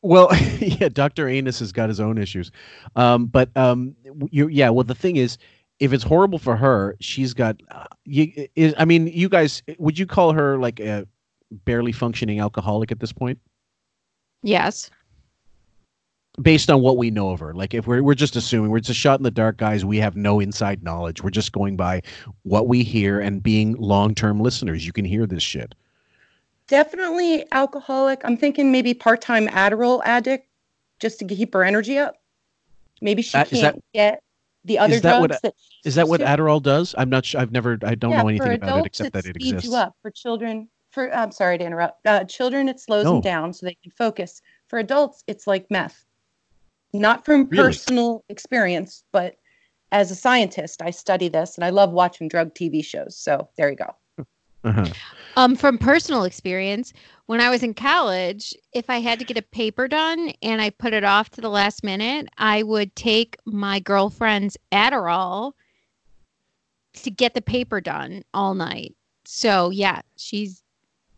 [0.03, 0.29] Well,
[0.59, 1.27] yeah, Dr.
[1.27, 2.51] Anus has got his own issues.
[2.95, 3.95] Um, but um,
[4.31, 5.37] you, yeah, well, the thing is,
[5.79, 7.59] if it's horrible for her, she's got.
[7.71, 11.07] Uh, you, is, I mean, you guys, would you call her like a
[11.65, 13.39] barely functioning alcoholic at this point,
[14.43, 14.89] Yes.
[16.41, 17.53] based on what we know of her?
[17.53, 19.97] Like, if we're we're just assuming we're just a shot in the dark, guys, we
[19.97, 21.23] have no inside knowledge.
[21.23, 22.01] We're just going by
[22.43, 24.85] what we hear and being long term listeners.
[24.85, 25.73] You can hear this shit.
[26.67, 28.21] Definitely alcoholic.
[28.23, 30.47] I'm thinking maybe part time Adderall addict
[30.99, 32.15] just to keep her energy up.
[33.01, 34.23] Maybe she Uh, can't that- get
[34.65, 35.53] the other is that what- drugs that
[35.85, 36.93] Is that what Adderall does?
[36.97, 37.39] I'm not sure.
[37.41, 37.79] I've never.
[37.83, 39.69] I don't yeah, know anything about adults, it except that it speeds exists.
[39.69, 39.95] you up.
[40.01, 40.67] For children,
[40.97, 42.03] for I'm sorry to interrupt.
[42.07, 43.13] Uh, children, it slows No.
[43.13, 44.41] them down so they can focus.
[44.67, 46.05] For adults, it's like meth.
[46.91, 47.67] Not from Really?
[47.67, 49.35] personal experience, but
[49.91, 53.15] as a scientist, I study this and I love watching drug TV shows.
[53.15, 53.95] So there you go.
[54.63, 54.87] Uh-huh.
[55.35, 56.93] Um, from personal experience,
[57.27, 60.71] when I was in college, if I had to get a paper done and I
[60.71, 65.53] put it off to the last minute, I would take my girlfriend's Adderall
[66.93, 68.95] to get the paper done all night.
[69.25, 70.63] So yeah, she's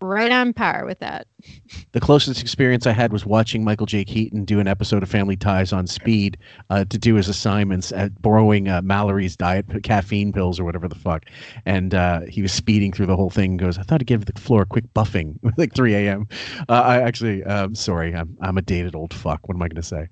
[0.01, 1.27] right on par with that.
[1.91, 4.05] The closest experience I had was watching Michael J.
[4.05, 6.37] Keaton do an episode of Family Ties on speed
[6.69, 10.95] uh, to do his assignments at borrowing uh, Mallory's diet caffeine pills or whatever the
[10.95, 11.25] fuck.
[11.65, 13.57] And uh, he was speeding through the whole thing.
[13.57, 16.27] Goes, I thought I'd give the floor a quick buffing, like 3 a.m.
[16.69, 19.47] Uh, I actually, um, sorry, I'm I'm a dated old fuck.
[19.47, 20.07] What am I going to say?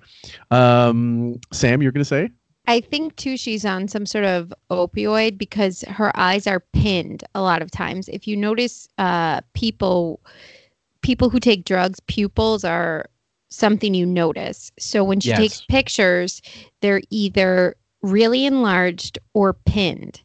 [0.50, 2.30] Um, Sam, you're going to say?
[2.68, 7.42] I think too she's on some sort of opioid because her eyes are pinned a
[7.42, 8.10] lot of times.
[8.10, 10.22] If you notice uh people
[11.02, 13.10] people who take drugs pupils are
[13.50, 14.72] something you notice.
[14.80, 15.38] So when she Yes.
[15.38, 16.42] takes pictures,
[16.82, 20.22] they're either really enlarged or pinned.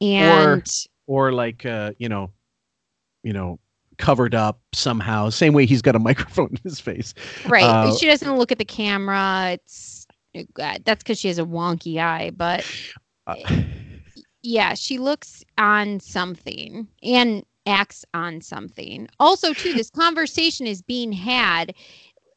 [0.00, 0.68] And
[1.06, 2.30] or like uh, you know,
[3.22, 3.58] you know,
[3.98, 5.30] covered up somehow.
[5.30, 7.14] Same way he's got a microphone in his face.
[7.46, 9.52] right, Uh, she doesn't look at the camera.
[9.52, 9.97] It's
[10.34, 12.66] that's because she has a wonky eye, but
[13.26, 13.34] uh,
[14.42, 19.08] yeah she looks on something and acts on something.
[19.20, 21.74] Also, too, this conversation is being had.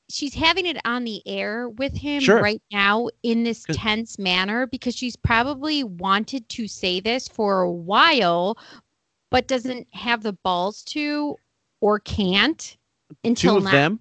[0.10, 2.38] She's having it on the air with him Sure.
[2.38, 7.72] right now in this tense manner because she's probably wanted to say this for a
[7.72, 8.58] while,
[9.30, 11.40] but doesn't have the balls to
[11.82, 12.78] or can't
[13.24, 13.72] until two of now.
[13.72, 14.00] them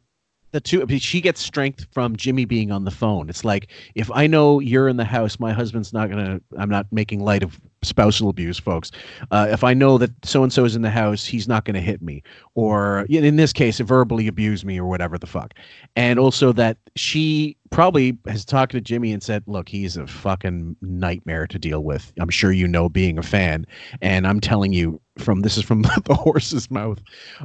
[0.52, 3.28] the two she gets strength from jimmy being on the phone.
[3.28, 6.86] It's like if i know you're in the house my husband's not gonna i'm not
[6.92, 8.90] making light of spousal abuse folks
[9.30, 11.80] uh, if i know that so and so is in the house he's not gonna
[11.80, 12.22] hit me.
[12.54, 15.54] Or in this case verbally abuse me or whatever the fuck.
[15.96, 20.76] And also that she probably has talked to jimmy and said look he's a fucking
[20.82, 22.12] nightmare to deal with.
[22.18, 23.66] I'm sure you know being a fan.
[24.02, 27.00] And i'm telling you from this is from the horse's mouth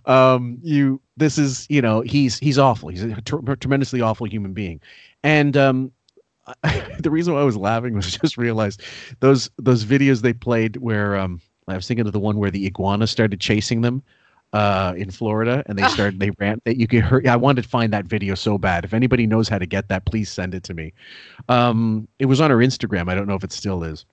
[0.05, 2.89] um you this is you know he's he's awful.
[2.89, 4.81] He's a tr- tremendously awful human being.
[5.23, 5.91] And um
[6.99, 8.81] the reason why i was laughing was just realized
[9.19, 12.65] those those videos they played where um i was thinking of the one where the
[12.65, 14.03] iguana started chasing them
[14.53, 17.67] uh in florida and they started they ran that you could hear i wanted to
[17.67, 18.85] find that video so bad.
[18.85, 20.93] If anybody knows how to get that please send it to me.
[21.49, 23.09] Um it was on her instagram.
[23.09, 24.05] I don't know if it still is.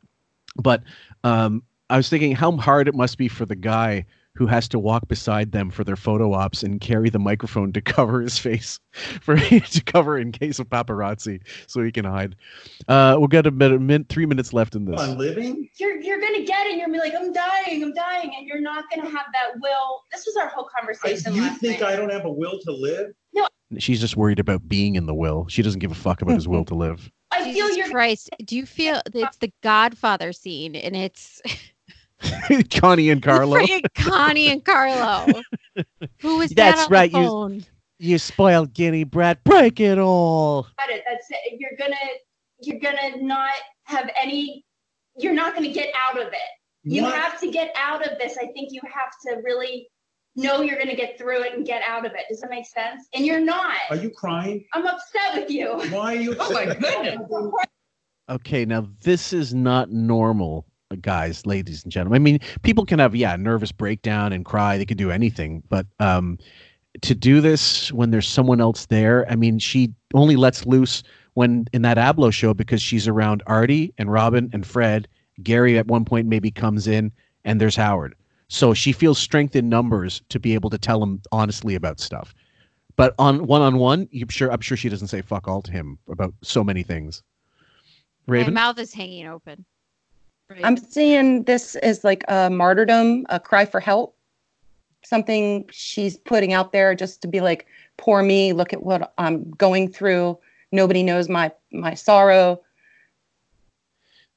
[0.57, 0.83] But
[1.23, 4.79] um I was thinking how hard it must be for the guy who has to
[4.79, 8.79] walk beside them for their photo ops and carry the microphone to cover his face
[9.21, 12.37] for to cover in case of paparazzi so he can hide.
[12.89, 15.01] Uh, we'll get a minute, min, three minutes left in this.
[15.01, 15.69] I'm living?
[15.79, 18.47] You're you're gonna get it and you're gonna be like, I'm dying, I'm dying, and
[18.47, 20.03] you're not gonna have that will.
[20.11, 21.93] This was our whole conversation You last think night.
[21.93, 23.13] I don't have a will to live?
[23.35, 23.47] No.
[23.79, 25.47] She's just worried about being in the will.
[25.49, 27.11] She doesn't give a fuck about his will to live.
[27.31, 31.41] I feel Jesus you're Christ, do you feel it's the Godfather scene and it's
[32.71, 33.65] Connie and Carlo.
[33.97, 35.27] Connie and Carlo?
[36.21, 37.65] Who was that That's on right, the you- phone?
[37.99, 39.45] You spoiled guinea brat.
[39.45, 40.67] Break it all.
[40.81, 41.05] at it.
[41.09, 41.59] That's it.
[41.61, 41.95] You're gonna
[42.61, 43.53] you're gonna not
[43.85, 44.65] have any.
[45.17, 46.39] You're not gonna get out of it.
[46.83, 47.15] You What?
[47.15, 48.37] have to get out of this.
[48.39, 49.87] I think you have to really
[50.35, 52.23] know you're gonna get through it and get out of it.
[52.29, 53.07] Does that make sense?
[53.15, 53.77] And you're not.
[53.91, 54.65] Are you crying?
[54.75, 55.69] I'm upset with you.
[55.91, 57.19] Why are you Oh my goodness.
[58.29, 60.65] Okay, now this is not normal,
[61.01, 62.21] guys, ladies and gentlemen.
[62.21, 64.79] I mean, people can have yeah, nervous breakdown and cry.
[64.79, 66.39] They could do anything, but um,
[67.01, 71.03] to do this when there's someone else there, I mean, she only lets loose
[71.35, 75.09] when in that Ablo show because she's around Artie and Robin and Fred.
[75.43, 77.11] Gary at one point maybe comes in,
[77.45, 78.15] and there's Howard.
[78.49, 82.35] So she feels strength in numbers to be able to tell him honestly about stuff.
[82.97, 85.73] But on one on one, I'm sure I'm sure she doesn't say fuck all to
[85.73, 87.23] him about so many things.
[88.27, 88.53] Raven.
[88.53, 89.65] My mouth is hanging open.
[90.63, 94.17] I'm seeing this as like a martyrdom, a cry for help,
[95.05, 97.67] something she's putting out there just to be like,
[97.97, 100.39] poor me, look at what I'm going through.
[100.73, 102.61] Nobody knows my my sorrow.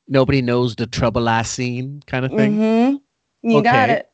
[0.07, 2.99] nobody knows the trouble I seen kind of thing.
[3.41, 4.09] hmm You got it.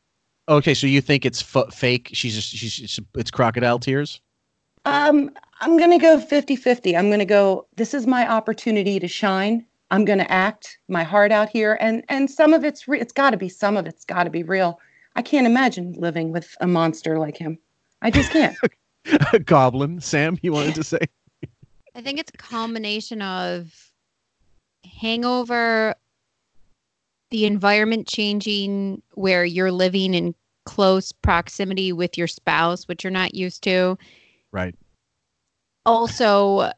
[0.48, 2.10] Okay, so you think it's f- fake?
[2.12, 4.20] She's just she's, she's it's crocodile tears.
[4.84, 5.30] Um,
[5.60, 6.96] I'm gonna go 50-50.
[6.98, 9.64] I'm gonna go, this is my opportunity to shine.
[9.92, 11.76] I'm gonna act my heart out here.
[11.78, 14.80] And and some of it's re- it's gotta be, some of it's gotta be real.
[15.14, 17.58] I can't imagine living with a monster like him.
[18.00, 18.56] I just can't.
[19.32, 20.00] a Goblin.
[20.00, 20.98] Sam, you wanted to say?
[21.94, 23.92] I think it's a combination of
[24.98, 25.94] hangover,
[27.30, 33.34] the environment changing where you're living in close proximity with your spouse, which you're not
[33.34, 33.98] used to.
[34.52, 34.74] Right.
[35.84, 36.72] Also,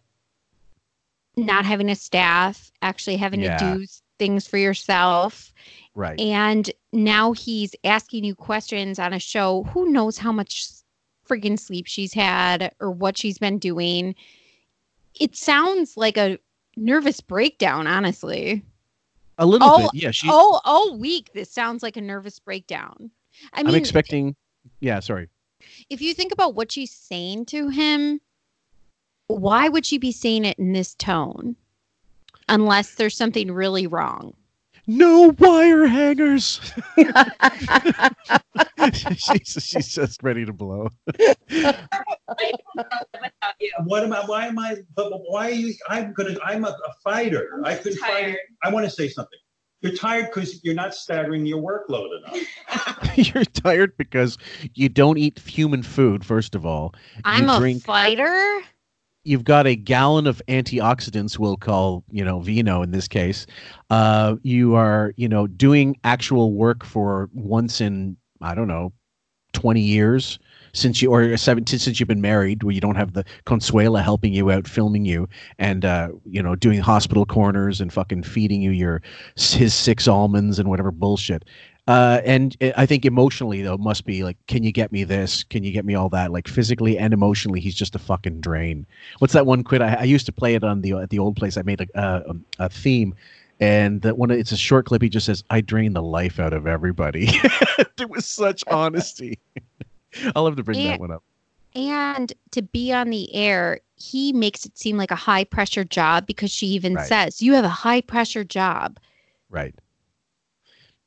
[1.36, 3.56] not having a staff, actually having Yeah.
[3.58, 3.86] to do
[4.18, 5.52] things for yourself.
[5.94, 6.18] Right.
[6.20, 9.64] And now he's asking you questions on a show.
[9.64, 10.68] Who knows how much
[11.28, 14.14] freaking sleep she's had or what she's been doing?
[15.18, 16.38] It sounds like a
[16.76, 18.64] nervous breakdown, honestly.
[19.38, 20.02] A little all, bit.
[20.02, 20.10] Yeah.
[20.12, 20.28] She.
[20.28, 23.10] all all week this sounds like a nervous breakdown.
[23.52, 24.36] I mean, I'm expecting.
[24.80, 25.00] Yeah.
[25.00, 25.28] Sorry.
[25.90, 28.20] if you think about what she's saying to him,
[29.28, 31.56] why would she be saying it in this tone?
[32.48, 34.34] Unless there's something really wrong.
[34.86, 36.60] No wire hangers.
[39.16, 40.90] she's she's just ready to blow.
[43.84, 44.24] What am I?
[44.26, 44.76] Why am I?
[44.94, 45.72] But but why are you?
[45.88, 46.36] I'm gonna.
[46.44, 47.62] I'm a, a fighter.
[47.64, 48.10] I could fight.
[48.10, 48.36] tired.
[48.62, 49.38] I want to say something.
[49.80, 53.16] You're tired because you're not staggering your workload enough.
[53.34, 54.38] You're tired because
[54.72, 56.24] you don't eat human food.
[56.24, 57.84] First of all, I'm you a drink.
[57.84, 58.62] fighter.
[59.24, 63.46] You've got a gallon of antioxidants we'll call you know vino in this case
[63.90, 68.92] uh, you are you know doing actual work for once in i don't know
[69.54, 70.38] 20 years
[70.72, 74.34] since you or 17 since you've been married where you don't have the consuela helping
[74.34, 75.28] you out filming you
[75.58, 79.00] and uh, you know doing hospital corners and fucking feeding you your
[79.36, 81.44] his six almonds and whatever bullshit
[81.86, 85.44] Uh, and I think emotionally though must be like, can you get me this?
[85.44, 86.32] Can you get me all that?
[86.32, 88.86] Like physically and emotionally, he's just a fucking drain.
[89.18, 89.82] What's that one quit?
[89.82, 91.58] I, I used to play it on the at the old place.
[91.58, 93.14] I made a uh, a theme,
[93.60, 95.02] and that one it's a short clip.
[95.02, 97.26] He just says, "I drain the life out of everybody."
[97.98, 99.38] it was such honesty.
[100.34, 101.22] I'll have to bring that one up.
[101.74, 106.26] And to be on the air, he makes it seem like a high pressure job
[106.26, 107.06] because she even Right.
[107.06, 108.98] says, You have a high pressure job.
[109.50, 109.74] Right.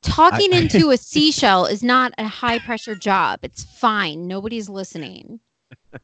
[0.02, 3.40] Talking I- into a seashell is not a high pressure job.
[3.42, 4.26] It's fine.
[4.26, 5.40] Nobody's listening.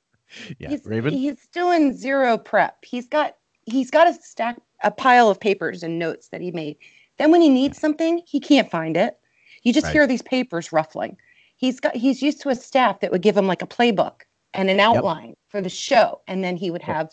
[0.59, 1.13] Yeah, he's, Raven.
[1.13, 2.85] he's doing zero prep.
[2.85, 6.77] He's got he's got a stack a pile of papers and notes that he made.
[7.19, 9.17] Then when he needs something, he can't find it.
[9.63, 9.93] You just Right.
[9.93, 11.17] hear these papers ruffling.
[11.55, 14.23] He's got he's used to a staff that would give him like a playbook
[14.55, 17.11] and an outline for the show, and then he would have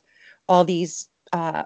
[0.49, 1.65] all these uh,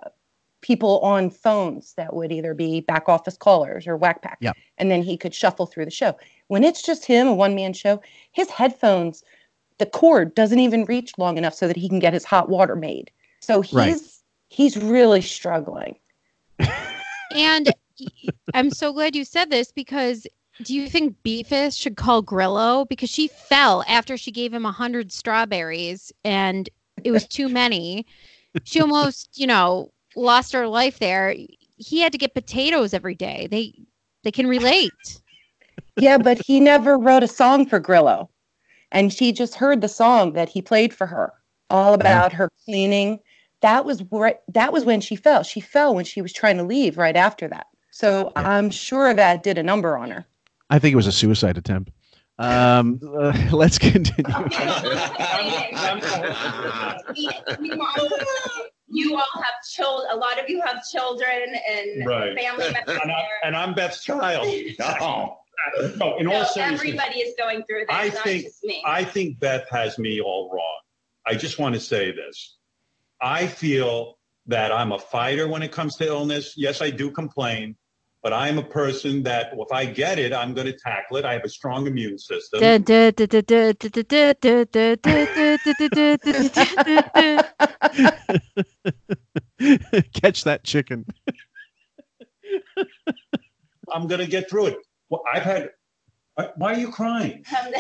[0.66, 4.58] people on phones that would either be back office callers or whack pack, Yep.
[4.80, 6.18] and then he could shuffle through the show.
[6.48, 8.02] When it's just him, a one man show,
[8.32, 9.24] his headphones,
[9.78, 12.76] the cord doesn't even reach long enough so that he can get his hot water
[12.76, 13.12] made.
[13.42, 14.02] So he's Right.
[14.50, 16.00] he's really struggling.
[17.36, 17.72] And
[18.54, 20.26] I'm so glad you said this because
[20.64, 22.86] do you think Beefus should call Grillo?
[22.86, 26.70] Because she fell after she gave him a hundred strawberries and
[27.04, 28.06] it was too many.
[28.64, 31.36] She almost, you know, lost her life there.
[31.78, 33.48] He had to get potatoes every day.
[33.50, 33.74] They
[34.24, 35.22] they can relate.
[35.98, 38.30] yeah, but he never wrote a song for Grillo.
[38.92, 41.34] And she just heard the song that he played for her,
[41.70, 43.20] all about her cleaning.
[43.62, 45.44] That was where that was when she fell.
[45.44, 47.68] She fell when she was trying to leave right after that.
[47.92, 50.26] So I'm sure that did a number on her.
[50.70, 51.92] I think it was a suicide attempt.
[52.38, 54.24] Um, uh, let's continue.
[58.96, 60.08] you all have children.
[60.12, 62.38] A lot of you have children and Right.
[62.38, 62.98] family members.
[63.04, 63.40] And, I, there.
[63.44, 64.48] and I'm Beth's child.
[64.80, 65.38] No,
[65.98, 68.84] no in So all seriousness, everybody is going through this, I not think just me.
[68.86, 70.80] I think Beth has me all wrong.
[71.26, 72.58] I just want to say this.
[73.22, 74.18] I feel
[74.48, 76.54] that I'm a fighter when it comes to illness.
[76.56, 77.76] Yes, I do complain,
[78.26, 81.26] but I'm a person that if I get it, I'm going to tackle it.
[81.26, 82.60] I have a strong immune system.
[90.16, 91.06] Catch that chicken.
[93.94, 94.78] I'm going to get through it.
[95.12, 95.70] Well, I've had
[96.38, 97.44] I- Why are you crying?
[97.56, 97.72] Um,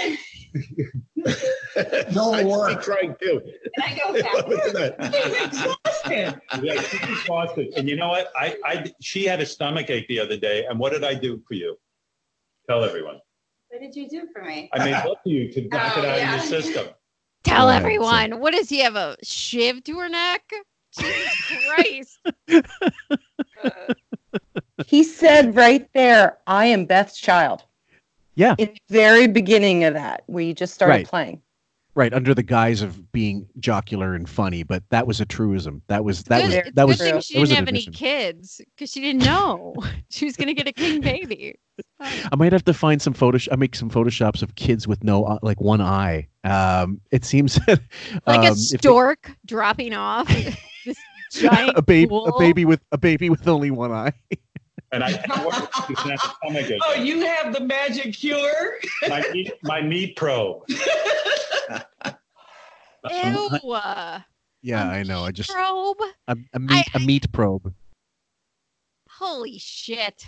[2.13, 3.41] No I should be crying too.
[3.77, 4.47] Can I go back?
[4.47, 6.39] Look at that.
[6.63, 7.73] Yeah, she's exhausted.
[7.75, 8.31] And you know what?
[8.37, 11.41] I, I, she had a stomach ache the other day, and what did I do
[11.45, 11.77] for you?
[12.69, 13.19] Tell everyone.
[13.67, 14.69] What did you do for me?
[14.73, 16.35] I made love to you to knock it Oh, out yeah.
[16.35, 16.87] of your system.
[17.43, 18.39] Tell Right, so- everyone.
[18.39, 18.95] What does he have?
[18.95, 20.43] A shiv to her neck?
[20.97, 22.19] Jesus Christ.
[24.87, 27.64] He said right there, I am Beth's child.
[28.35, 28.55] Yeah.
[28.57, 31.07] In the very beginning of that, where you just started Right.
[31.07, 31.41] playing.
[31.97, 35.81] Right, under the guise of being jocular and funny, but that was a truism.
[35.87, 37.85] That was that good, was it's that good was thing she didn't an have any
[37.85, 39.73] kids because she didn't know
[40.09, 41.55] she was going to get a king baby.
[42.01, 43.37] I might have to find some photo.
[43.49, 46.27] I make some photoshops of kids with no uh, like one eye.
[46.43, 47.79] Um, it seems Like
[48.27, 50.27] um, a if they- stork dropping off
[50.85, 50.97] this
[51.31, 52.27] giant a baby, pool.
[52.27, 54.11] a baby with a baby with only one eye.
[54.95, 56.81] And I, it's the stomach ache.
[56.85, 58.77] Oh, you have the magic cure?
[59.09, 60.63] my, meat, my meat probe.
[63.11, 63.49] Ew.
[64.61, 65.25] Yeah, I know.
[65.25, 65.97] I just Probe.
[66.29, 67.73] a, a meat a meat probe.
[69.09, 70.27] Holy shit.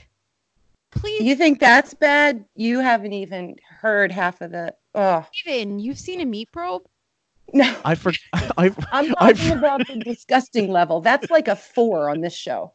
[0.92, 2.44] Please, You think that's bad?
[2.56, 4.76] You haven't even heard half of the.
[4.94, 6.84] Oh Steven, you've seen a meat probe?
[7.54, 7.74] no!
[7.86, 8.12] I for
[8.58, 11.00] I've I'm I've talking about the disgusting level.
[11.00, 12.74] That's like a four on this show.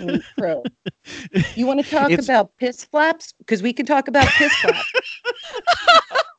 [0.00, 0.22] Meat.
[1.54, 3.32] You want to talk It's- about piss flaps?
[3.38, 4.92] Because we can talk about piss flaps.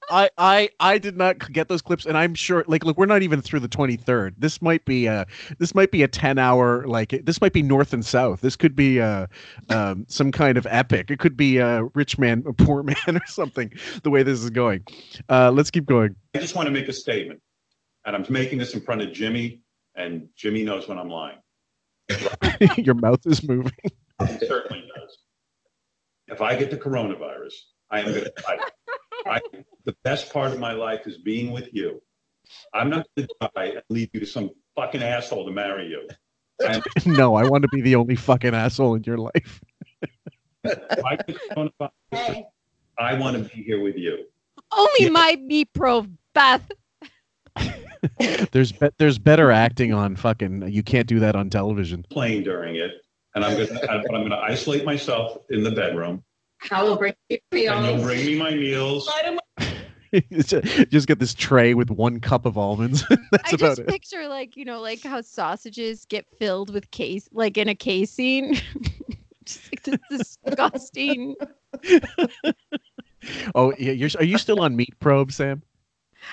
[0.09, 2.63] I, I I did not get those clips, and I'm sure.
[2.67, 4.35] Like, look, we're not even through the 23rd.
[4.37, 5.25] This might be a
[5.59, 6.85] this might be a 10 hour.
[6.85, 8.41] Like, this might be North and South.
[8.41, 9.25] This could be uh,
[9.69, 11.09] um, some kind of epic.
[11.09, 13.71] It could be a rich man, a poor man, or something.
[14.03, 14.85] The way this is going.
[15.29, 16.15] Uh, let's keep going.
[16.35, 17.41] I just want to make a statement,
[18.05, 19.61] and I'm making this in front of Jimmy,
[19.95, 21.37] and Jimmy knows when I'm lying.
[22.77, 23.71] Your mouth is moving.
[24.21, 25.17] It certainly does.
[26.27, 27.53] If I get the coronavirus,
[27.91, 28.57] I am going to die.
[29.25, 29.41] I,
[29.85, 32.01] the best part of my life is being with you.
[32.73, 36.07] I'm not going to die and leave you to some fucking asshole to marry you.
[36.67, 39.61] I am no, I want to be the only fucking asshole in your life.
[40.63, 41.71] if I get the
[42.13, 42.43] coronavirus,
[42.97, 44.25] I want to be here with you.
[44.71, 46.69] Only my meat probe, Beth.
[48.51, 50.67] There's be- there's better acting on fucking.
[50.69, 52.05] You can't do that on television.
[52.09, 52.91] Playing during it,
[53.35, 56.23] and I'm going to, but I'm going to isolate myself in the bedroom.
[56.71, 59.09] I will bring you And you'll bring me my meals.
[60.89, 63.03] just get this tray with one cup of almonds.
[63.31, 63.87] That's I about just it.
[63.87, 68.55] picture like you know like how sausages get filled with case like in a casing.
[69.45, 71.35] just like this disgusting.
[73.55, 75.61] Oh, yeah, you're, are you still on meat probe, Sam?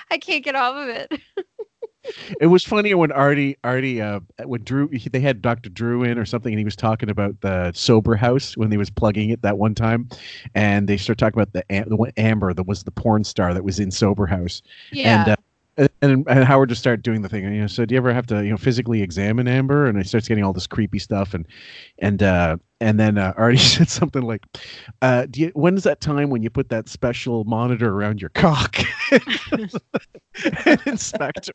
[0.09, 1.21] I can't get off of it.
[2.39, 5.69] It was funnier when Artie, Artie, uh, when Drew, he- they had Dr.
[5.69, 8.89] Drew in or something, and he was talking about the sober house when he was
[8.89, 10.09] plugging it that one time,
[10.55, 13.63] and they started talking about the the one Amber that was the porn star that
[13.63, 14.61] was in sober house,
[14.91, 15.21] Yeah.
[15.21, 15.29] and.
[15.29, 15.35] Uh,
[16.01, 17.43] and, and Howard just started doing the thing.
[17.45, 19.87] You know, so do you ever have to, you know, physically examine Amber?
[19.87, 21.47] And he starts getting all this creepy stuff, and
[21.99, 24.43] and uh, and then uh, Artie said something like,
[25.01, 25.51] uh, "Do you?
[25.53, 28.77] When is that time when you put that special monitor around your cock?"
[30.85, 31.53] Inspector.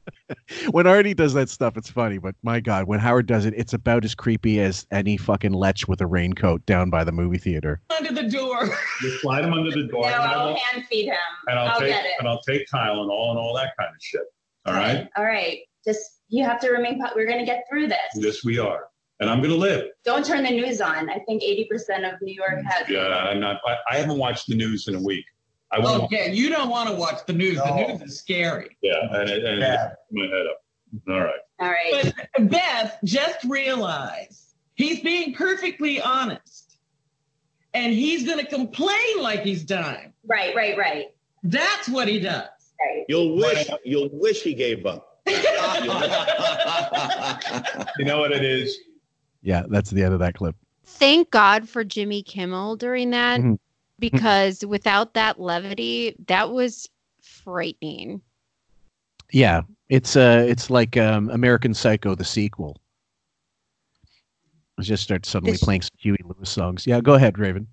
[0.70, 3.72] when Artie does that stuff, it's funny, but my God, when Howard does it, it's
[3.72, 7.80] about as creepy as any fucking lech with a raincoat down by the movie theater.
[7.90, 8.68] Under the door.
[9.02, 10.02] You slide him under the door.
[10.02, 11.16] No, and I I'll hand feed him.
[11.48, 12.12] and I'll, I'll take get it.
[12.18, 14.22] and I'll take Tylenol and all that kind of shit.
[14.66, 15.08] All right.
[15.16, 15.58] All right.
[15.84, 17.00] Just you have to remain.
[17.02, 17.98] po- We're gonna get through this.
[18.14, 18.84] Yes, we are,
[19.22, 19.86] and I'm gonna live.
[20.04, 21.08] Don't turn the news on.
[21.08, 22.88] I think 80% of New York has.
[22.88, 23.60] Yeah, I'm not.
[23.64, 25.24] I, I haven't watched the news in a week.
[25.70, 26.02] I won't.
[26.02, 27.56] Oh, yeah, you don't want to watch the news.
[27.56, 28.76] The news is scary.
[28.82, 29.86] Yeah, and it, and Yeah.
[29.90, 30.60] it my head up.
[31.08, 31.40] All right.
[31.60, 32.12] All right.
[32.36, 36.76] But Beth, just realize he's being perfectly honest.
[37.74, 40.12] And he's going to complain like he's dying.
[40.26, 41.06] Right, right, right.
[41.42, 42.48] That's what he does.
[42.78, 43.06] Right.
[43.08, 45.20] You'll wish you'll wish he gave up.
[47.98, 48.76] You know what it is?
[49.42, 50.56] Yeah, that's the end of that clip.
[50.84, 53.58] Thank God for Jimmy Kimmel during that Mhm.
[53.98, 56.88] because without that levity, that was
[57.20, 58.20] frightening.
[59.32, 62.76] Yeah, it's uh, it's like um, American Psycho, the sequel.
[64.78, 66.86] I just start suddenly This- playing some Huey Lewis songs.
[66.86, 67.66] Yeah, go ahead, Raven.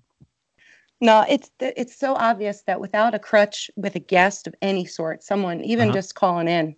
[1.02, 5.22] No, it's it's so obvious that without a crutch with a guest of any sort,
[5.22, 5.96] someone even Uh-huh.
[5.98, 6.76] just calling in,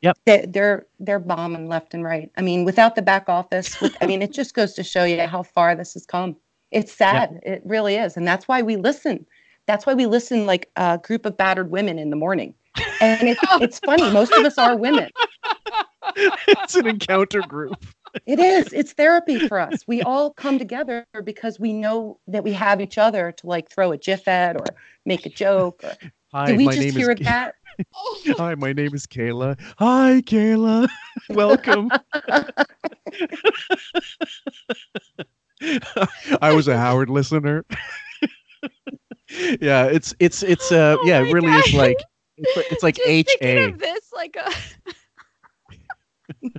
[0.00, 0.18] Yep.
[0.26, 2.30] they, they're they're bombing left and right.
[2.36, 5.20] I mean, without the back office, with, I mean, it just goes to show you
[5.26, 6.36] how far this has come.
[6.70, 9.26] It's sad, it really is, and that's why we listen.
[9.66, 12.54] That's why we listen like a group of battered women in the morning.
[13.00, 14.10] And it's it's funny.
[14.10, 15.10] Most of us are women.
[16.16, 17.84] it's an encounter group.
[18.26, 18.72] It is.
[18.72, 19.84] It's therapy for us.
[19.86, 23.92] We all come together because we know that we have each other to like throw
[23.92, 24.66] a gif at or
[25.04, 25.80] make a joke.
[25.84, 25.92] Or,
[26.32, 27.54] Hi, did we my just name hear is that?
[28.38, 29.58] Hi, my name is Kayla.
[29.78, 30.88] Hi, Kayla.
[31.30, 31.90] Welcome.
[36.40, 37.64] I was a Howard listener.
[39.60, 41.96] yeah, it's it's it's uh yeah, it really is like
[42.36, 43.64] it's, like- it's like H A.
[43.64, 44.46] of this like a.
[44.48, 44.52] I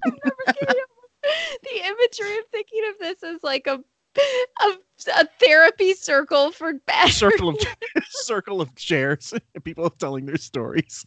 [0.06, 0.76] never came up
[1.24, 3.80] with the imagery of thinking of this as like a
[4.62, 4.78] a,
[5.16, 7.58] a therapy circle for bad circle of
[8.10, 9.34] circle of chairs,
[9.64, 11.06] people telling their stories.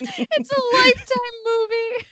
[0.00, 2.06] it's a lifetime movie.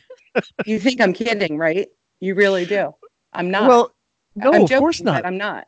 [0.66, 1.88] You think I'm kidding, right?
[2.20, 2.94] You really do.
[3.32, 3.68] I'm not.
[3.68, 3.94] Well,
[4.36, 5.26] no, I'm of course not.
[5.26, 5.66] I'm not.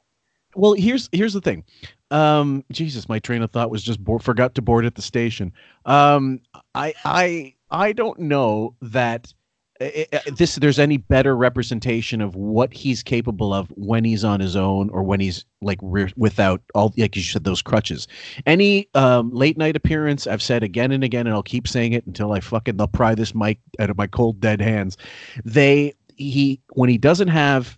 [0.55, 1.65] Well, here's here's the thing.
[2.11, 5.53] Um, Jesus, my train of thought was just bo- forgot to board at the station.
[5.85, 6.41] Um,
[6.75, 9.33] I I I don't know that
[9.81, 14.89] this there's any better representation of what he's capable of when he's on his own
[14.91, 18.07] or when he's like re- without all like you said those crutches.
[18.47, 22.07] Any um, late night appearance, I've said again and again, and I'll keep saying it
[22.07, 24.97] until I fucking they'll pry this mic out of my cold dead hands.
[25.45, 27.77] They he when he doesn't have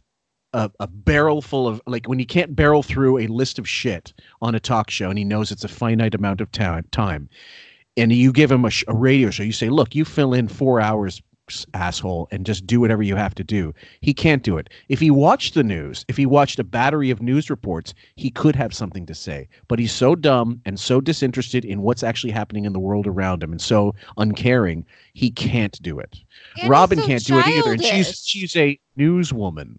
[0.53, 4.13] a, a barrel full of like when he can't barrel through a list of shit
[4.43, 7.29] on a talk show and he knows it's a finite amount of time time
[7.97, 10.49] and you give him a, sh- a radio show you say look you fill in
[10.49, 11.21] four hours
[11.75, 13.73] asshole and just do whatever you have to do.
[14.01, 14.69] He can't do it.
[14.89, 18.57] If he watched the news if he watched a battery of news reports he could
[18.57, 19.49] have something to say.
[19.69, 23.43] But he's so dumb and so disinterested in what's actually happening in the world around
[23.43, 26.19] him and so uncaring he can't do it.
[26.61, 29.79] And robin so can't do it either and she's she's a newswoman.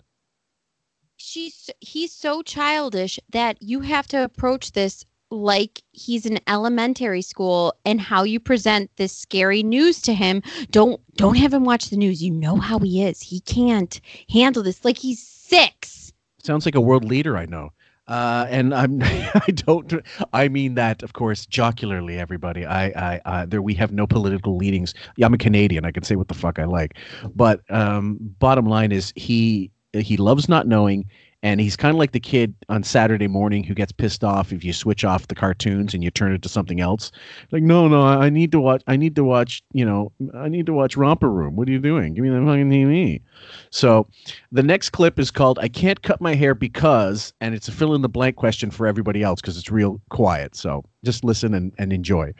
[1.17, 7.73] She's he's so childish that you have to approach this like he's in elementary school
[7.85, 10.41] and how you present this scary news to him
[10.71, 12.23] don't don't have him watch the news.
[12.23, 13.21] You know how he is.
[13.21, 13.99] He can't
[14.29, 14.85] handle this.
[14.85, 16.13] Like he's six.
[16.43, 17.71] Sounds like a world leader I know.
[18.07, 19.93] Uh, and I'm I don't
[20.31, 22.65] I mean that of course jocularly everybody.
[22.65, 24.93] I I uh, there we have no political leanings.
[25.17, 25.85] Yeah, I'm a Canadian.
[25.85, 26.97] I can say what the fuck I like.
[27.35, 31.09] But um, bottom line is he he loves not knowing
[31.43, 34.63] and he's kind of like the kid on Saturday morning who gets pissed off if
[34.63, 37.11] you switch off the cartoons and you turn it to something else.
[37.51, 38.81] Like, no, no, I need to watch.
[38.87, 39.61] I need to watch.
[39.71, 41.55] You know, I need to watch Romper Room.
[41.55, 42.15] What are you doing?
[42.15, 43.21] Give me the fucking TV.
[43.69, 44.07] So,
[44.51, 47.93] the next clip is called "I Can't Cut My Hair Because," and it's a fill
[47.93, 50.55] in the blank question for everybody else because it's real quiet.
[50.55, 52.33] So, just listen and, and enjoy.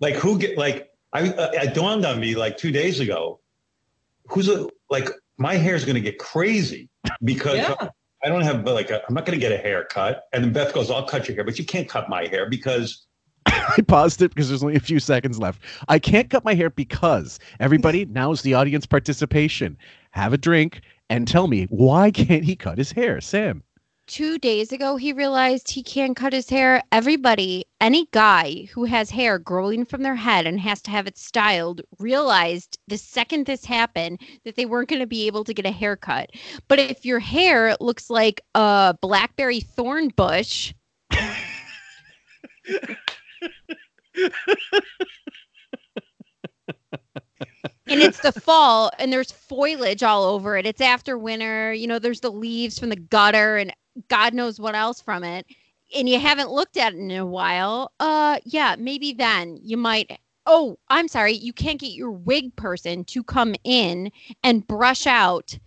[0.00, 3.38] Like who get like I uh, it dawned on me like two days ago.
[4.28, 6.88] Who's a, like my hair's going to get crazy
[7.22, 7.88] because Yeah.
[8.22, 10.24] I don't have like a, I'm not going to get a haircut.
[10.32, 13.06] And then Beth goes, "I'll cut your hair, but you can't cut my hair because."
[13.46, 15.62] I paused it because there's only a few seconds left.
[15.88, 19.78] I can't cut my hair because everybody now is the audience participation.
[20.10, 23.62] Have a drink and tell me why can't he cut his hair, Sam?
[24.10, 26.82] Two days ago, he realized he can't cut his hair.
[26.90, 31.16] Everybody, any guy who has hair growing from their head and has to have it
[31.16, 35.64] styled, realized the second this happened that they weren't going to be able to get
[35.64, 36.30] a haircut.
[36.66, 40.74] But if your hair looks like a blackberry thorn bush,
[47.86, 50.66] and it's the fall and there's foliage all over it.
[50.66, 53.72] It's after winter, you know, there's the leaves from the gutter and
[54.08, 55.46] God knows what else from it.
[55.96, 57.92] And you haven't looked at it in a while.
[58.00, 63.04] Uh yeah, maybe then you might Oh, I'm sorry, you can't get your wig person
[63.04, 64.10] to come in
[64.42, 65.58] and brush out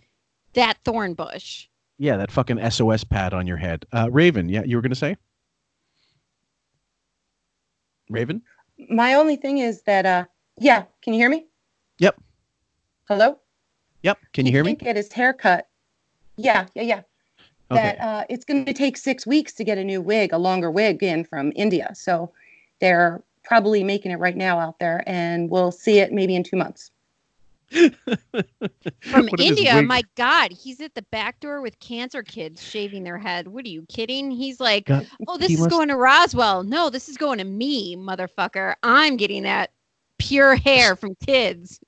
[0.54, 1.68] that thorn bush.
[1.98, 3.86] Yeah, that fucking SOS pad on your head.
[3.92, 5.16] Uh, Raven, yeah, you were gonna say?
[8.10, 8.42] Raven?
[8.90, 10.24] My only thing is that, uh,
[10.58, 11.46] yeah, can you hear me?
[11.98, 12.20] Yep.
[13.08, 13.38] Hello?
[14.02, 14.18] Yep.
[14.32, 14.72] Can you hear me?
[14.72, 15.68] Can't get his hair cut.
[16.36, 17.02] Yeah, yeah, yeah.
[17.74, 17.82] Okay.
[17.82, 20.70] That uh, it's going to take six weeks to get a new wig, a longer
[20.70, 21.90] wig in from India.
[21.94, 22.32] So
[22.80, 26.56] they're probably making it right now out there, and we'll see it maybe in two
[26.56, 26.90] months.
[27.70, 32.62] From What is his India, my God, he's at the back door with cancer kids
[32.62, 33.48] shaving their head.
[33.48, 34.30] What are you kidding?
[34.30, 36.62] He's like, God, oh, this is must- going to Roswell.
[36.62, 38.74] No, this is going to me, motherfucker.
[38.82, 39.72] I'm getting that
[40.18, 41.80] pure hair from kids.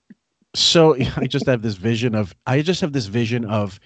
[0.54, 3.78] so I just have this vision of I just have this vision of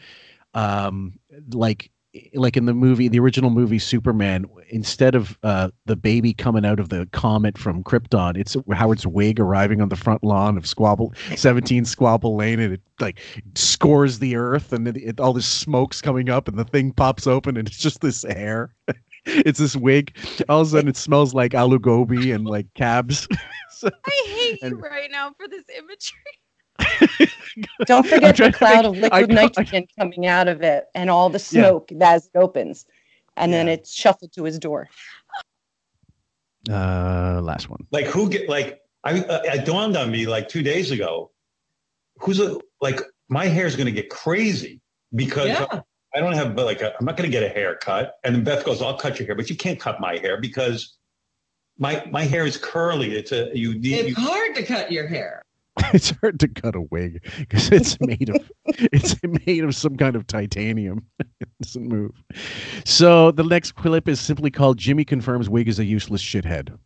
[0.55, 1.19] um
[1.53, 1.91] like
[2.35, 6.81] like in the movie the original movie Superman instead of uh the baby coming out
[6.81, 11.13] of the comet from Krypton it's Howard's wig arriving on the front lawn of Squabble
[11.37, 13.21] 17 Squabble Lane and it like
[13.55, 17.29] scores the earth and then it, all this smoke's coming up and the thing pops
[17.29, 18.75] open and it's just this hair.
[19.27, 20.17] It's this wig.
[20.49, 23.29] All of a sudden it smells like aloo gobi and like cabs.
[23.71, 26.19] So, I hate you And- right now for this imagery.
[27.87, 31.39] Don't forget the cloud make- of liquid nitrogen coming out of it and all the
[31.39, 32.87] smoke as it opens.
[33.37, 34.89] And then it's shuffled to his door.
[36.69, 40.63] uh last one Like who get like I uh, it dawned on me like two
[40.63, 41.31] days ago.
[42.19, 44.81] Who's a like my hair's going to get crazy
[45.15, 45.81] because Yeah.
[46.15, 48.17] I don't have like i I'm not going to get a haircut.
[48.25, 50.97] And then Beth goes, "I'll cut your hair, but you can't cut my hair because
[51.79, 53.17] my my hair is curly.
[53.17, 55.43] It's a you need It's you, hard to cut your hair.
[55.95, 59.17] it's hard to cut a wig because it's made of it's
[59.47, 61.05] made of some kind of titanium.
[61.19, 62.13] it doesn't move.
[62.85, 66.77] So the next clip is simply called "Jimmy confirms wig is a useless shithead."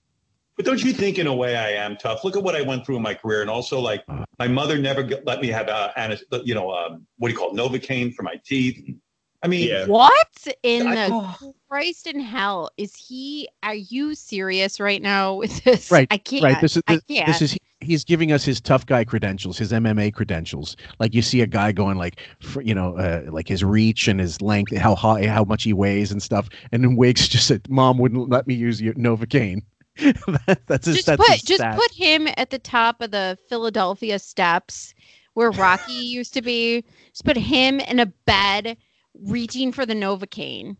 [0.56, 2.22] But don't you think, in a way, I am tough?
[2.22, 4.04] Look at what I went through in my career, and also like
[4.38, 7.50] my mother never let me have uh, anes- you know, um, what do you call
[7.50, 8.94] it, Novocaine for my teeth.
[9.42, 13.48] I mean, What in I- the Christ in hell is he?
[13.62, 15.90] Are you serious right now with this?
[15.90, 16.44] Right, I can't.
[16.44, 16.60] right.
[16.60, 17.26] This is I can't.
[17.26, 20.76] this is he's giving us his tough guy credentials, his MMA credentials.
[20.98, 24.18] Like you see a guy going like, for, you know, uh, like his reach and
[24.18, 26.48] his length, how high, how much he weighs and stuff.
[26.72, 29.62] And then Wiggs just said, "Mom wouldn't let me use your Novocaine."
[29.98, 30.96] that, that's his.
[30.96, 31.76] just that's put his just stat.
[31.76, 34.94] put him at the top of the Philadelphia steps
[35.34, 36.84] where Rocky used to be.
[37.12, 38.76] Just put him in a bed
[39.22, 40.76] reaching for the Novocaine.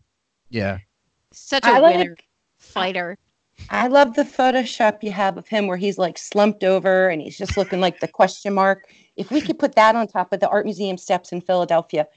[0.49, 0.79] Yeah.
[1.31, 2.17] Such a I like- winner
[2.57, 3.17] fighter.
[3.69, 7.37] I love the Photoshop you have of him where he's like slumped over and he's
[7.37, 8.87] just looking like the question mark.
[9.15, 12.07] If we could put that on top of the art museum steps in Philadelphia,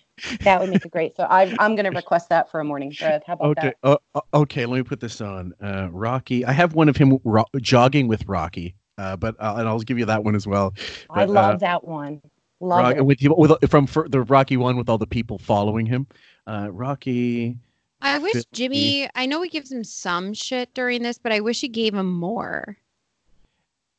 [0.42, 1.16] that would make it great.
[1.16, 3.22] So I, I'm going to request that for a morning thread.
[3.26, 3.68] How about Okay.
[3.68, 3.76] that?
[3.82, 4.66] Uh, uh, okay.
[4.66, 5.52] Let me put this on.
[5.62, 6.44] Uh, Rocky.
[6.44, 8.74] I have one of him ro- jogging with Rocky.
[8.98, 10.74] Uh, but uh, and I'll give you that one as well.
[11.08, 12.20] I love uh, that one.
[12.60, 13.04] Love it.
[13.04, 16.08] with, with from the Rocky one with all the people following him.
[16.46, 17.56] Uh, Rocky.
[18.00, 19.08] I wish Jimmy.
[19.14, 22.10] I know he gives him some shit during this, but I wish he gave him
[22.12, 22.76] more.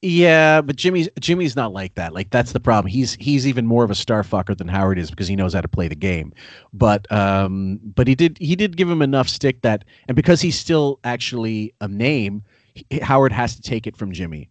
[0.02, 2.14] Yeah, but Jimmy's Jimmy's not like that.
[2.14, 2.90] Like that's the problem.
[2.90, 5.60] He's he's even more of a star fucker than Howard is because he knows how
[5.60, 6.32] to play the game.
[6.72, 10.58] But um, but he did he did give him enough stick that, and because he's
[10.58, 12.44] still actually a name,
[12.76, 14.50] he- Howard has to take it from Jimmy.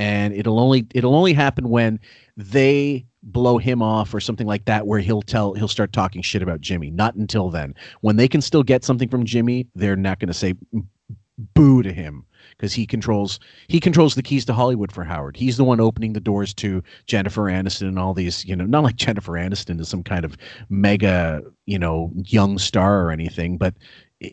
[0.00, 2.00] And it'll only it'll only happen when
[2.36, 6.42] they blow him off or something like that where he'll tell he'll start talking shit
[6.42, 6.90] about Jimmy.
[6.90, 7.74] Not until then.
[8.00, 10.54] When they can still get something from Jimmy they're not going to say
[11.54, 12.24] boo to him
[12.56, 15.36] because he controls he controls the keys to Hollywood for Howard.
[15.36, 18.84] He's the one opening the doors to Jennifer Aniston and all these you know not
[18.84, 20.34] like Jennifer Aniston is some kind of
[20.70, 23.74] mega you know young star or anything but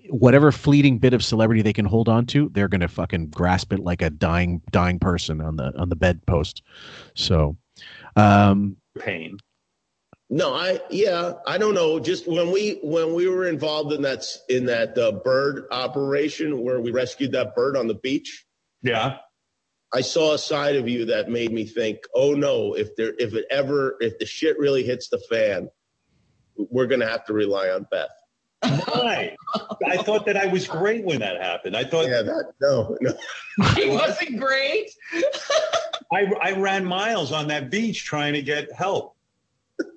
[0.09, 3.79] whatever fleeting bit of celebrity they can hold on to, they're gonna fucking grasp it
[3.79, 6.61] like a dying dying person on the on the bedpost.
[7.15, 7.57] So,
[8.15, 9.37] um, pain.
[10.29, 11.99] No, I yeah, I don't know.
[11.99, 16.81] Just when we when we were involved in that in that uh, bird operation where
[16.81, 18.45] we rescued that bird on the beach,
[18.81, 19.17] Yeah.
[19.93, 23.33] I saw a side of you that made me think, oh no, if there if
[23.33, 25.69] it ever if the shit really hits the fan,
[26.57, 28.09] we're gonna have to rely on Beth.
[28.61, 29.35] Why?
[29.85, 31.75] I thought that I was great when that happened.
[31.77, 33.13] I thought Yeah, that no, no.
[33.75, 34.89] He wasn't great.
[36.13, 39.15] I, I ran miles on that beach trying to get help.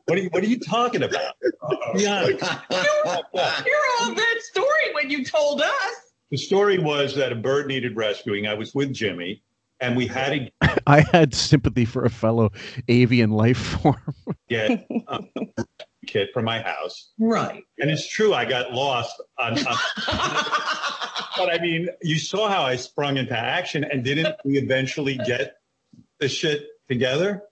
[0.06, 1.34] What are you What are you talking about?
[1.62, 2.40] Oh, Be honest.
[2.70, 5.94] You're all that story when you told us.
[6.30, 8.46] The story was that a bird needed rescuing.
[8.46, 9.42] I was with Jimmy,
[9.80, 10.32] and we had
[10.62, 10.80] a.
[10.86, 12.50] I had sympathy for a fellow
[12.88, 14.14] avian life form.
[14.48, 14.76] Yeah.
[15.08, 15.20] a
[16.10, 17.10] kit from my house.
[17.18, 17.62] Right.
[17.78, 19.58] And it's true, I got lost on.
[19.58, 19.76] on
[21.36, 25.56] but I mean, you saw how I sprung into action, and didn't we eventually get
[26.18, 27.42] the shit together?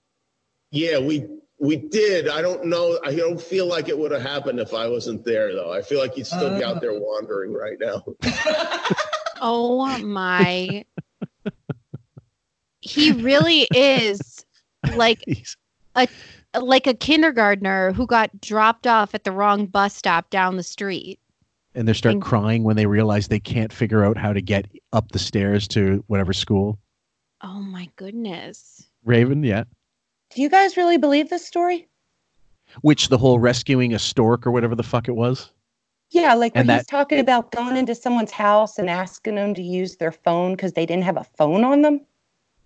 [0.70, 1.26] Yeah, we
[1.60, 2.28] we did.
[2.28, 2.98] I don't know.
[3.04, 5.72] I don't feel like it would have happened if I wasn't there, though.
[5.72, 7.00] I feel like you'd still be out there oh.
[7.00, 8.04] wandering right now.
[9.40, 10.84] Oh my.
[12.80, 14.44] he really is
[14.96, 15.22] like
[15.94, 16.08] a
[16.60, 21.18] like a kindergartner who got dropped off at the wrong bus stop down the street.
[21.74, 24.66] and they start And- crying when they realize they can't figure out how to get
[24.92, 26.78] up the stairs to whatever school.
[27.42, 28.88] Oh my goodness.
[29.04, 29.62] Raven, yeah.
[30.34, 31.86] Do you guys really believe this story?
[32.80, 35.52] Which the whole rescuing a stork or whatever the fuck it was.
[36.10, 39.62] Yeah, like when And he's talking about going into someone's house and asking them to
[39.62, 42.00] use their phone because they didn't have a phone on them.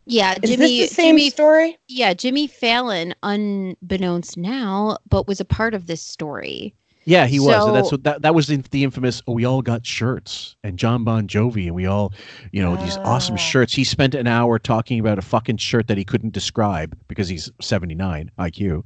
[0.05, 1.79] Yeah, Is Jimmy this the same Jimmy story?
[1.89, 6.74] Yeah, Jimmy Fallon, unbeknownst now, but was a part of this story.
[7.05, 7.66] Yeah, he was.
[7.66, 9.23] And that's what that that was in the infamous.
[9.27, 12.12] Oh, we all got shirts, and John Bon Jovi, and we all,
[12.53, 13.74] you know, these awesome shirts.
[13.74, 17.51] He spent an hour talking about a fucking shirt that he couldn't describe because he's
[17.61, 18.85] seventy nine IQ,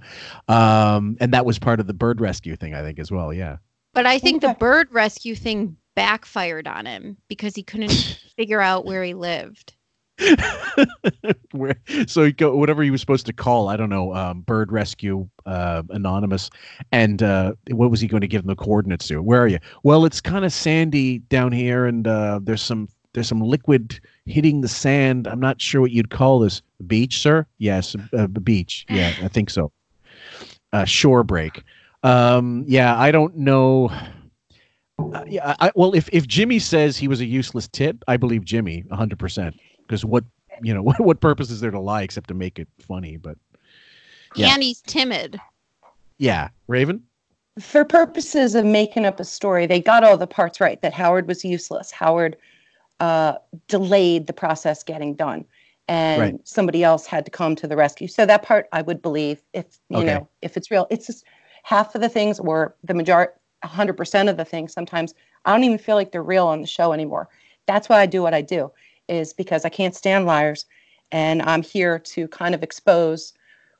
[0.48, 3.32] um, and that was part of the bird rescue thing, I think, as well.
[3.32, 3.58] Yeah.
[3.92, 8.84] But I think the bird rescue thing backfired on him because he couldn't figure out
[8.84, 9.74] where he lived.
[11.52, 11.76] where
[12.06, 15.28] so he go whatever he was supposed to call i don't know um, bird rescue
[15.46, 16.50] uh, anonymous
[16.92, 19.22] and uh, what was he going to give them the coordinates to?
[19.22, 19.58] Where are you?
[19.82, 24.60] Well it's kind of sandy down here and uh, there's some there's some liquid hitting
[24.60, 25.26] the sand.
[25.26, 26.60] I'm not sure what you'd call this.
[26.86, 27.46] Beach sir?
[27.58, 28.86] Yes a, a beach.
[28.90, 29.72] Yeah i think so.
[30.72, 31.62] Uh, shore break.
[32.02, 33.90] Um, yeah i don't know.
[34.98, 38.46] Uh, yeah, I, well, if, if Jimmy says he was a useless tit, I believe
[38.46, 39.52] Jimmy 100%.
[39.86, 40.24] Because what,
[40.62, 43.16] you know, what, what purpose is there to lie except to make it funny?
[43.16, 43.38] But
[44.34, 45.40] yeah, And he's timid.
[46.18, 46.48] yeah.
[46.68, 47.02] Raven?
[47.58, 51.26] For purposes of making up a story, they got all the parts right that Howard
[51.26, 51.90] was useless.
[51.90, 52.36] Howard
[53.00, 53.36] uh,
[53.68, 55.44] delayed the process getting done,
[55.88, 56.40] and Right.
[56.44, 58.08] somebody else had to come to the rescue.
[58.08, 60.14] So that part I would believe if you Okay.
[60.14, 60.86] know if it's real.
[60.90, 61.24] It's just
[61.62, 63.32] half of the things or the majority,
[63.64, 64.72] hundred percent of the things.
[64.74, 65.14] Sometimes
[65.46, 67.28] I don't even feel like they're real on the show anymore.
[67.66, 68.70] That's why I do what I do,
[69.08, 70.66] is because I can't stand liars,
[71.12, 73.32] and I'm here to kind of expose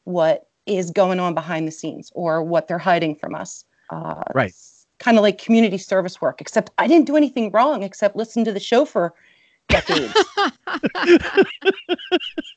[0.04, 3.64] what is going on behind the scenes or what they're hiding from us.
[3.90, 4.52] Uh, Right.
[4.98, 8.52] Kind of like community service work, except I didn't do anything wrong except listen to
[8.52, 9.12] the show for
[9.68, 10.14] decades.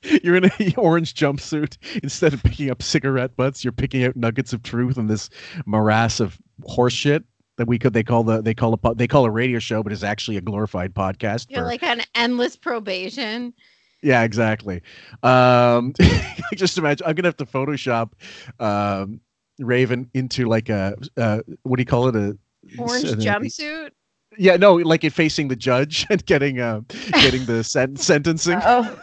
[0.24, 1.78] You're in an orange jumpsuit.
[2.02, 5.30] Instead of picking up cigarette butts, you're picking out nuggets of truth in this
[5.66, 7.24] morass of horse shit
[7.60, 9.92] that we could they call the they call a they call a radio show, but
[9.92, 11.48] is actually a glorified podcast.
[11.50, 13.54] You're for- like an endless probation.
[14.02, 14.82] Yeah, exactly.
[15.24, 15.94] Um,
[16.56, 17.06] just imagine.
[17.06, 18.12] I'm gonna have to Photoshop
[18.62, 19.20] um,
[19.60, 22.16] Raven into like a uh, what do you call it?
[22.16, 22.38] A
[22.78, 23.90] Orange uh, jumpsuit.
[24.38, 26.82] Yeah, no, like it facing the judge and getting uh,
[27.14, 28.60] getting the sen- sentencing.
[28.64, 29.00] Oh,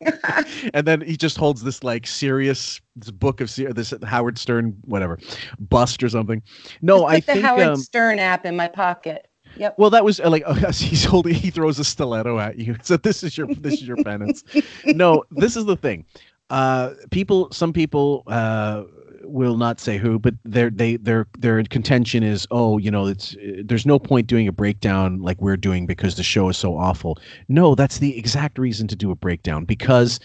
[0.74, 4.76] and then he just holds this like serious this book of ser- this Howard Stern
[4.84, 5.18] whatever
[5.58, 6.42] bust or something.
[6.82, 9.26] No, I the think Howard um, Stern app in my pocket.
[9.56, 9.78] Yep.
[9.78, 12.76] well, that was uh, like as he's holding, he throws a stiletto at you.
[12.82, 14.44] So this is your this is your penance.
[14.86, 16.04] No, this is the thing.
[16.50, 18.84] Uh, people, some people uh,
[19.30, 23.36] will not say who, but their they their their contention is, oh, you know, it's
[23.64, 27.18] there's no point doing a breakdown like we're doing because the show is so awful.
[27.48, 30.20] No, that's the exact reason to do a breakdown because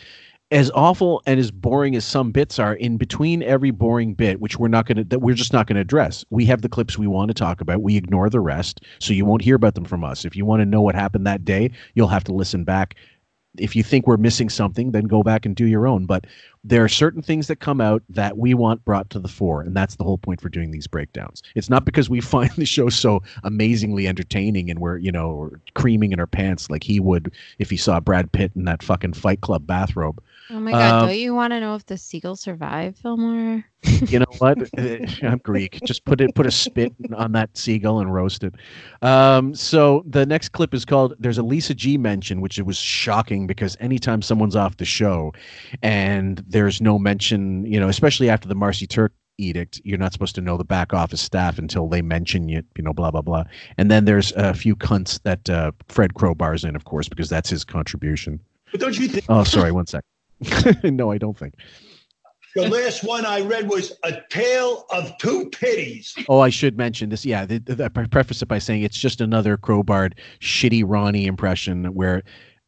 [0.52, 4.60] as awful and as boring as some bits are in between every boring bit which
[4.60, 6.99] we're not going to that we're just not going to address we have the clips
[6.99, 7.82] we want to talk about.
[7.82, 10.23] We ignore the rest so you won't hear about them from us.
[10.23, 12.95] If you want to know what happened that day you'll have to listen back
[13.60, 16.06] if you think we're missing something then go back and do your own.
[16.06, 16.26] But
[16.64, 19.76] there are certain things that come out that we want brought to the fore and
[19.76, 21.44] that's the whole point for doing these breakdowns.
[21.56, 26.11] It's not because we find the show so amazingly entertaining and we're you know creaming
[26.11, 29.41] in our pants like he would if he saw brad pitt in that fucking fight
[29.41, 32.99] club bathrobe Oh my god, Um, don't you want to know if the seagull survived,
[32.99, 33.65] Phil Moore?
[34.07, 34.57] you know what?
[35.23, 35.80] I'm Greek.
[35.85, 38.53] Just put it, put a spit on that seagull and roast it.
[39.01, 41.15] Um, so the next clip is called.
[41.17, 45.34] There's a Lisa G mention, which it was shocking because anytime someone's off the show,
[45.81, 50.35] and there's no mention, you know, especially after the Marcy Turk edict, you're not supposed
[50.35, 53.43] to know the back office staff until they mention you, you know, blah blah blah.
[53.77, 57.49] And then there's a few cunts that uh, Fred Crowbar's in, of course, because that's
[57.49, 58.39] his contribution.
[58.72, 60.03] But don't you think Oh, sorry, one sec.
[60.84, 61.55] no, I don't think.
[62.55, 66.15] the last one I read was A Tale of Two Pities?
[66.30, 67.26] Oh, I should mention this.
[67.26, 71.85] Yeah, the, the, I preface it by saying it's just another crowbarred, shitty Ronnie impression
[71.93, 72.23] where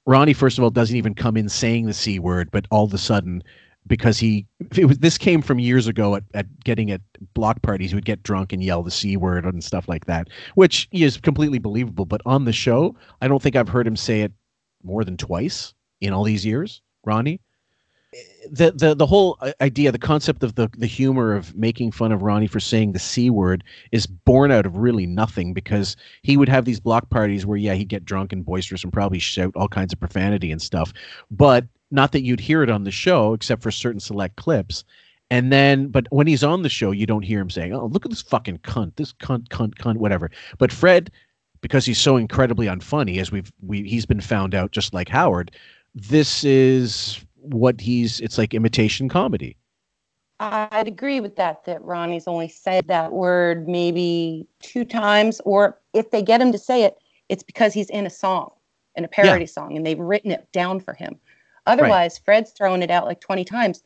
[0.06, 2.94] Ronnie, first of all, doesn't even come in saying the c word, but all of
[2.94, 3.44] a sudden,
[3.88, 4.46] because he
[4.76, 7.02] it was this came from years ago at, at getting at
[7.34, 10.28] block parties, he would get drunk and yell the c word and stuff like that,
[10.56, 12.06] which is completely believable.
[12.06, 14.32] But on the show, I don't think I've heard him say it
[14.84, 17.42] more than twice in all these years, Ronnie
[18.50, 22.12] the the the whole uh, idea, the concept of the the humor of making fun
[22.12, 26.38] of Ronnie for saying the c word is born out of really nothing because he
[26.38, 29.52] would have these block parties where yeah he'd get drunk and boisterous and probably shout
[29.56, 30.94] all kinds of profanity and stuff,
[31.30, 34.84] but not that you'd hear it on the show except for certain select clips.
[35.30, 38.06] And then, but when he's on the show, you don't hear him saying, "Oh, look
[38.06, 41.12] at this fucking cunt, this cunt, cunt, cunt, whatever." But Fred,
[41.60, 45.52] because he's so incredibly unfunny, as we've we he's been found out, just like Howard.
[45.94, 48.20] This is what he's.
[48.20, 49.58] It's like imitation comedy.
[50.40, 56.12] I'd agree with that, that Ronnie's only said that word maybe two times, or if
[56.12, 56.98] they get him to say it,
[57.28, 58.52] it's because he's in a song,
[58.96, 61.18] in a parody song, and they've written it down for him.
[61.66, 63.80] Otherwise, Fred's throwing it out like 20 times.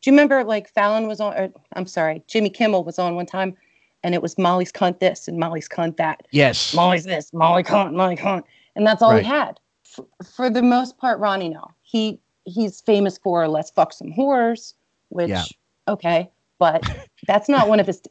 [0.00, 3.26] Do you remember like Fallon was on, or, I'm sorry, Jimmy Kimmel was on one
[3.26, 3.56] time,
[4.04, 6.28] and it was Molly's cunt this and Molly's cunt that.
[6.30, 6.72] Yes.
[6.72, 8.44] Molly's this, Molly cunt, Molly cunt.
[8.76, 9.24] And that's all Right.
[9.24, 9.58] he had.
[9.82, 10.06] For,
[10.36, 11.72] for the most part, Ronnie, no.
[11.82, 14.74] He he's famous for let's fuck some whores,
[15.10, 15.44] which Yeah.
[15.86, 16.82] okay, but
[17.26, 18.02] that's not one of his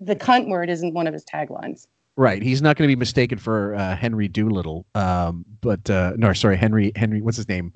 [0.00, 1.86] the cunt word isn't one of his taglines.
[2.18, 2.42] Right.
[2.42, 4.86] He's not going to be mistaken for uh, Henry Doolittle.
[4.94, 6.92] Um, but uh, no, sorry, Henry.
[6.96, 7.20] Henry.
[7.20, 7.72] What's his name?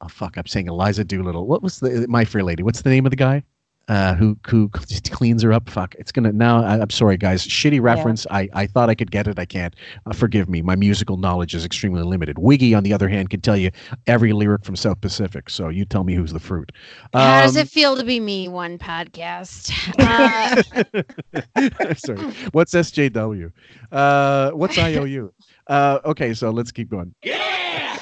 [0.00, 0.36] Oh fuck!
[0.36, 1.46] I'm saying Eliza Doolittle.
[1.46, 2.62] What was the My Fair Lady?
[2.62, 3.42] What's the name of the guy?
[3.88, 5.68] Uh, who who just cleans her up?
[5.70, 5.94] Fuck!
[5.98, 6.62] It's gonna now.
[6.62, 7.46] I, I'm sorry, guys.
[7.46, 8.26] Shitty reference.
[8.30, 9.38] I I thought I could get it.
[9.38, 9.74] I can't.
[10.06, 10.60] Uh, forgive me.
[10.62, 12.38] My musical knowledge is extremely limited.
[12.38, 13.70] Wiggy, on the other hand, can tell you
[14.06, 15.48] every lyric from South Pacific.
[15.48, 16.70] So you tell me who's the fruit.
[17.14, 18.48] How does Um, it feel to be me?
[18.48, 19.72] One podcast.
[19.98, 22.18] Uh, Sorry.
[22.52, 23.52] What's SJW?
[23.92, 25.32] Uh, what's IOU?
[25.66, 27.14] Uh, okay, so let's keep going.
[27.22, 27.98] Yeah.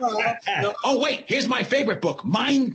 [0.00, 2.72] oh wait, here's my favorite book, Mein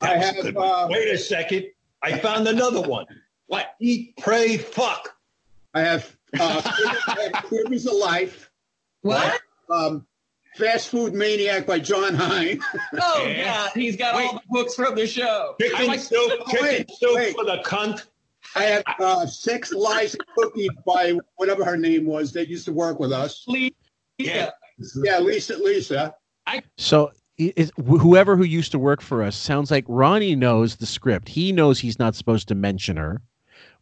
[0.00, 0.12] Kunt.
[0.12, 1.66] I have, uh, Wait a second.
[2.02, 3.06] I found another one.
[3.46, 3.74] What?
[3.80, 5.16] Eat, pray, fuck.
[5.74, 8.50] I have uh, I have Quivers of Life.
[9.02, 9.40] What?
[9.70, 10.06] Um,
[10.56, 12.60] Fast Food Maniac by John Hein.
[13.00, 15.54] Oh God, he's got all the books from the show.
[15.60, 17.34] Chicken I like- soup, chicken wait, soup wait.
[17.34, 18.04] for the cunt.
[18.56, 22.72] I have uh, Six Lies and Cookies by whatever her name was that used to
[22.72, 23.44] work with us.
[23.46, 23.74] Lisa.
[24.18, 24.50] Yeah.
[25.04, 25.56] Yeah, Lisa.
[25.56, 26.14] Lisa.
[26.46, 27.12] I- So i-
[27.48, 31.28] is, wh- whoever who used to work for us sounds like Ronnie knows the script.
[31.28, 33.20] He knows he's not supposed to mention her.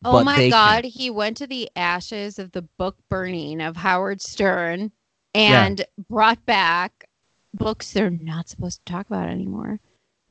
[0.05, 0.91] oh my God, can.
[0.91, 4.93] he went to the ashes of the book burning of Howard Stern
[5.35, 5.65] Yeah.
[5.65, 7.09] and brought back
[7.55, 9.81] books they're not supposed to talk about anymore.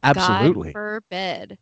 [0.04, 0.70] Absolutely.
[0.70, 1.58] God forbid.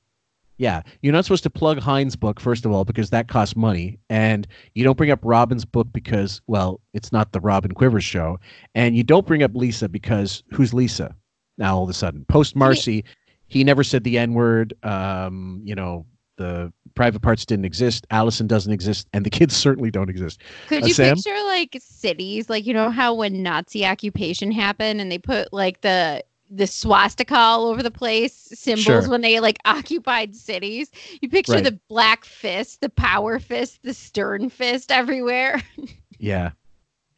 [0.57, 3.99] Yeah, you're not supposed to plug Hein's book first of all because that costs money,
[4.09, 8.39] and you don't bring up Robin's book because well, it's not the Robin Quivers show,
[8.73, 11.13] and you don't bring up Lisa because who's Lisa?
[11.57, 13.03] Now all of a sudden, post Marcy,
[13.47, 14.73] he never said the N word.
[14.83, 16.05] Um, you know,
[16.37, 18.05] the private parts didn't exist.
[18.11, 20.41] Allison doesn't exist, and the kids certainly don't exist.
[20.67, 21.15] Could Uh, you Sam?
[21.15, 25.81] picture like cities, like you know how when Nazi occupation happened and they put like
[25.81, 29.09] the the swastika all over the place, symbols Sure.
[29.09, 30.91] when they like occupied cities.
[31.21, 31.63] You picture Right.
[31.63, 35.61] the black fist, the power fist, the stern fist everywhere.
[36.17, 36.51] Yeah,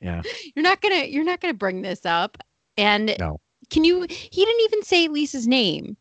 [0.02, 0.22] yeah.
[0.56, 2.38] you're not gonna you're not gonna bring this up.
[2.78, 3.40] And No.
[3.70, 5.98] Can you he didn't even say Lisa's name.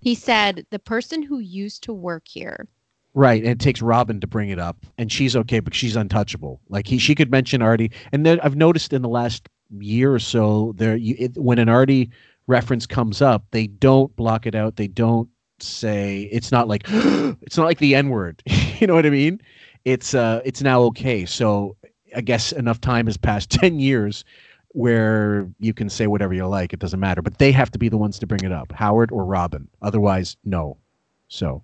[0.00, 2.68] He said the person who used to work here.
[3.14, 6.60] Right, and it takes Robin to bring it up, and she's okay, but she's untouchable.
[6.68, 10.18] Like he, she could mention Artie, and then I've noticed in the last year or
[10.18, 12.10] so, there, you, it, when an Artie
[12.46, 14.76] reference comes up, they don't block it out.
[14.76, 15.28] They don't
[15.60, 18.42] say it's not like it's not like the N word.
[18.78, 19.40] you know what I mean?
[19.84, 21.24] It's uh it's now okay.
[21.24, 21.76] So
[22.14, 24.24] I guess enough time has passed ten years
[24.72, 26.72] where you can say whatever you like.
[26.72, 27.22] It doesn't matter.
[27.22, 29.68] But they have to be the ones to bring it up, Howard or Robin.
[29.82, 30.76] Otherwise, no.
[31.28, 31.62] So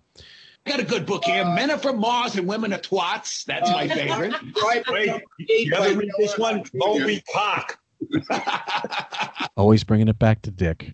[0.66, 1.44] I got a good book here.
[1.44, 3.44] Men are from Mars and women are twats.
[3.44, 4.34] That's my favorite.
[4.62, 4.82] Right.
[4.88, 6.64] Wait, you ever read this one?
[6.74, 7.78] Moby Cock.
[9.56, 10.92] always bringing it back to Dick.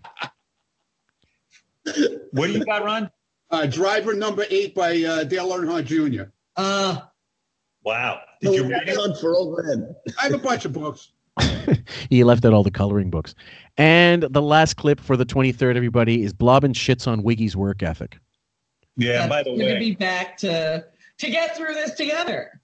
[2.31, 3.09] What do you got, Ron?
[3.49, 6.31] Uh, Driver number eight by uh, Dale Earnhardt Jr.
[6.55, 7.01] Uh,
[7.83, 8.19] Wow.
[8.41, 8.97] Did you read it?
[8.97, 9.95] On for old men.
[10.19, 11.11] I have a bunch of books.
[12.09, 13.35] he left out all the coloring books.
[13.77, 18.17] And the last clip for the 23rd, everybody, is Blobbin shits on Wiggy's work ethic.
[18.97, 19.57] Yeah, by the way.
[19.57, 20.85] We're going to be back to
[21.17, 22.61] to get through this together.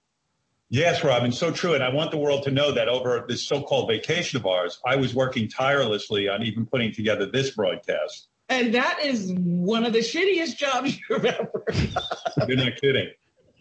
[0.69, 1.76] Yes, Robin, so true.
[1.76, 4.80] And I want the world to know that over this so called vacation of ours,
[4.85, 8.27] I was working tirelessly on even putting together this broadcast.
[8.49, 12.49] And that is one of the shittiest jobs you've ever done.
[12.49, 13.10] You're not kidding.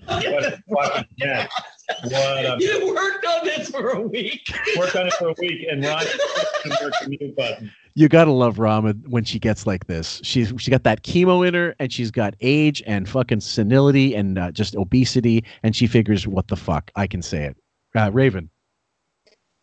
[1.88, 2.62] What a fucking mess.
[2.62, 4.48] You worked on this for a week.
[4.76, 6.04] worked on it for a week and Ron
[6.82, 7.72] worked the mute button.
[7.94, 10.20] You gotta love Rama when she gets like this.
[10.22, 14.38] She's she got that chemo in her, and she's got age and fucking senility and
[14.38, 16.90] uh, just obesity, and she figures, what the fuck?
[16.96, 17.56] I can say it.
[17.94, 18.50] Uh, Raven.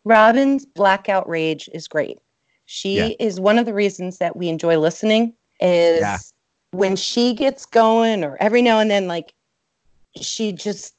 [0.06, 2.18] Robin's blackout rage is great.
[2.66, 3.10] She Yeah.
[3.20, 6.18] is one of the reasons that we enjoy listening is Yeah.
[6.72, 9.34] when she gets going or every now and then like
[10.20, 10.93] she just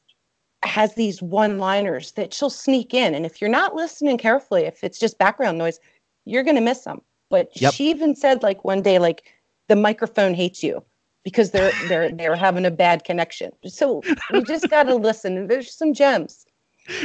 [0.66, 4.99] has these one-liners that she'll sneak in and if you're not listening carefully if it's
[4.99, 5.78] just background noise
[6.24, 7.01] you're going to miss them
[7.31, 7.73] but Yep.
[7.74, 9.24] she even said like one day like
[9.69, 10.82] the microphone hates you
[11.24, 15.74] because they're they're they're having a bad connection so you just got to listen there's
[15.74, 16.47] some gems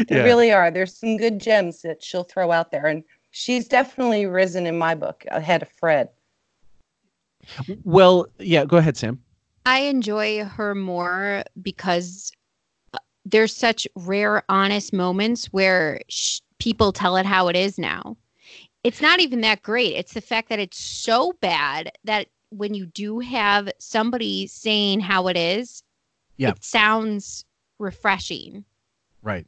[0.09, 0.23] there Yeah.
[0.25, 0.69] really are.
[0.71, 2.85] There's some good gems that she'll throw out there.
[2.87, 6.09] And she's definitely risen in my book ahead of Fred.
[7.83, 9.21] Well, yeah, go ahead, Sam.
[9.65, 12.31] I enjoy her more because
[13.29, 18.17] there's such rare, honest moments where sh- people tell it how it is now.
[18.83, 19.95] It's not even that great.
[19.95, 25.27] It's the fact that it's so bad that when you do have somebody saying how
[25.27, 25.83] it is,
[26.37, 26.49] Yeah.
[26.51, 27.45] it sounds
[27.77, 28.63] refreshing.
[29.21, 29.45] Right.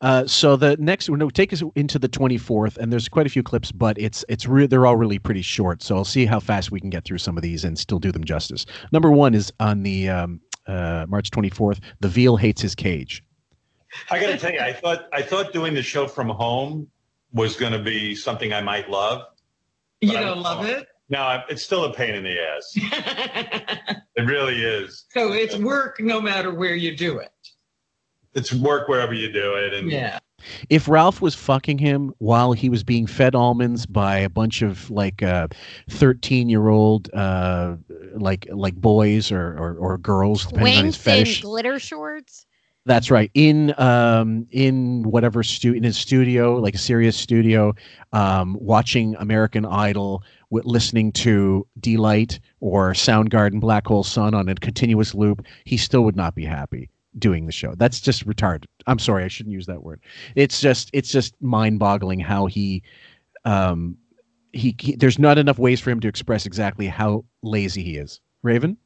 [0.00, 3.42] Uh, so the next no take us into the 24th and there's quite a few
[3.42, 6.70] clips but it's it's re- they're all really pretty short so I'll see how fast
[6.70, 8.66] we can get through some of these and still do them justice.
[8.92, 13.22] Number 1 is on the um, uh, March 24th the veal hates his cage.
[14.10, 16.88] I got to tell you, I thought I thought doing the show from home
[17.32, 19.22] was going to be something I might love.
[20.00, 20.88] You don't love it?
[21.08, 22.72] No, it's still a pain in the ass.
[24.16, 25.04] it really is.
[25.10, 27.30] So it's work no matter where you do it.
[28.34, 30.18] It's work wherever you do it, and Yeah.
[30.70, 34.90] If Ralph was fucking him while he was being fed almonds by a bunch of
[34.90, 35.48] like uh
[35.90, 37.76] 13 year old uh
[38.14, 42.46] like like boys or or, or girls depending on his fetish glitter shorts.
[42.86, 43.30] That's right.
[43.32, 47.74] In um in whatever stu in his studio, like a serious studio,
[48.12, 54.54] um, watching American Idol, with listening to Delight or Soundgarden, Black Hole Sun on a
[54.54, 57.74] continuous loop, he still would not be happy doing the show.
[57.74, 58.66] That's just retarded.
[58.86, 60.00] I'm sorry, I shouldn't use that word.
[60.34, 62.82] It's just it's just mind-boggling how he
[63.44, 63.96] um
[64.52, 68.20] he, he there's not enough ways for him to express exactly how lazy he is.
[68.42, 68.76] Raven?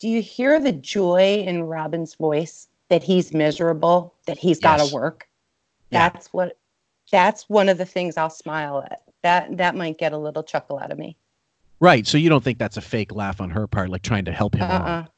[0.00, 4.94] Do you hear the joy in Robin's voice that he's miserable, that he's got to
[4.94, 5.28] work?
[5.90, 6.08] Yeah.
[6.08, 6.56] That's what
[7.12, 9.02] that's one of the things I'll smile at.
[9.22, 11.16] That that might get a little chuckle out of me.
[11.80, 12.06] Right.
[12.06, 14.54] So you don't think that's a fake laugh on her part, like trying to help
[14.54, 15.08] him along?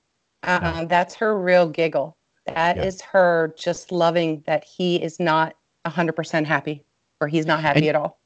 [0.44, 0.60] Uh-uh.
[0.66, 0.84] Uh-uh.
[0.86, 2.16] That's her real giggle.
[2.46, 3.06] That is Yeah.
[3.12, 5.54] her just loving that he is not
[5.86, 6.84] 100% happy
[7.20, 8.18] or he's not happy And- at all.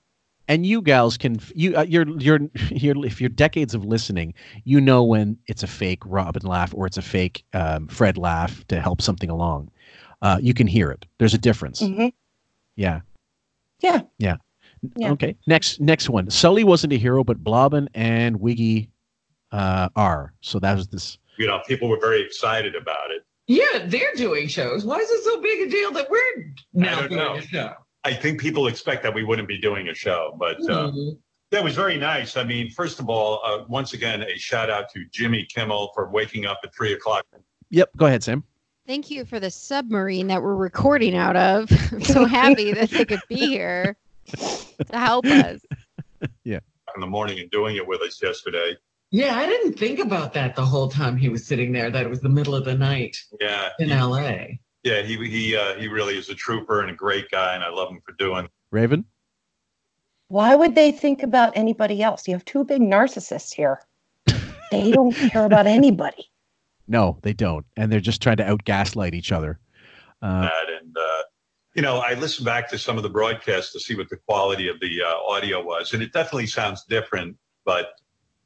[0.49, 2.39] and you gals can you uh, you're you're
[2.71, 4.33] you're if you're decades of listening
[4.65, 8.65] you know when it's a fake robin laugh or it's a fake um, fred laugh
[8.69, 9.69] to help something along
[10.23, 12.13] uh, you can hear it there's a difference Mhm.
[12.77, 13.01] yeah
[13.81, 14.03] Yeah.
[14.19, 14.37] yeah
[14.97, 15.11] Yeah.
[15.13, 18.89] okay next next one sully wasn't a hero but blobbin and wiggy
[19.53, 23.23] uh, are so that was this you know, people were very excited about it.
[23.49, 24.85] Yeah, they're doing shows.
[24.85, 27.35] Why is it so big a deal that we're now don't doing know.
[27.37, 27.73] a show?
[28.05, 31.19] I think people expect that we wouldn't be doing a show, but uh, Mhm.
[31.53, 32.37] that was very nice.
[32.37, 36.11] I mean, first of all, uh, once again, a shout out to Jimmy Kimmel for
[36.11, 37.25] waking up at three o'clock.
[37.71, 38.43] yep go ahead sam
[38.87, 41.69] Thank you for the submarine that we're recording out of.
[41.93, 43.97] I'm so happy that they could be here
[44.37, 45.61] to help us.
[46.45, 46.61] yeah
[46.95, 48.77] in the morning and doing it with us yesterday.
[49.11, 51.91] Yeah, I didn't think about that the whole time he was sitting there.
[51.91, 54.61] That it was the middle of the night Yeah, in L.A.
[54.83, 57.69] yeah, he he uh, he really is a trooper and a great guy, and I
[57.71, 58.49] love him for doing.
[58.71, 59.05] raven
[60.29, 62.27] Why would they think about anybody else?
[62.27, 63.81] You have two big narcissists here.
[64.73, 66.31] They don't care about anybody.
[66.89, 69.59] No, they don't, and they're just trying to out gaslight each other.
[70.23, 71.23] Uh, that and uh,
[71.75, 74.67] you know i listened back to some of the broadcasts to see what the quality
[74.67, 77.91] of the uh, audio was and it definitely sounds different but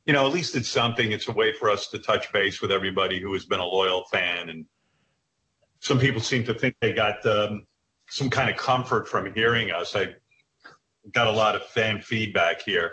[0.07, 2.73] you know at least it's something it's a way for us to touch base with
[2.73, 4.49] everybody who has been a loyal fan.
[4.49, 4.67] And
[5.81, 7.67] some people seem to think they got um,
[8.09, 9.95] some kind of comfort from hearing us.
[9.95, 10.15] I
[11.13, 12.93] got a lot of fan feedback here.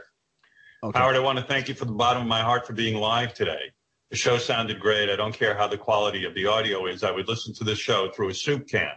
[0.93, 3.33] Howard i want to thank you from the bottom of my heart for being live
[3.33, 3.71] today.
[4.11, 5.09] The show sounded great.
[5.09, 7.03] I don't care how the quality of the audio is.
[7.03, 8.91] I would listen to this show through a soup can.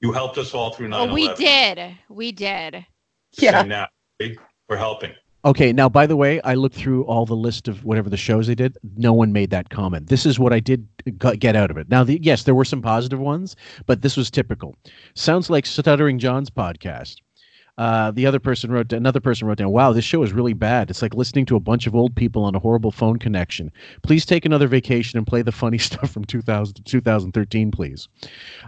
[0.00, 1.98] You helped us all through 9 Oh, we did.
[2.08, 2.86] We did.
[3.60, 3.88] And now
[4.68, 5.12] we're helping.
[5.44, 8.46] Okay, now by the way, I looked through all the list of whatever the shows
[8.46, 8.76] they did.
[8.96, 10.08] No one made that comment.
[10.08, 10.86] This is what I did
[11.18, 11.88] get out of it.
[11.88, 13.56] Now, the, yes, there were some positive ones,
[13.86, 14.76] but this was typical.
[15.14, 17.16] Sounds like Stuttering John's podcast.
[17.78, 20.90] Uh, the other person wrote, another person wrote down, "Wow, this show is really bad.
[20.90, 23.72] It's like listening to a bunch of old people on a horrible phone connection.
[24.02, 28.08] Please take another vacation and play the funny stuff from 2000 to 2013, please."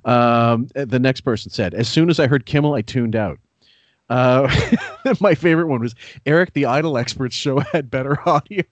[0.07, 3.39] Um, the next person said, "As soon as I heard Kimmel, I tuned out."
[4.13, 4.49] Uh,
[5.21, 5.95] my favorite one was
[6.27, 8.65] Eric, the Idol Experts show had better audio.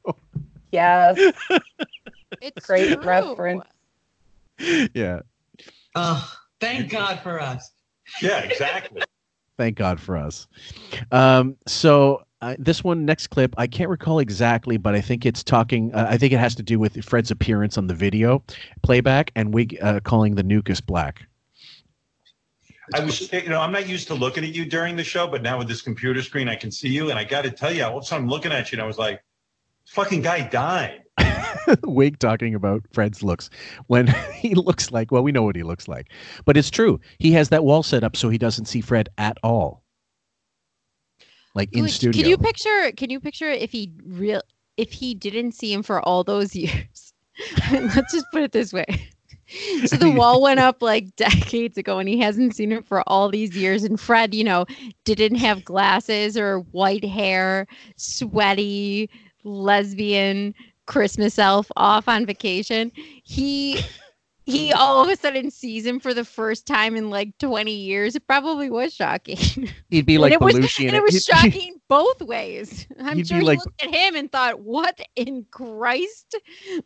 [0.70, 1.18] Yes.
[2.40, 3.02] It's Great true.
[3.02, 3.64] reference.
[4.94, 5.20] yeah,
[5.96, 7.72] Oh, thank God for us.
[8.22, 9.02] Yeah, exactly.
[9.58, 10.46] thank God for us.
[11.10, 15.42] Um, so uh, this one, next clip, I can't recall exactly, but I think it's
[15.42, 15.92] talking.
[15.92, 18.42] Uh, I think it has to do with Fred's appearance on the video
[18.82, 21.26] playback, and we uh, calling the Nucus black.
[22.94, 25.42] I was, you know, I'm not used to looking at you during the show, but
[25.42, 27.10] now with this computer screen, I can see you.
[27.10, 28.82] And I got to tell you, all of a sudden I'm looking at you and
[28.82, 29.22] I was like,
[29.86, 31.02] fucking guy died.
[31.84, 33.50] Wig talking about Fred's looks
[33.86, 36.08] when he looks like well, we know what he looks like,
[36.44, 37.00] but it's true.
[37.18, 39.82] He has that wall set up so he doesn't see Fred at all,
[41.54, 42.22] like in Like, studio.
[42.22, 42.92] Can you picture?
[42.96, 44.42] Can you picture if he real
[44.76, 47.12] if he didn't see him for all those years?
[47.70, 49.08] Let's just put it this way.
[49.86, 53.30] So the wall went up like decades ago, and he hasn't seen it for all
[53.30, 53.84] these years.
[53.84, 54.66] And Fred, you know,
[55.04, 57.66] didn't have glasses or white hair,
[57.96, 59.10] sweaty,
[59.44, 60.54] lesbian,
[60.86, 62.92] Christmas elf off on vacation.
[63.24, 63.80] He
[64.50, 68.16] he all of a sudden sees him for the first time in like 20 years.
[68.16, 69.36] It probably was shocking.
[69.90, 72.86] He'd be And like it was, Belushi, and and it was shocking both ways.
[73.00, 76.36] I'm sure he like- looked at him and thought, "What in Christ?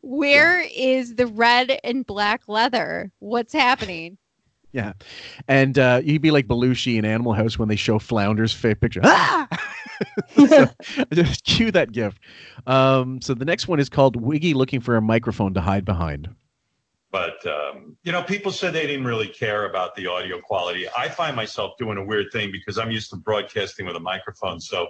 [0.03, 3.11] Where is the red and black leather?
[3.21, 4.19] What's happening?"
[4.75, 4.95] Yeah,
[5.47, 9.01] and uh, he'd be like Belushi in Animal House when they show Flounder's fa- picture.
[9.05, 9.47] Ah!
[10.35, 10.67] so,
[11.13, 12.19] just cue that gift.
[12.67, 16.29] Um, so the next one is called Wiggy looking for a microphone to hide behind.
[17.15, 20.89] But, um, you know, people said they didn't really care about the audio quality.
[20.99, 24.59] I find myself doing a weird thing because I'm used to broadcasting with a microphone.
[24.59, 24.89] So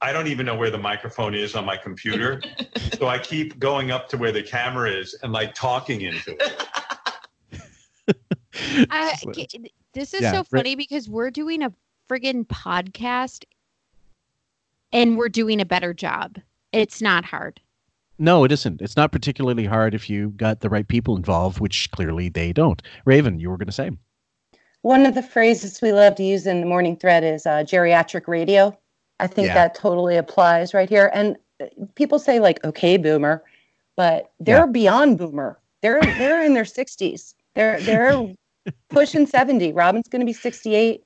[0.00, 2.40] I don't even know where the microphone is on my computer.
[2.98, 6.68] so I keep going up to where the camera is and like talking into it.
[8.88, 9.14] I,
[9.92, 11.72] this is Yeah, so Fred- funny because we're doing a
[12.08, 13.44] friggin' podcast,
[14.90, 16.38] and we're doing a better job.
[16.72, 17.60] It's not hard.
[18.18, 18.80] No, it isn't.
[18.80, 22.80] It's not particularly hard if you got the right people involved, which clearly they don't.
[23.04, 23.90] Raven, you were going to say.
[24.82, 28.28] One of the phrases we love to use in the morning thread is uh, geriatric
[28.28, 28.76] radio.
[29.18, 29.54] I think Yeah.
[29.54, 31.10] that totally applies right here.
[31.14, 33.42] And uh, people say like, "Okay, boomer,"
[33.96, 35.58] but they're beyond boomer.
[35.82, 37.34] They're they're in their sixties.
[37.54, 38.26] They're they're
[38.90, 39.72] pushing seventy.
[39.72, 41.02] Robin's going to be sixty-eight.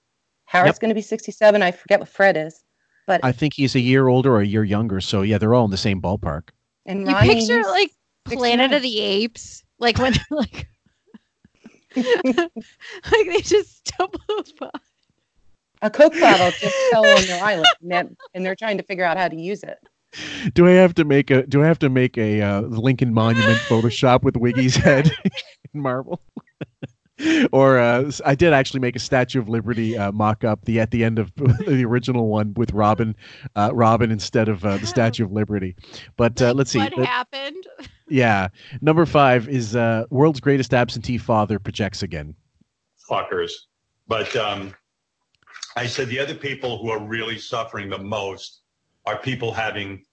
[0.47, 0.81] Howard's Yep.
[0.81, 1.63] going to be sixty-seven.
[1.63, 2.65] I forget what Fred is,
[3.07, 5.01] but I think he's a year older or a year younger.
[5.01, 6.49] So yeah, they're all in the same ballpark.
[6.89, 7.93] And You Ronnie, picture like
[8.25, 8.75] Planet 69.
[8.75, 10.69] of the Apes, like when like
[11.97, 14.71] like they just stumble upon.
[15.83, 19.05] a Coke bottle just fell on their island, and, that- and they're trying to figure
[19.05, 19.79] out how to use it.
[20.55, 23.59] Do I have to make a Do I have to make a uh, Lincoln Monument
[23.69, 25.11] Photoshop with Wiggy's head
[25.75, 26.21] in marble?
[27.53, 30.81] Or uh, s- I did actually make a Statue of Liberty uh, mock up the
[30.81, 33.17] at the end of the original one with Robin,
[33.57, 35.75] uh, Robin instead of uh, the Statue of Liberty.
[36.17, 36.79] But uh, let's see.
[36.79, 37.67] What happened?
[38.09, 38.49] yeah,
[38.81, 42.35] number five is uh, world's greatest absentee father projects again.
[43.11, 43.53] fuckers.
[44.07, 44.75] But um,
[45.77, 48.63] I said the other people who are really suffering the most
[49.07, 50.05] are people having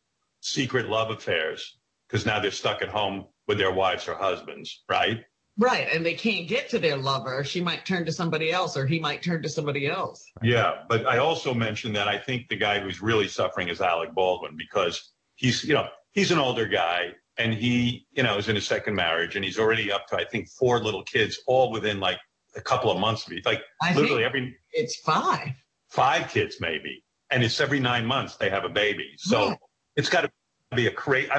[0.42, 1.78] secret love affairs
[2.08, 5.24] because now they're stuck at home with their wives or husbands, right?
[5.58, 7.44] Right, and they can't get to their lover.
[7.46, 10.26] She might turn to somebody else, or he might turn to somebody else.
[10.44, 14.14] Yeah, but I also mentioned that I think the guy who's really suffering is Alec
[14.14, 18.56] Baldwin because he's, you know, he's an older guy and he, you know, is in
[18.56, 22.02] his second marriage and he's already up to I think four little kids, all within
[22.02, 22.20] like
[22.58, 23.46] a couple of months of each.
[23.46, 25.52] Like I literally every it's five.
[25.90, 29.12] five kids maybe and it's every nine months they have a baby.
[29.18, 29.56] So
[29.96, 30.32] it's got to
[30.76, 31.30] be a crazy.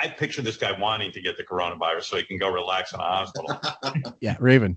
[0.00, 2.92] I, I picture this guy wanting to get the coronavirus so he can go relax
[2.92, 3.60] in a hospital.
[4.20, 4.76] Yeah, Raven.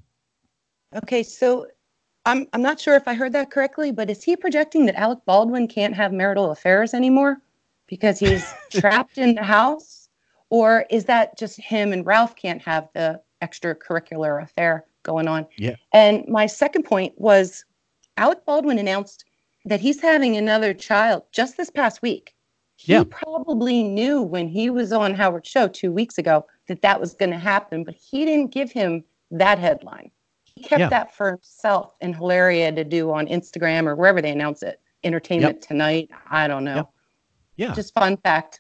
[0.95, 1.67] Okay, so
[2.25, 5.19] I'm I'm not sure if I heard that correctly, but is he projecting that Alec
[5.25, 7.37] Baldwin can't have marital affairs anymore
[7.87, 10.09] because he's trapped in the house,
[10.49, 15.45] or is that just him and Ralph can't have the extracurricular affair going on?
[15.57, 15.75] Yeah.
[15.91, 17.65] And my second point was
[18.17, 19.25] Alec Baldwin announced
[19.65, 22.35] that he's having another child just this past week.
[22.83, 23.03] He Yeah.
[23.09, 27.31] probably knew when he was on Howard Show two weeks ago that that was going
[27.31, 30.11] to happen, but he didn't give him that headline.
[30.43, 30.89] He kept Yeah.
[30.89, 34.81] that for himself and Hilaria to do on Instagram or wherever they announce it.
[35.05, 36.09] Entertainment Tonight.
[36.29, 36.89] I don't know.
[37.55, 37.73] Yeah.
[37.73, 38.59] Just fun fact.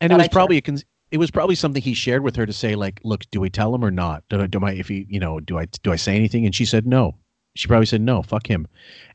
[0.00, 2.46] and it was I'd probably a cons- it was probably something he shared with her
[2.46, 4.88] to say like look do we tell him or not do, I- do I if
[4.88, 7.14] he you know do I do I say anything and she said no
[7.60, 8.66] she probably said no fuck him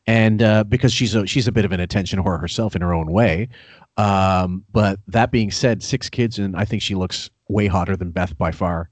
[0.08, 2.94] and uh, because she's a she's a bit of an attention whore herself in her
[2.94, 3.50] own way
[3.98, 8.12] um, but that being said six kids and I think she looks way hotter than
[8.12, 8.90] Beth by far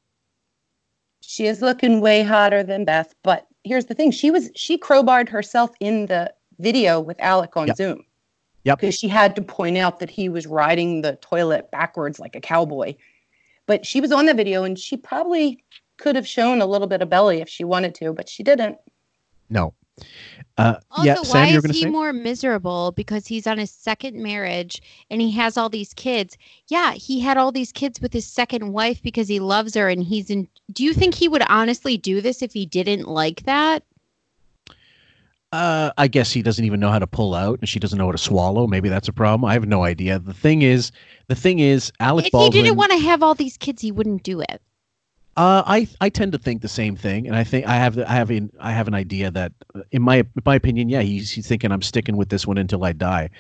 [1.22, 5.30] She is looking way hotter than Beth, but here's the thing: she was she crowbarred
[5.30, 7.78] herself in the video with Alec on Yep.
[7.78, 8.04] Zoom.
[8.66, 8.80] Yep.
[8.80, 12.42] Because she had to point out that he was riding the toilet backwards like a
[12.42, 12.96] cowboy.
[13.68, 15.64] But she was on the video, and she probably
[15.98, 18.78] could have shown a little bit of belly if she wanted to, but she didn't.
[19.54, 19.74] No
[20.58, 22.92] uh, Also, yeah why Sam you're is he say more miserable?
[22.92, 26.38] Because he's on his second marriage and he has all these kids.
[26.68, 30.04] Yeah, he had all these kids with his second wife because he loves her and
[30.04, 30.48] he's in.
[30.72, 33.84] Do you think he would honestly do this if he didn't like that?
[35.52, 38.08] Uh, I guess he doesn't even know how to pull out, and she doesn't know
[38.08, 38.66] how to swallow.
[38.66, 39.46] Maybe that's a problem.
[39.46, 40.18] I have no idea.
[40.18, 40.92] The thing is,
[41.28, 42.54] the thing is, Alec if Baldwin.
[42.54, 44.62] he didn't want to have all these kids, he wouldn't do it.
[45.36, 48.14] Uh, I I tend to think the same thing, and I think I have I
[48.14, 51.32] have an I have an idea that, uh, in my in my opinion, yeah, he's
[51.32, 53.32] he's thinking I'm sticking with this one until I die,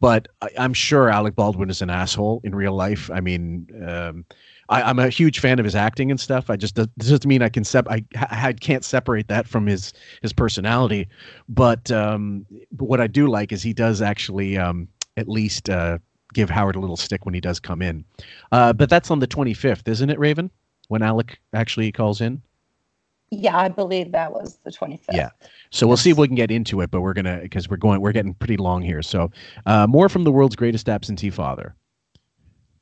[0.00, 3.10] but I, I'm sure Alec Baldwin is an asshole in real life.
[3.10, 4.24] I mean, um,
[4.70, 6.48] I, I'm a huge fan of his acting and stuff.
[6.48, 9.92] I just doesn't mean I can sep I, I can't separate that from his
[10.22, 11.06] his personality,
[11.50, 14.88] but um, but what I do like is he does actually um
[15.18, 15.98] at least uh
[16.32, 18.06] give Howard a little stick when he does come in,
[18.52, 20.50] uh, but that's on the 25th, isn't it, Raven?
[20.92, 22.42] When Alec actually calls in.
[23.30, 25.00] Yeah, I believe that was the 25th.
[25.10, 25.30] Yeah.
[25.70, 28.02] So we'll see if we can get into it, but we're gonna because we're going
[28.02, 29.00] we're getting pretty long here.
[29.00, 29.30] So
[29.64, 31.74] uh, more from the world's greatest absentee father.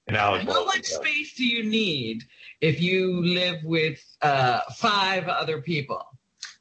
[0.09, 2.25] And Alec How much space do you need
[2.61, 6.05] if you live with uh, five other people?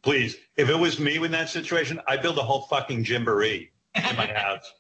[0.04, 4.16] Please, if it was me in that situation, I'd build a whole fucking gymboree in
[4.16, 4.72] my house,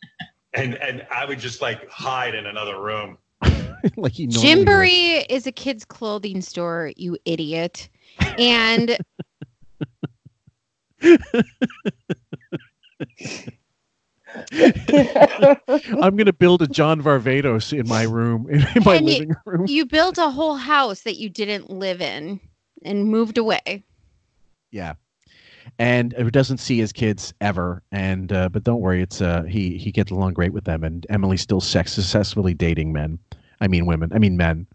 [0.53, 3.17] and and I would just like hide in another room.
[3.97, 4.27] like he.
[4.27, 7.89] Gymboree is a kid's clothing store, you idiot.
[8.37, 8.97] And
[16.01, 19.65] I'm gonna build a John Varvatos in my room in, my and living you, room.
[19.67, 22.39] you built a whole house that you didn't live in
[22.83, 23.83] and moved away.
[24.71, 24.93] Yeah.
[25.77, 29.77] And uh, doesn't see his kids ever, and uh, but don't worry, it's uh he
[29.77, 33.19] he gets along great with them, and Emily's still sex successfully dating men.
[33.61, 34.11] I mean women.
[34.13, 34.67] I mean men.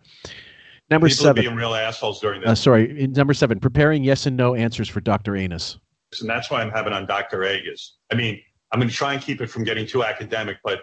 [0.90, 1.42] Number People seven.
[1.44, 3.58] being real assholes during this, Uh, sorry, number seven.
[3.58, 5.34] Preparing yes and no answers for Dr.
[5.36, 5.78] Anus.
[6.20, 7.42] and that's why I'm having on Dr.
[7.44, 7.96] Agus.
[8.12, 8.40] I mean,
[8.72, 10.82] I'm going to try and keep it from getting too academic, but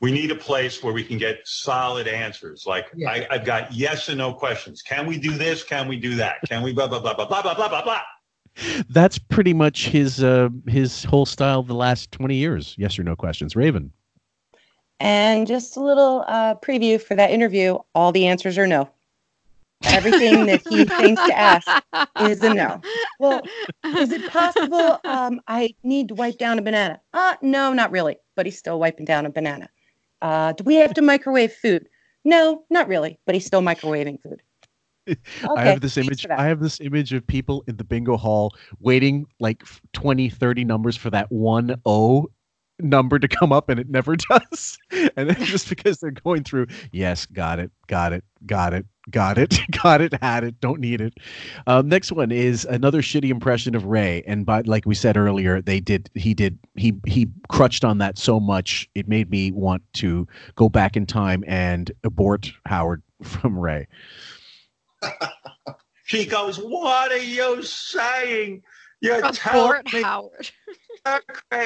[0.00, 2.64] we need a place where we can get solid answers.
[2.66, 3.10] Like Yeah.
[3.10, 4.82] I, I've got yes and no questions.
[4.82, 5.62] Can we do this?
[5.62, 6.36] Can we do that?
[6.48, 8.00] Can we blah blah blah blah blah blah blah blah blah?
[8.90, 12.74] That's pretty much his uh, his whole style the last twenty years.
[12.78, 13.54] Yes or no questions.
[13.54, 13.92] Raven.
[14.98, 17.78] And just a little uh, preview for that interview.
[17.94, 18.88] All the answers are no.
[19.84, 21.68] Everything that he thinks to ask
[22.20, 22.80] is a no.
[23.20, 23.42] Well,
[23.84, 27.00] is it possible um, I need to wipe down a banana?
[27.12, 28.16] Uh, no, not really.
[28.34, 29.68] But he's still wiping down a banana.
[30.22, 31.88] Uh, do we have to microwave food?
[32.24, 33.18] No, not really.
[33.26, 34.42] But he's still microwaving food.
[35.56, 36.26] I have this image.
[36.28, 39.62] I have this image of people in the bingo hall waiting like
[39.92, 42.28] 20, 30 numbers for that one O
[42.80, 44.78] number to come up and it never does.
[45.16, 49.38] And then just because they're going through, yes, got it, got it, got it, got
[49.38, 51.14] it, got it, had it, don't need it.
[51.66, 54.22] Um, next one is another shitty impression of Ray.
[54.26, 58.18] And by like we said earlier, they did he did he he crutched on that
[58.18, 63.58] so much it made me want to go back in time and abort Howard from
[63.58, 63.86] Ray.
[66.04, 68.62] She goes, "What are you saying?
[69.00, 70.50] You're telling Abort me Howard.
[71.04, 71.22] you're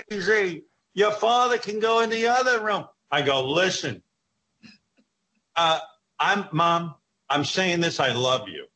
[0.09, 0.65] crazy.
[0.95, 4.03] Your father can go in the other room." I go, "Listen,
[5.57, 5.81] uh,
[6.19, 6.95] I'm mom.
[7.29, 8.01] I'm saying this.
[8.01, 8.67] I love you."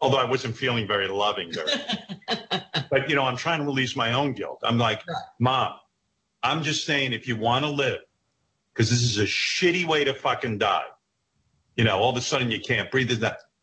[0.00, 1.66] Although I wasn't feeling very loving there,
[2.90, 4.60] but you know, I'm trying to release my own guilt.
[4.62, 5.02] I'm like,
[5.40, 5.72] "Mom,
[6.42, 8.00] I'm just saying, if you want to live,
[8.72, 10.84] because this is a shitty way to fucking die.
[11.76, 13.10] You know, all of a sudden you can't breathe.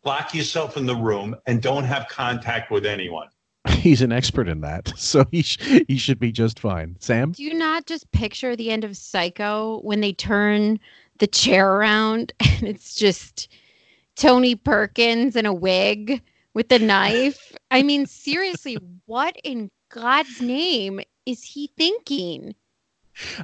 [0.04, 3.28] Lock yourself in the room and don't have contact with anyone.
[3.68, 6.96] He's an expert in that, so he sh- he should be just fine.
[7.00, 10.78] Sam, Do you not just picture the end of Psycho when they turn
[11.18, 13.48] the chair around and it's just
[14.16, 16.22] Tony Perkins in a wig
[16.52, 17.52] with a knife?
[17.70, 22.54] I mean, seriously, what in God's name is he thinking?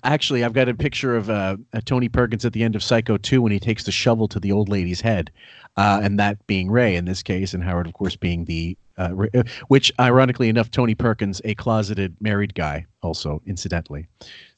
[0.02, 3.42] actually, I've got a picture of uh, Tony Perkins at the end of Psycho 2
[3.42, 5.30] when he takes the shovel to the old lady's head,
[5.76, 9.26] uh, and that being Ray in this case, and Howard, of course, being the uh,
[9.34, 14.06] uh, which, ironically enough, Tony Perkins, a closeted married guy, also incidentally.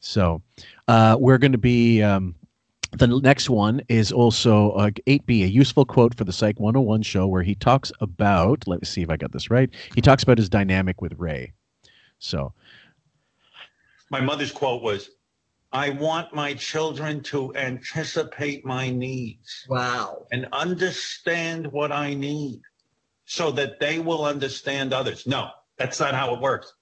[0.01, 0.43] So
[0.89, 2.03] uh, we're going to be.
[2.03, 2.35] Um,
[2.99, 7.27] the next one is also uh, 8B, a useful quote for the Psych 101 show
[7.27, 9.71] where he talks about, let me see if I got this right.
[9.95, 11.55] He talks about his dynamic with Ray.
[12.19, 12.53] So,
[14.11, 15.09] My mother's quote was,
[15.73, 19.65] I want my children to anticipate my needs.
[19.71, 20.27] Wow.
[20.31, 22.61] And understand what I need
[23.33, 25.27] so that they will understand others.
[25.27, 25.49] No,
[25.79, 26.75] that's not how it works.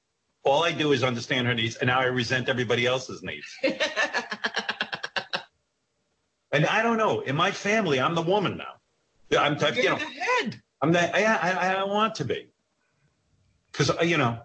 [0.42, 3.46] All I do is understand her needs, and now I resent everybody else's needs.
[6.52, 7.20] and I don't know.
[7.20, 9.38] In my family, I'm the woman now.
[9.38, 10.60] I'm, You're you know, the head.
[10.82, 12.50] I'm the, I, I, I want to be.
[13.70, 14.40] Because, you know,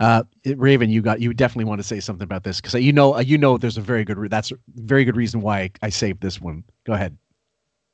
[0.00, 0.22] Uh,
[0.56, 3.20] Raven, you got you definitely want to say something about this because you know uh,
[3.20, 5.88] you know there's a very good re- that's a very good reason why I, I
[5.90, 6.64] saved this one.
[6.86, 7.18] Go ahead.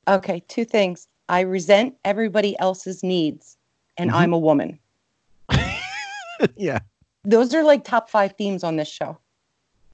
[0.06, 1.08] Okay, two things.
[1.28, 3.56] I resent everybody else's needs,
[3.96, 4.14] and Mhm.
[4.14, 4.78] I'm a woman.
[6.56, 6.80] yeah.
[7.24, 9.18] Those are like top five themes on this show.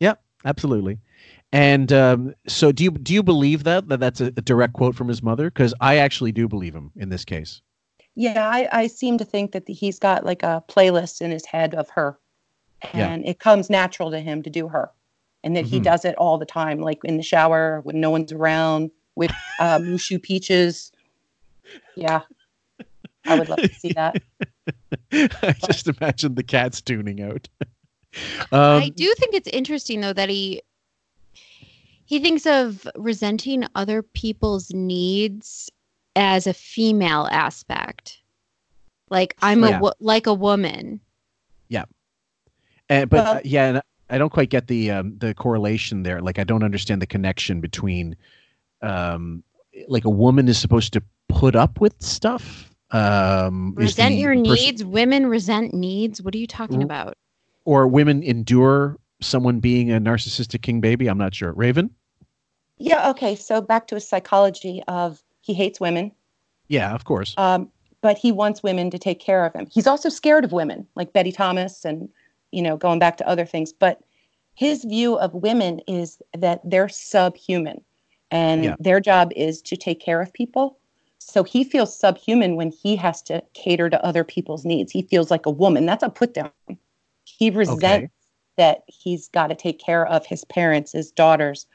[0.00, 0.20] Yep.
[0.44, 0.98] Absolutely.
[1.52, 5.08] And um, so, do you do you believe that that that's a, direct quote from
[5.08, 5.50] his mother?
[5.50, 7.60] Because I actually do believe him in this case.
[8.14, 11.74] Yeah, I, I seem to think that he's got like a playlist in his head
[11.74, 12.18] of her,
[12.94, 13.08] Yeah.
[13.08, 14.90] and it comes natural to him to do her,
[15.44, 15.84] and that he Mhm.
[15.84, 19.78] does it all the time, like in the shower when no one's around with uh,
[19.78, 20.92] Mushu peaches.
[21.96, 22.22] Yeah,
[23.26, 24.22] I would love to see that.
[25.12, 27.48] I just imagine the cats tuning out.
[28.52, 30.62] um, I do think it's interesting though that he
[32.04, 35.70] he thinks of resenting other people's needs
[36.16, 38.18] as a female aspect.
[39.10, 39.78] Like I'm Yeah.
[39.78, 41.00] a wo- like a woman.
[41.68, 41.84] Yeah.
[42.88, 46.20] And but Well- uh, yeah, and I don't quite get the um, the correlation there.
[46.20, 48.16] Like I don't understand the connection between
[48.82, 49.44] um
[49.88, 52.72] like a woman is supposed to put up with stuff.
[52.90, 54.84] Um Resent your person- needs.
[54.84, 56.20] Women resent needs.
[56.22, 57.16] What are you talking about?
[57.66, 61.08] or women endure someone being a narcissistic king baby.
[61.08, 61.52] I'm not sure.
[61.52, 61.90] Raven?
[62.78, 63.36] Yeah, okay.
[63.36, 66.10] So back to his psychology of he hates women,
[66.68, 67.34] Yeah, of course.
[67.36, 67.70] um,
[68.00, 69.66] but he wants women to take care of him.
[69.70, 72.08] He's also scared of women, like Betty Thomas, and
[72.50, 73.74] you know, going back to other things.
[73.74, 74.00] But
[74.54, 77.82] his view of women is that they're subhuman,
[78.30, 78.76] and Yeah.
[78.78, 80.76] their job is to take care of people.
[81.18, 84.90] So he feels subhuman when he has to cater to other people's needs.
[84.90, 85.86] He feels like a woman.
[85.86, 86.50] That's a put down.
[87.24, 88.12] He resents
[88.56, 91.66] that he's got to take care of his parents, his daughters,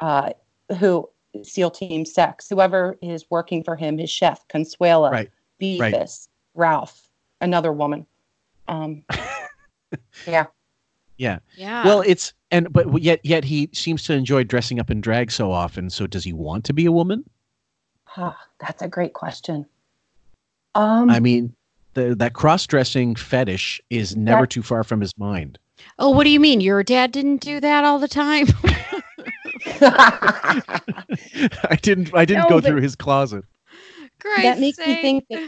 [0.00, 0.30] uh,
[0.78, 1.08] who
[1.42, 5.30] SEAL Team Sex, whoever is working for him, his chef, Consuela, Right.
[5.60, 6.28] Beavis, Right.
[6.54, 7.08] Ralph,
[7.40, 8.06] another woman.
[8.66, 9.04] Um,
[10.26, 10.46] yeah.
[11.16, 11.38] Yeah.
[11.56, 11.84] Yeah.
[11.84, 15.52] Well, it's and but yet yet he seems to enjoy dressing up in drag so
[15.52, 15.90] often.
[15.90, 17.24] So does he want to be a woman?
[18.16, 19.66] Ah, that's a great question.
[20.74, 21.54] Um, I mean,
[21.94, 25.58] the that cross-dressing fetish is never That- too far from his mind.
[25.98, 26.60] Oh, what do you mean?
[26.60, 28.46] Your dad didn't do that all the time?
[29.80, 33.44] I didn't I didn't No, go through his closet.
[34.20, 34.42] Great.
[34.42, 35.42] That makes me think that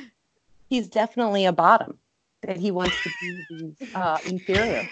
[0.69, 1.99] he's definitely a bottom,
[2.43, 4.87] that he wants to be uh, inferior.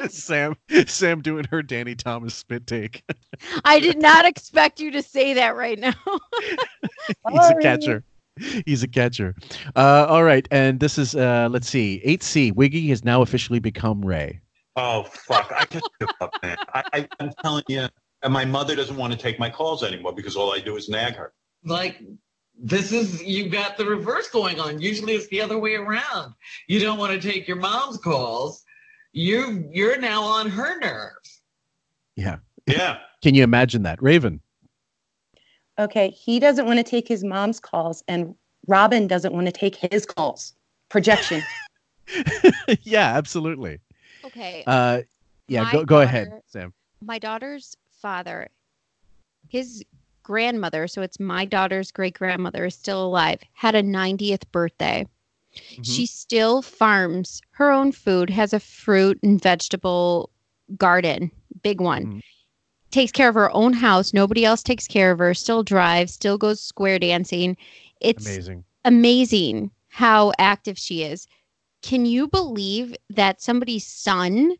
[0.08, 0.56] Sam
[0.86, 3.02] Sam doing her Danny Thomas spit take.
[3.64, 5.94] I did not expect you to say that right now.
[7.30, 8.04] He's a catcher.
[8.64, 9.34] He's a catcher.
[9.76, 12.52] Uh, all right, and this is uh, let's see, eight C.
[12.52, 14.40] Wiggy has now officially become Ray.
[14.76, 15.52] Oh fuck!
[15.54, 16.56] I just give up, man.
[16.72, 17.88] I, I, I'm telling you,
[18.22, 20.88] and my mother doesn't want to take my calls anymore because all I do is
[20.88, 21.32] nag her.
[21.64, 22.00] Like
[22.62, 24.80] this is you've got the reverse going on.
[24.80, 26.34] Usually it's the other way around.
[26.68, 28.64] You don't want to take your mom's calls.
[29.12, 31.40] You you're now on her nerves.
[32.16, 32.36] Yeah.
[32.66, 32.98] Yeah.
[33.22, 34.40] Can you imagine that, Raven?
[35.78, 38.34] Okay, he doesn't want to take his mom's calls, and
[38.66, 40.54] Robin doesn't want to take his calls.
[40.90, 41.42] Projection.
[42.82, 43.80] yeah, absolutely.
[44.24, 44.62] Okay.
[44.66, 45.02] Uh,
[45.48, 46.72] yeah, My go go ahead, Sam.
[47.00, 48.48] my daughter's father,
[49.48, 49.84] his
[50.22, 55.06] grandmother, so it's my daughter's great grandmother, is still alive, had a 90th birthday.
[55.54, 55.82] Mm-hmm.
[55.82, 60.30] She still farms her own food, has a fruit and vegetable
[60.76, 61.30] garden,
[61.62, 62.06] big one.
[62.06, 62.18] Mm-hmm.
[62.90, 64.12] Takes care of her own house.
[64.12, 65.32] Nobody else takes care of her.
[65.32, 67.56] Still drives, still goes square dancing.
[68.00, 68.64] It's Amazing.
[68.84, 71.28] amazing how active she is.
[71.82, 74.56] Can you believe that somebody's son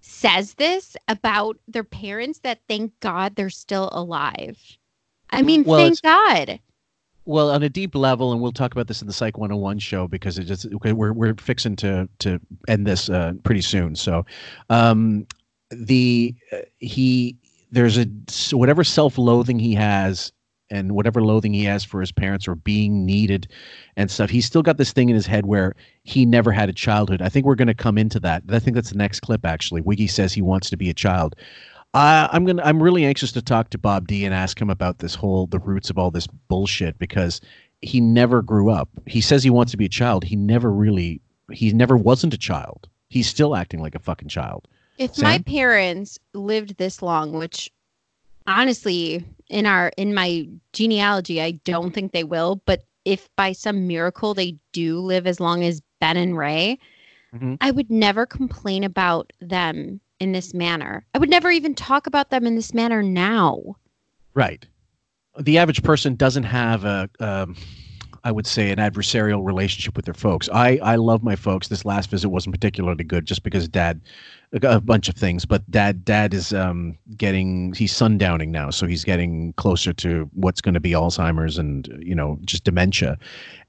[0.00, 4.58] says this about their parents that thank God they're still alive?
[5.30, 6.60] I mean, Well, thank God.
[7.26, 10.06] Well, on a deep level, and we'll talk about this in the Psych 101 show
[10.06, 13.96] because it just we're we're fixing to to end this uh, pretty soon.
[13.96, 14.24] So,
[14.70, 15.26] um,
[15.70, 17.36] the uh, he
[17.72, 18.06] there's a
[18.52, 20.32] whatever self-loathing he has
[20.70, 23.48] and whatever loathing he has for his parents or being needed
[23.96, 25.74] and stuff he's still got this thing in his head where
[26.04, 27.22] he never had a childhood.
[27.22, 28.44] I think we're going to come into that.
[28.50, 29.80] I think that's the next clip actually.
[29.80, 31.34] Wiggy says he wants to be a child
[31.96, 32.62] I, I'm gonna.
[32.62, 35.58] I'm really anxious to talk to Bob D and ask him about this whole the
[35.58, 37.40] roots of all this bullshit because
[37.80, 38.90] he never grew up.
[39.06, 40.24] He says he wants to be a child.
[40.24, 41.22] He never really.
[41.50, 42.88] He never wasn't a child.
[43.08, 44.68] He's still acting like a fucking child.
[44.98, 47.70] If my parents lived this long, which
[48.46, 53.86] honestly, in our in my genealogy, I don't think they will, but if by some
[53.86, 56.78] miracle they do live as long as Ben and Ray,
[57.34, 57.56] Mhm.
[57.60, 61.04] I would never complain about them in this manner.
[61.14, 63.76] I would never even talk about them in this manner now.
[64.34, 64.66] Right.
[65.38, 67.56] The average person doesn't have a, um,
[68.24, 70.48] I would say, an adversarial relationship with their folks.
[70.52, 71.68] I, I love my folks.
[71.68, 74.00] This last visit wasn't particularly good just because dad,
[74.62, 78.70] a bunch of things, but dad, dad is um, getting, he's sundowning now.
[78.70, 83.18] So he's getting closer to what's going to be Alzheimer's and, you know, just dementia.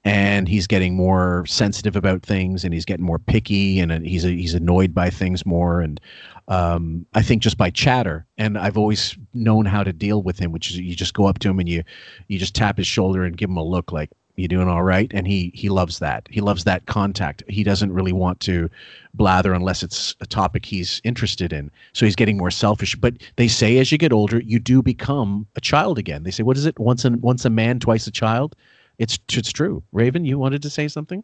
[0.04, 4.22] And he's getting more sensitive about things and he's getting more picky and uh, he's,
[4.22, 5.80] he's annoyed by things more.
[5.80, 6.00] And,
[6.48, 8.26] um, I think just by chatter.
[8.38, 11.38] And I've always known how to deal with him, which is you just go up
[11.40, 11.84] to him and you
[12.28, 15.10] you just tap his shoulder and give him a look like you doing all right?
[15.12, 16.26] And he he loves that.
[16.30, 17.42] He loves that contact.
[17.48, 18.70] He doesn't really want to
[19.12, 21.70] blather unless it's a topic he's interested in.
[21.92, 22.96] So he's getting more selfish.
[22.96, 26.22] But they say as you get older you do become a child again.
[26.22, 26.78] They say what is it?
[26.78, 28.56] Once a once a man twice a child?
[28.96, 29.82] It's it's true.
[29.92, 31.22] Raven you wanted to say something?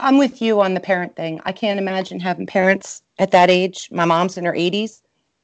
[0.00, 1.40] I'm with you on the parent thing.
[1.44, 3.88] I can't imagine having parents at that age.
[3.90, 5.02] My mom's in her 80s.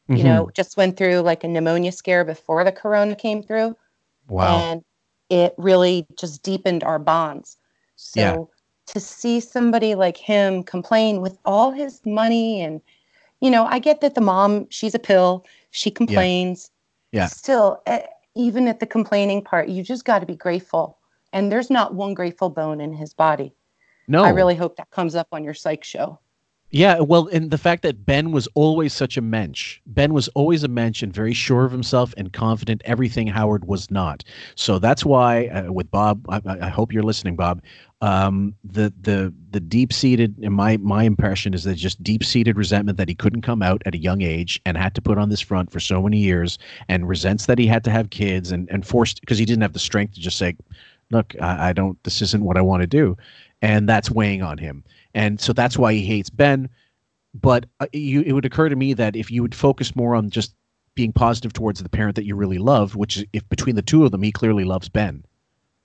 [0.09, 0.25] You Mhm.
[0.25, 3.77] know, just went through like a pneumonia scare before the corona came through.
[4.29, 4.85] wow And
[5.29, 7.59] it really just deepened our bonds.
[7.97, 8.45] So Yeah.
[8.87, 12.81] to see somebody like him complain with all his money and
[13.41, 16.71] you know, I get that the mom, she's a pill, she complains.
[17.13, 18.03] yeah Still, eh,
[18.35, 20.99] even at the complaining part, you just got to be grateful.
[21.33, 23.55] And there's not one grateful bone in his body.
[24.09, 26.19] no I really hope that comes up on your psych show.
[26.73, 29.81] Yeah, well, and the fact that Ben was always such a mensch.
[29.87, 32.83] Ben was always a mensch and very sure of himself and confident.
[32.85, 34.23] Everything Howard was not.
[34.55, 37.61] So that's why, uh, with Bob, I, I hope you're listening, Bob.
[38.03, 42.57] Um, the the the deep seated, in my my impression is that just deep seated
[42.57, 45.29] resentment that he couldn't come out at a young age and had to put on
[45.29, 46.57] this front for so many years,
[46.89, 49.73] and resents that he had to have kids and and forced because he didn't have
[49.73, 50.57] the strength to just say,
[51.11, 52.03] look, I, I don't.
[52.05, 53.17] This isn't what I want to do,
[53.61, 54.85] and that's weighing on him.
[55.15, 56.69] And so that's why he hates Ben.
[57.35, 60.31] But uh, you, it would occur to me that if you would focus more on
[60.31, 60.55] just
[60.95, 64.11] being positive towards the parent that you really love, which if between the two of
[64.11, 65.25] them, he clearly loves Ben.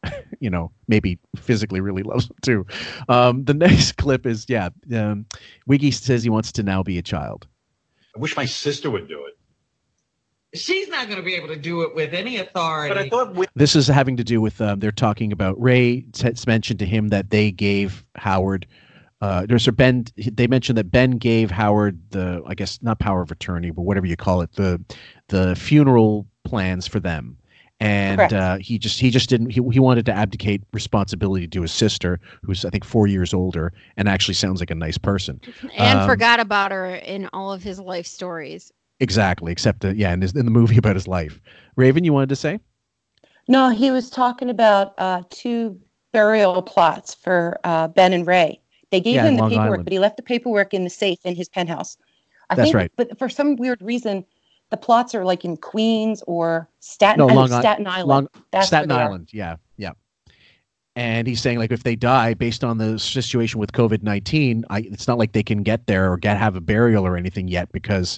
[0.39, 2.65] you know, maybe physically really loves him too.
[3.09, 5.25] Um, the next clip is yeah, um,
[5.67, 7.47] Wiggy says he wants to now be a child.
[8.15, 9.33] I wish my sister would do it.
[10.57, 12.93] She's not going to be able to do it with any authority.
[12.93, 16.01] But I thought we, This is having to do with um, they're talking about Ray
[16.13, 18.65] t- mentioned to him that they gave Howard.
[19.25, 20.05] Uh, there's a Ben.
[20.17, 24.05] They mentioned that Ben gave Howard the, I guess not power of attorney, but whatever
[24.05, 24.79] you call it, the
[25.29, 27.35] the funeral plans for them,
[27.79, 29.49] and uh, he just he just didn't.
[29.49, 33.73] He, he wanted to abdicate responsibility to his sister, who's I think four years older,
[33.97, 35.41] and actually sounds like a nice person.
[35.75, 38.71] And Um, forgot about her in all of his life stories.
[38.99, 41.41] Exactly, except that yeah, in, his, in the movie about his life.
[41.77, 42.59] Raven, you wanted to say?
[43.47, 45.79] No, he was talking about uh, two
[46.11, 48.61] burial plots for uh, Ben and Ray.
[48.95, 49.83] They gave Yeah, him the Long paperwork, Island.
[49.83, 51.97] but he left the paperwork in the safe in his penthouse.
[52.49, 52.91] I That's think, right.
[52.95, 54.23] But for some weird reason,
[54.71, 58.07] the plots are like in Queens or Staten, No, Long Staten Island.
[58.07, 59.03] Long- That's Staten where are.
[59.09, 59.31] Island.
[59.33, 59.91] Yeah, yeah.
[60.95, 65.09] And he's saying like if they die based on the situation with COVID nineteen, it's
[65.09, 68.17] not like they can get there or get have a burial or anything yet because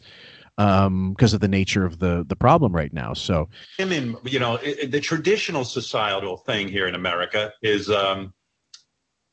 [0.59, 3.13] um because of the nature of the the problem right now.
[3.13, 3.49] So
[3.79, 8.31] women, you know, it, it- the traditional societal thing here in America is um,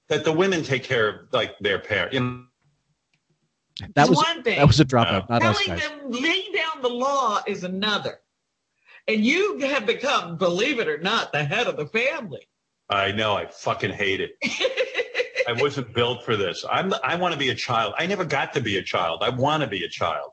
[0.09, 2.15] that the women take care of like their parents.
[2.15, 2.45] You know,
[3.95, 4.59] that It's was one thing.
[4.59, 5.89] that was a dropout, not us Telling guys.
[5.89, 8.21] them lay down the law is another.
[9.09, 12.49] And you have become, believe it or not, the head of the family.
[12.89, 14.33] I know, I fucking hate it.
[15.49, 16.65] I wasn't built for this.
[16.71, 16.93] I'm.
[17.03, 17.95] I want to be a child.
[17.99, 19.23] I never got to be a child.
[19.23, 20.31] I want to be a child.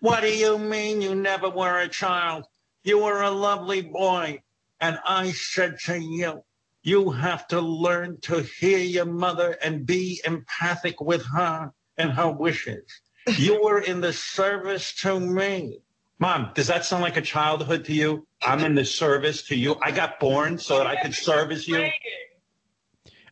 [0.00, 2.44] What do you mean you never were a child?
[2.84, 4.42] You were a lovely boy,
[4.80, 6.42] and I said to you,
[6.82, 12.30] you have to learn to hear your mother and be empathic with her and her
[12.30, 12.84] wishes.
[13.36, 15.78] You were in the service to me.
[16.18, 18.26] Mom, does that sound like a childhood to you?
[18.42, 19.76] I'm in the service to you.
[19.82, 21.90] I got born so that I could service you.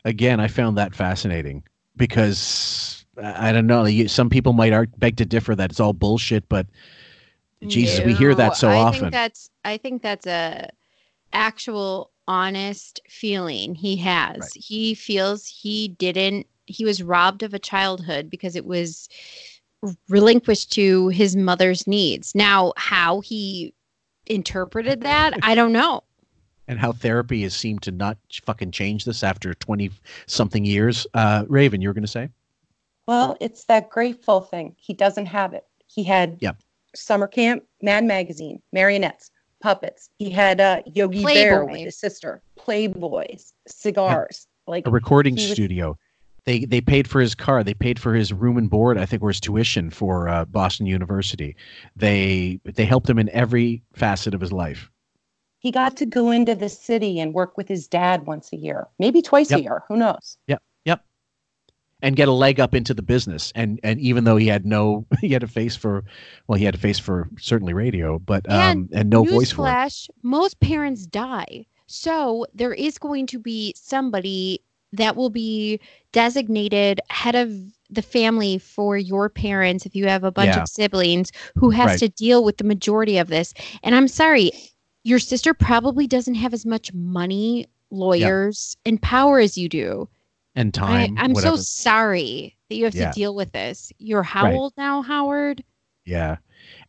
[0.05, 1.65] Again, I found that fascinating
[1.97, 4.07] because I I don't know.
[4.07, 6.67] Some people might beg to differ that it's all bullshit, but
[7.67, 9.01] Jesus, we hear that so I often.
[9.01, 10.71] Think that's I think that's a
[11.33, 14.53] actual honest feeling he has.
[14.55, 19.09] He feels he didn't he was robbed of a childhood because it was
[20.09, 22.35] relinquished to his mother's needs.
[22.35, 23.73] Now, how he
[24.27, 26.05] interpreted that, I don't know.
[26.69, 29.91] and how therapy has seemed to not fucking change this after 20
[30.27, 31.07] something years.
[31.15, 32.29] Uh, Raven, you were going to say?
[33.07, 34.77] Well, it's that grateful thing.
[34.79, 35.65] He doesn't have it.
[35.87, 36.59] He had Yep.
[36.95, 39.31] summer camp, Mad Magazine, marionettes,
[39.61, 40.11] puppets.
[40.19, 44.47] He had uh, Yogi Bear with his sister, Playboys, cigars.
[44.67, 45.97] Like A recording he was- studio.
[46.45, 47.63] They, they paid for his car.
[47.63, 48.97] They paid for his room and board.
[48.97, 51.55] I think, or his tuition for uh, Boston University.
[51.95, 54.91] They they helped him in every facet of his life.
[55.59, 58.87] He got to go into the city and work with his dad once a year,
[58.99, 59.61] maybe twice Yep.
[59.61, 59.83] a year.
[59.89, 60.39] Who knows?
[60.47, 60.63] Yep, yep.
[62.01, 63.53] And get a leg up into the business.
[63.57, 66.05] And and even though he had no, he had a face for,
[66.47, 69.71] well, he had a face for certainly radio, but um, and no voice for it.
[69.71, 71.67] Newsflash, most parents die.
[71.87, 74.61] So there is going to be somebody
[74.93, 75.81] that will be
[76.13, 77.53] designated head of
[77.91, 80.63] the family for your parents if you have a bunch Yeah.
[80.63, 81.99] of siblings who has Right.
[82.01, 83.55] to deal with the majority of this.
[83.83, 84.53] And I'm sorry,
[85.05, 90.09] your sister probably doesn't have as much money, lawyers, and power as you do.
[90.59, 91.15] And I, time.
[91.19, 91.57] I'm whatever.
[91.57, 93.11] so sorry that you have Yeah.
[93.11, 93.93] to deal with this.
[93.99, 94.55] You're how Right.
[94.55, 95.63] old now, Howard?
[96.05, 96.37] Yeah,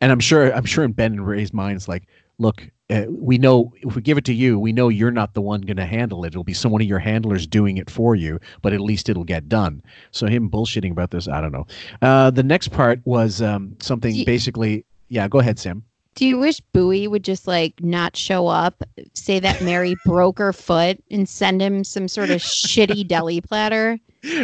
[0.00, 3.72] and I'm sure I'm sure in Ben and Ray's minds, like, look, uh, we know
[3.82, 6.24] if we give it to you, we know you're not the one going to handle
[6.24, 6.28] it.
[6.28, 9.24] It'll be some one of your handlers doing it for you, but at least it'll
[9.24, 9.82] get done.
[10.10, 11.66] So him bullshitting about this, I don't know.
[12.02, 14.84] Uh, the next part was um, something Ye- basically.
[15.08, 15.84] Yeah, go ahead, Sam.
[16.16, 18.82] Do you wish Booey would just like not show up,
[19.14, 23.98] say that Mary broke her foot, and send him some sort of shitty deli platter?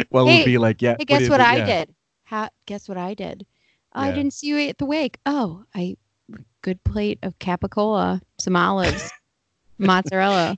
[0.09, 0.95] Well, it would be like, yeah.
[0.97, 1.65] Hey, guess did- what I yeah.
[1.65, 1.95] did?
[2.25, 3.45] Ha- guess what I did?
[3.93, 4.15] I Yeah.
[4.15, 5.17] didn't see you at the wake.
[5.25, 5.97] Oh, I
[6.61, 9.09] good plate of capicola, some olives,
[9.77, 10.57] mozzarella.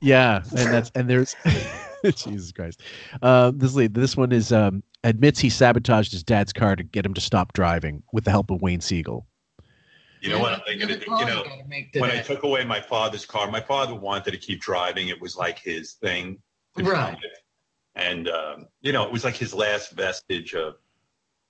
[0.00, 1.34] Yeah, and that's and there's
[2.16, 2.82] Jesus Christ.
[3.22, 7.04] Uh, this lead, this one is um, admits he sabotaged his dad's car to get
[7.06, 9.26] him to stop driving with the help of Wayne Siegel.
[10.20, 10.90] You know what I'm thinking?
[10.90, 11.02] of?
[11.02, 11.44] You know,
[11.94, 15.08] when I took away my father's car, my father wanted to keep driving.
[15.08, 16.38] It was like his thing.
[16.76, 17.16] Right.
[17.94, 20.76] And, um, you know, it was like his last vestige of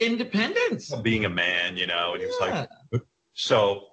[0.00, 0.92] Independence.
[0.92, 2.68] of being a man, you know, and he was like,
[3.34, 3.88] so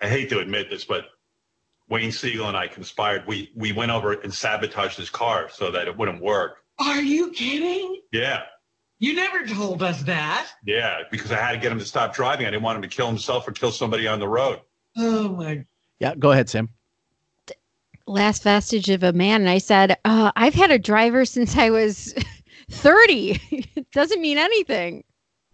[0.00, 1.06] I hate to admit this, but
[1.88, 3.26] Wayne Siegel and I conspired.
[3.26, 6.58] We, we went over and sabotaged his car so that it wouldn't work.
[6.78, 8.00] Are you kidding?
[8.12, 8.42] Yeah.
[9.00, 10.46] You never told us that.
[10.64, 11.00] Yeah.
[11.10, 12.46] Because I had to get him to stop driving.
[12.46, 14.60] I didn't want him to kill himself or kill somebody on the road.
[14.96, 15.64] Oh my.
[15.98, 16.68] Yeah, go ahead, Sam.
[18.06, 19.42] Last vestige of a man.
[19.42, 22.12] And I said, uh, I've had a driver since I was
[22.70, 23.40] 30.
[23.50, 25.04] it doesn't mean anything.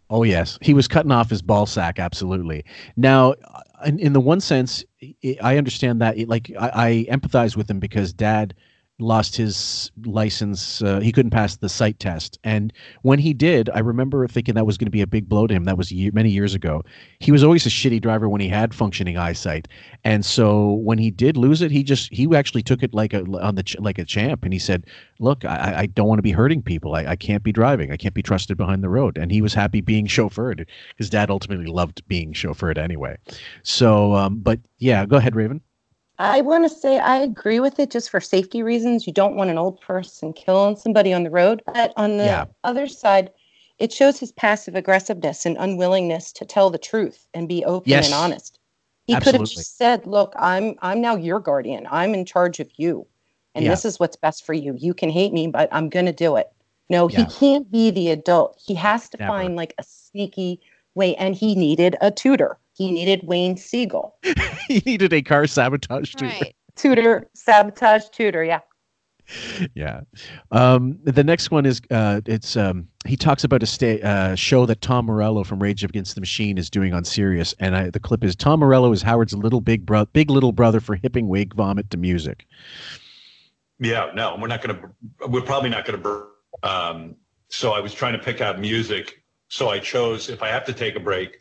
[0.08, 1.98] Oh yes, he was cutting off his ball sack.
[1.98, 2.64] Absolutely.
[2.96, 6.16] Now, uh, in, in the one sense, I- I understand that.
[6.28, 8.54] Like I, I empathize with him because Dad
[8.98, 10.80] lost his license.
[10.80, 14.66] Uh, he couldn't pass the sight test, and when he did, I remember thinking that
[14.66, 15.64] was going to be a big blow to him.
[15.64, 16.82] That was ye- many years ago.
[17.18, 19.68] He was always a shitty driver when he had functioning eyesight,
[20.04, 23.22] and so when he did lose it, he just he actually took it like a
[23.40, 24.86] on the ch- like a champ, and he said,
[25.20, 26.94] "Look, I, I don't want to be hurting people.
[26.94, 27.92] I, I can't be driving.
[27.92, 30.66] I can't be trusted behind the road." And he was happy being chauffeured.
[30.96, 33.16] His dad ultimately loved being chauffeured anyway.
[33.62, 35.60] So, um, but yeah, go ahead, Raven.
[36.18, 39.06] I want to say I agree with it just for safety reasons.
[39.06, 41.62] You don't want an old person killing somebody on the road.
[41.66, 42.44] But on the Yeah.
[42.64, 43.30] other side,
[43.78, 48.06] it shows his passive aggressiveness and unwillingness to tell the truth and be open Yes.
[48.06, 48.58] and honest.
[49.06, 51.86] He could have just said, "Look, I'm I'm now your guardian.
[51.90, 53.06] I'm in charge of you,
[53.54, 53.70] and Yeah.
[53.70, 54.74] this is what's best for you.
[54.78, 56.50] You can hate me, but I'm going to do it."
[56.88, 57.18] No, Yeah.
[57.18, 58.60] he can't be the adult.
[58.64, 59.32] He has to Never.
[59.32, 60.60] find like a sneaky
[60.94, 62.58] way, and he needed a tutor.
[62.76, 64.16] He needed Wayne Siegel.
[64.68, 66.30] he needed a car sabotage too.
[66.74, 68.44] Tutor, sabotage, tutor.
[68.44, 68.60] Yeah.
[69.74, 70.02] yeah.
[70.50, 74.66] Um, the next one is uh, it's um, he talks about a sta- uh, show
[74.66, 77.98] that Tom Morello from Rage Against the Machine is doing on Sirius, and I, the
[77.98, 81.54] clip is Tom Morello is Howard's little big bro- big little brother for hipping wig
[81.54, 82.46] vomit to music.
[83.78, 85.28] Yeah, no, we're not going to.
[85.28, 86.26] We're probably not going to
[86.62, 87.16] Um,
[87.48, 89.22] so I was trying to pick out music.
[89.48, 91.40] So I chose, if I have to take a break,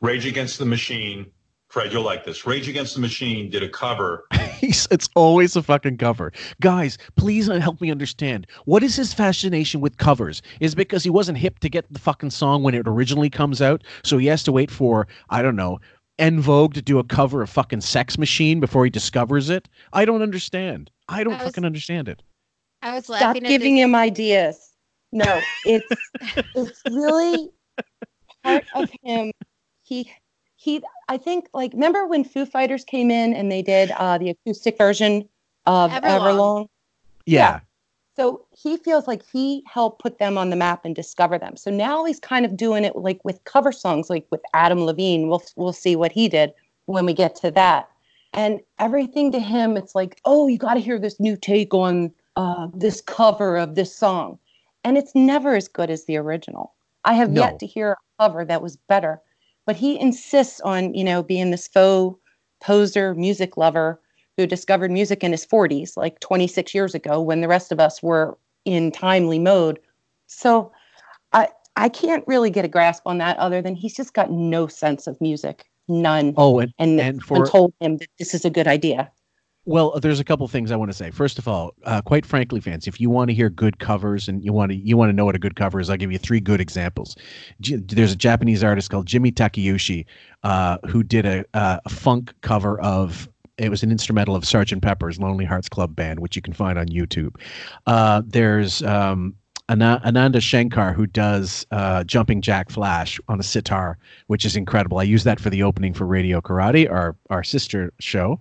[0.00, 1.30] Rage Against the Machine.
[1.68, 2.46] Fred, you'll like this.
[2.46, 4.24] Rage Against the Machine did a cover.
[4.62, 6.32] It's always a fucking cover.
[6.60, 8.46] Guys, please uh, help me understand.
[8.66, 10.42] What is his fascination with covers?
[10.60, 13.62] Is it because he wasn't hip to get the fucking song when it originally comes
[13.62, 13.82] out?
[14.04, 15.80] So he has to wait for, I don't know,
[16.18, 19.66] En Vogue to do a cover of fucking Sex Machine before he discovers it?
[19.94, 20.90] I don't understand.
[21.08, 22.22] I don't I was- fucking understand it.
[22.82, 23.20] I was laughing.
[23.22, 24.72] Stop laughing giving at him ideas.
[25.12, 25.86] No, it's
[26.54, 27.48] it's really
[28.44, 29.32] part of him.
[29.90, 30.10] He
[30.54, 30.80] he.
[31.08, 34.78] I think like remember when Foo Fighters came in and they did uh, the acoustic
[34.78, 35.28] version
[35.66, 36.20] of Everlong.
[36.20, 36.68] Everlong.
[37.26, 37.60] Yeah.
[38.16, 41.56] So he feels like he helped put them on the map and discover them.
[41.56, 45.28] So now he's kind of doing it like with cover songs, like with Adam Levine.
[45.28, 46.52] We'll we'll see what he did
[46.86, 47.88] when we get to that.
[48.32, 52.12] And everything to him, it's like, oh, you got to hear this new take on
[52.36, 54.38] uh, this cover of this song,
[54.84, 56.74] and it's never as good as the original.
[57.04, 57.40] I have No.
[57.40, 59.20] yet to hear a cover that was better.
[59.70, 62.18] But he insists on, you know, being this faux
[62.60, 64.00] poser music lover
[64.36, 68.02] who discovered music in his 40s, like 26 years ago, when the rest of us
[68.02, 69.78] were in timely mode.
[70.26, 70.72] So
[71.32, 74.66] I I can't really get a grasp on that other than he's just got no
[74.66, 75.70] sense of music.
[75.86, 76.34] None.
[76.36, 79.08] Oh, and, and, and for told him that this is a good idea.
[79.66, 81.10] Well, there's a couple things I want to say.
[81.10, 84.42] First of all, uh, quite frankly, fans, if you want to hear good covers and
[84.42, 86.18] you want to you want to know what a good cover is, I'll give you
[86.18, 87.14] three good examples.
[87.60, 90.06] J- there's a Japanese artist called Jimmy Takeuchi
[90.44, 93.28] uh, who did a, a funk cover of.
[93.58, 94.80] It was an instrumental of Sgt.
[94.80, 97.36] Pepper's Lonely Hearts Club Band, which you can find on YouTube.
[97.86, 99.34] Uh, there's um,
[99.70, 104.98] Ana- Ananda Shankar who does uh, Jumping Jack Flash on a sitar, which is incredible.
[104.98, 108.40] I use that for the opening for Radio Karate, our our sister show,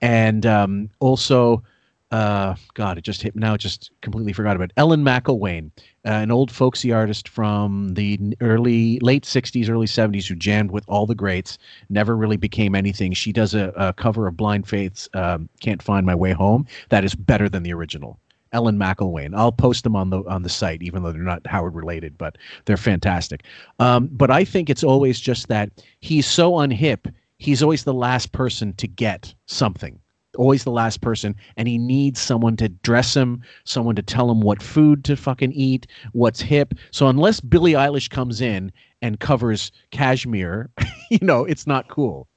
[0.00, 1.62] and um, also,
[2.10, 3.54] uh, God, it just hit now.
[3.58, 4.72] Just completely forgot about it.
[4.78, 5.70] Ellen McIlwaine,
[6.06, 10.84] uh, an old folksy artist from the early late '60s, early '70s, who jammed with
[10.88, 11.58] all the greats.
[11.90, 13.12] Never really became anything.
[13.12, 17.04] She does a, a cover of Blind Faith's um, "Can't Find My Way Home" that
[17.04, 18.18] is better than the original.
[18.52, 19.34] Ellen McIlwaine.
[19.34, 22.36] I'll post them on the on the site, even though they're not Howard related, but
[22.64, 23.44] they're fantastic.
[23.78, 27.12] Um, but I think it's always just that he's so unhip.
[27.38, 29.98] He's always the last person to get something.
[30.38, 34.40] Always the last person, and he needs someone to dress him, someone to tell him
[34.40, 36.72] what food to fucking eat, what's hip.
[36.90, 38.72] So unless Billie Eilish comes in
[39.02, 40.70] and covers Kashmir
[41.10, 42.28] you know, it's not cool.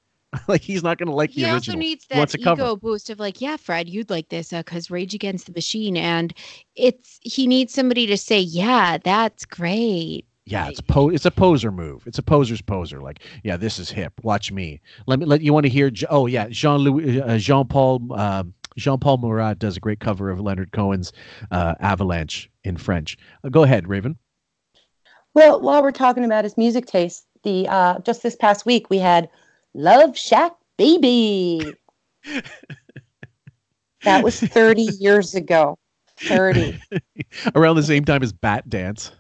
[0.48, 1.42] like he's not going to like you.
[1.42, 1.80] he the also original.
[1.80, 2.62] needs He wants that a cover.
[2.64, 6.34] ego boost of like, yeah, Fred, you'd like this because Rage Against the Machine, and
[6.76, 10.26] it's he needs somebody to say, yeah, that's great.
[10.48, 12.06] Yeah, it's a po- it's a poser move.
[12.06, 13.02] It's a poser's poser.
[13.02, 14.14] Like, yeah, this is hip.
[14.22, 14.80] Watch me.
[15.08, 15.92] Let me let you want to hear.
[16.10, 18.44] Oh yeah, Jean Louis uh, Jean Paul uh,
[18.78, 21.12] Jean Paul Murat does a great cover of Leonard Cohen's
[21.50, 23.18] uh, Avalanche in French.
[23.44, 24.18] Uh, go ahead, Raven.
[25.34, 29.00] Well, while we're talking about his music taste, the uh, just this past week we
[29.00, 29.28] had
[29.76, 31.74] Love Shack Baby.
[34.04, 35.78] that was 30 years ago.
[36.18, 36.80] 30.
[37.56, 39.12] Around the same time as Bat Dance.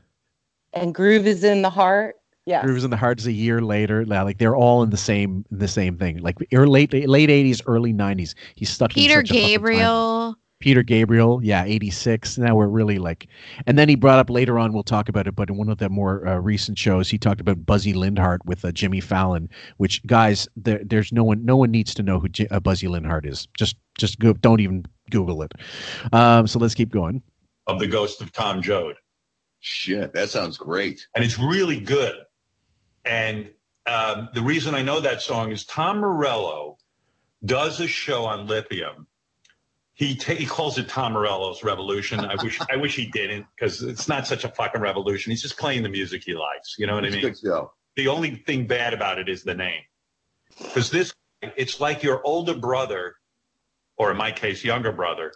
[0.72, 2.16] And Groove is in the Heart.
[2.46, 2.62] Yeah.
[2.64, 4.06] Groove is in the Heart is a year later.
[4.06, 6.20] Now, Like they're all in the same the same thing.
[6.20, 8.34] Like ear- late late eighties, early nineties.
[8.56, 8.92] He's stuck.
[8.92, 9.34] in Peter such a.
[9.34, 10.36] Gabriel.
[10.60, 12.38] Peter Gabriel, yeah, 86.
[12.38, 13.28] Now we're really like,
[13.68, 15.78] and then he brought up later on, we'll talk about it, but in one of
[15.78, 20.06] the more uh, recent shows, he talked about Buzzy Linhart with uh, Jimmy Fallon, which
[20.06, 23.26] guys, there, there's no one, no one needs to know who J- uh, Buzzy Linhart
[23.26, 23.48] is.
[23.58, 25.52] Just, just go, don't even Google it.
[26.14, 27.22] Um, so let's keep going.
[27.68, 28.96] of the ghost of Tom Joad.
[29.60, 31.06] Shit, that sounds great.
[31.16, 32.16] And it's really good.
[33.04, 33.50] And
[33.88, 36.78] um, the reason I know that song is Tom Morello
[37.44, 39.08] does a show on lithium.
[39.96, 42.20] He ta- he calls it Tom Morello's Revolution.
[42.20, 45.32] I wish I wish he didn't because it's not such a fucking revolution.
[45.32, 46.76] He's just playing the music he likes.
[46.78, 47.32] You know what It's I a mean?
[47.32, 47.72] good show.
[47.96, 49.82] The only thing bad about it is the name.
[50.58, 53.16] Because this, it's like your older brother,
[53.98, 55.32] or in my case, younger brother,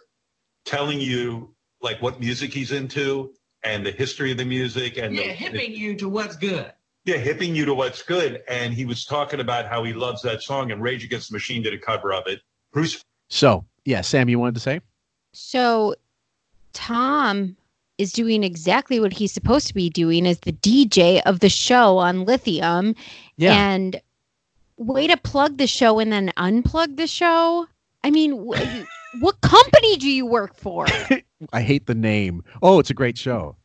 [0.66, 3.32] telling you like what music he's into
[3.64, 6.70] and the history of the music and Yeah, the, hipping you to what's good.
[7.06, 8.42] yeah, hipping you to what's good.
[8.46, 11.62] And he was talking about how he loves that song, and Rage Against the Machine
[11.62, 12.40] did a cover of it.
[12.74, 14.80] Bruce, So, yeah, Sam, you wanted to say?
[15.32, 15.94] So
[16.72, 17.56] Tom
[17.98, 21.98] is doing exactly what he's supposed to be doing as the DJ of the show
[21.98, 22.94] on Lithium.
[23.36, 23.52] Yeah.
[23.52, 24.00] And
[24.78, 27.66] way to plug the show and then unplug the show.
[28.02, 28.84] I mean, wh-
[29.20, 30.86] what company do you work for?
[31.52, 32.42] I hate the name.
[32.62, 33.56] Oh, it's a great show.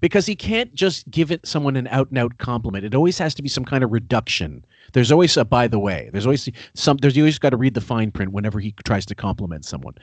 [0.00, 2.84] Because he can't just give it someone an out and out compliment.
[2.84, 4.64] It always has to be some kind of reduction.
[4.92, 6.10] There's always a by the way.
[6.12, 6.96] There's always some.
[6.98, 9.94] There's you always got to read the fine print whenever he tries to compliment someone.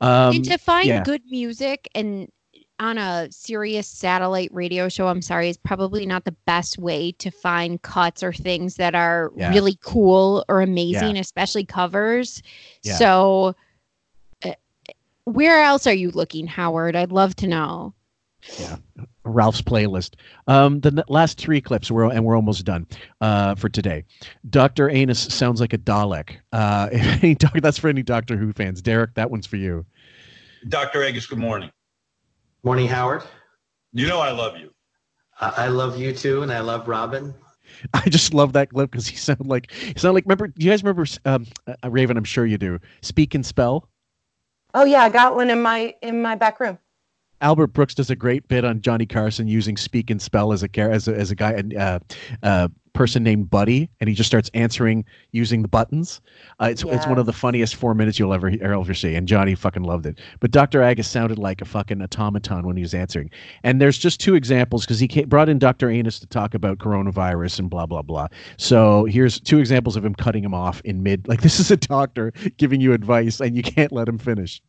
[0.00, 1.02] Um, and to find yeah.
[1.02, 2.30] good music and
[2.80, 7.30] on a Sirius satellite radio show, I'm sorry, is probably not the best way to
[7.30, 9.50] find cuts or things that are Yeah.
[9.50, 11.22] really cool or amazing, Yeah.
[11.22, 12.40] especially covers.
[12.84, 12.94] Yeah.
[12.94, 13.56] So,
[14.44, 14.52] uh,
[15.24, 16.94] where else are you looking, Howard?
[16.94, 17.94] I'd love to know.
[19.32, 20.14] Ralph's playlist.
[20.46, 22.86] Um, the n- last three clips, we're, and we're almost done
[23.20, 24.04] uh, for today.
[24.50, 26.36] Doctor Anus sounds like a Dalek.
[26.52, 28.82] Uh, if any doc- that's for any Doctor Who fans.
[28.82, 29.84] Derek, that one's for you.
[30.68, 31.04] Dr.
[31.04, 31.70] Agus, good morning.
[32.64, 33.22] Morning, Howard.
[33.92, 34.70] You know I love you.
[35.40, 37.32] I I love you too, and I love Robin.
[37.94, 40.24] I just love that clip because he sounded like he sounded like.
[40.24, 42.16] Remember, do you guys remember um, uh, Raven?
[42.16, 42.78] I'm sure you do.
[43.02, 43.88] Speak and spell.
[44.74, 46.78] Oh yeah, I got one in my in my back room.
[47.40, 50.80] Albert Brooks does a great bit on Johnny Carson using speak and spell as a
[50.80, 51.98] as a, as a guy and uh,
[52.42, 52.68] uh,
[52.98, 56.20] person named Buddy, and he just starts answering using the buttons.
[56.60, 59.54] Uh, it's it's one of the funniest four minutes you'll ever ever see, and Johnny
[59.54, 60.18] fucking loved it.
[60.40, 60.82] But Dr.
[60.82, 63.30] Agus sounded like a fucking automaton when he was answering.
[63.62, 65.88] And there's just two examples because he came, brought in Dr.
[65.88, 68.26] Anus to talk about coronavirus and blah blah blah.
[68.56, 71.28] So here's two examples of him cutting him off in mid.
[71.28, 74.60] Like this is a doctor giving you advice, and you can't let him finish.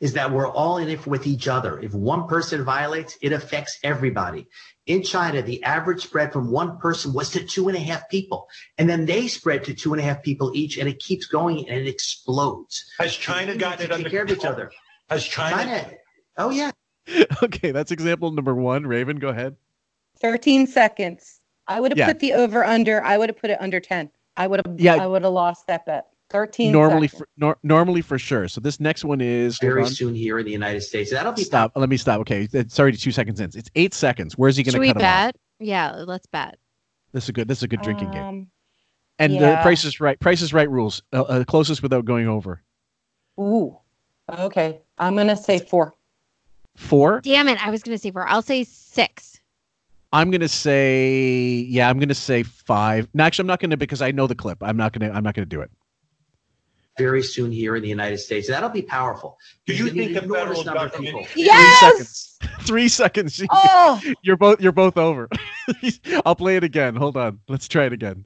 [0.00, 1.78] Is that we're all in it with each other.
[1.78, 4.48] If one person violates, it affects everybody.
[4.86, 8.48] In China, the average spread from one person was to two and a half people.
[8.78, 11.68] And then they spread to two and a half people each, and it keeps going
[11.68, 12.84] and it explodes.
[12.98, 14.72] Has China gotten it take under care of each other?
[15.10, 15.56] Has China?
[15.56, 15.90] China.
[16.38, 16.70] Oh, yeah.
[17.42, 18.86] okay, that's example number one.
[18.86, 19.56] Raven, go ahead.
[20.18, 21.40] 13 seconds.
[21.68, 22.06] I would have Yeah.
[22.06, 23.02] put the over under.
[23.04, 24.10] I would have put it under 10.
[24.36, 24.96] I would have Yeah.
[24.96, 26.06] I would have lost that bet.
[26.30, 27.18] 13 normally seconds.
[27.18, 29.88] for, nor, normally for sure so this next one is Very on.
[29.90, 31.10] soon here in the United States.
[31.10, 34.38] That'll be stop let me stop okay it's already two seconds in it's eight seconds
[34.38, 35.36] where's he gonna we cut him off bet?
[35.58, 36.58] Yeah, let's bet.
[37.12, 38.46] this is good this is a good drinking game Um,
[39.18, 42.62] and the price is right price is right rules uh, uh, closest without going over
[43.38, 43.76] Ooh.
[44.30, 44.80] Okay.
[44.98, 45.92] I'm going to say 4.
[46.76, 47.64] four Damn it!
[47.66, 48.26] I was gonna say four.
[48.28, 49.40] I'll say six.
[50.12, 54.10] i'm gonna say yeah i'm gonna say five no actually i'm not gonna because i
[54.10, 55.70] know the clip i'm not gonna i'm not gonna do it
[57.00, 58.48] very soon here in the United States.
[58.48, 59.38] That'll be powerful.
[59.66, 61.42] Do you think need the enormous federal number of government- people.
[61.44, 62.38] Yes!
[62.62, 64.00] three seconds Oh!
[64.22, 65.28] you're both you're both over
[66.24, 68.24] i'll play it again hold on let's try it again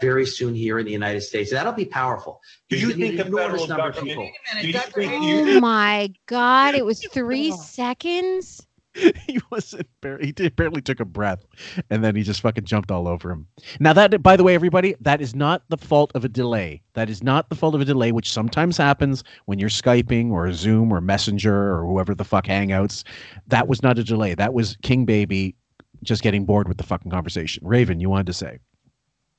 [0.00, 1.50] Very soon here in the United States.
[1.50, 2.40] That'll be powerful.
[2.70, 4.32] Do you Because think need the enormous federal number of government?
[4.62, 4.80] people.
[4.94, 5.56] Do you?
[5.56, 6.74] Oh my god!
[6.74, 8.66] It was three seconds.
[8.94, 11.44] he wasn't barely, he did, barely took a breath
[11.90, 13.46] and then he just fucking jumped all over him.
[13.78, 16.82] Now that by the way everybody that is not the fault of a delay.
[16.94, 20.52] That is not the fault of a delay which sometimes happens when you're skyping or
[20.52, 23.04] zoom or messenger or whoever the fuck hangouts.
[23.46, 24.34] That was not a delay.
[24.34, 25.54] That was king baby
[26.02, 27.66] just getting bored with the fucking conversation.
[27.66, 28.58] Raven you wanted to say?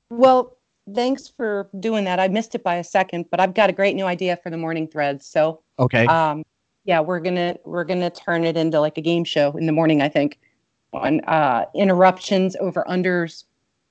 [0.10, 0.58] Well,
[0.94, 2.20] thanks for doing that.
[2.20, 4.58] I missed it by a second, but I've got a great new idea for the
[4.58, 5.26] morning threads.
[5.26, 6.06] So, okay.
[6.08, 6.44] um,
[6.84, 10.02] yeah, we're gonna we're gonna turn it into like a game show in the morning.
[10.02, 10.40] I think
[10.94, 13.46] on uh, interruptions over unders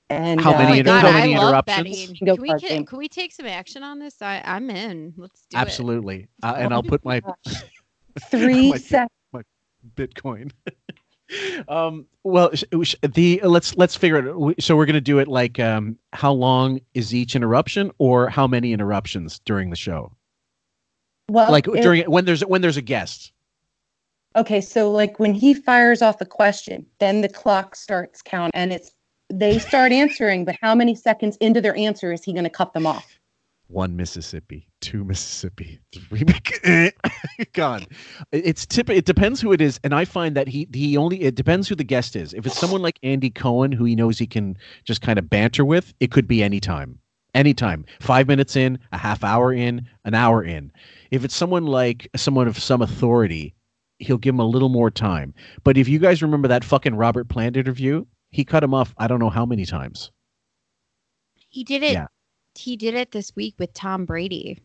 [0.09, 1.01] and How uh, many my inter- god!
[1.01, 2.07] how I many love interruptions?
[2.07, 2.15] betting.
[2.35, 4.21] Can we, can, can we take some action on this?
[4.21, 5.13] I, I'm in.
[5.17, 5.61] Let's do it.
[5.61, 7.21] absolutely uh, and i'll put my
[8.29, 9.09] three my- seconds.
[9.31, 9.41] my
[9.95, 10.51] bitcoin
[11.69, 15.19] um well sh- sh- the let's let's figure it we- so we're going to do
[15.19, 20.11] it like um how long is each interruption or how many interruptions during the show
[21.29, 23.31] Well, like it- during when there's when there's a guest.
[24.35, 28.71] Okay, so like when he fires off a question, then the clock starts counting and
[28.71, 28.91] it's
[29.29, 32.73] they start answering, but how many seconds into their answer is he going to cut
[32.73, 33.17] them off?
[33.67, 36.25] one mississippi two mississippi three
[37.53, 37.85] gone
[38.33, 41.35] it's tip it depends who it is and i find that he he only it
[41.35, 42.33] depends who the guest is.
[42.33, 45.63] If it's someone like andy cohen who he knows he can just kind of banter
[45.63, 46.99] with it could be anytime
[47.33, 50.71] anytime five minutes in a half hour in an hour in
[51.11, 53.53] if it's someone like someone of some authority
[53.99, 57.29] he'll give him a little more time but if you guys remember that fucking robert
[57.29, 60.11] plant interview he cut him off i don't know how many times
[61.49, 61.93] He did it.
[61.93, 62.07] Yeah.
[62.55, 64.59] He did it this week with Tom Brady.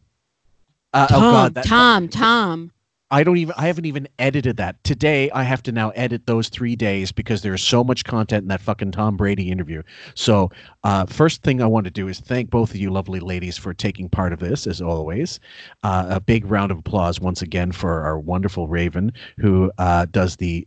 [0.92, 2.72] uh, Tom, oh god that, Tom, Tom.
[3.10, 4.82] I don't even I haven't even edited that.
[4.82, 8.48] Today I have to now edit those 3 days because there's so much content in
[8.48, 9.82] that fucking Tom Brady interview.
[10.14, 10.50] So,
[10.82, 13.72] uh first thing I want to do is thank both of you lovely ladies for
[13.72, 15.38] taking part of this as always.
[15.84, 20.36] Uh, a big round of applause once again for our wonderful Raven who uh does
[20.36, 20.66] the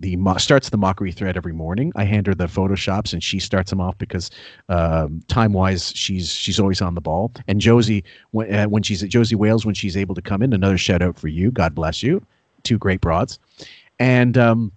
[0.00, 1.92] the mo- starts the mockery thread every morning.
[1.96, 4.30] I hand her the photoshops and she starts them off because
[4.68, 7.32] um, time wise she's she's always on the ball.
[7.48, 10.52] And Josie when uh, when she's at Josie Wales when she's able to come in,
[10.52, 11.50] another shout out for you.
[11.50, 12.24] God bless you.
[12.62, 13.38] Two great broads,
[13.98, 14.72] and um,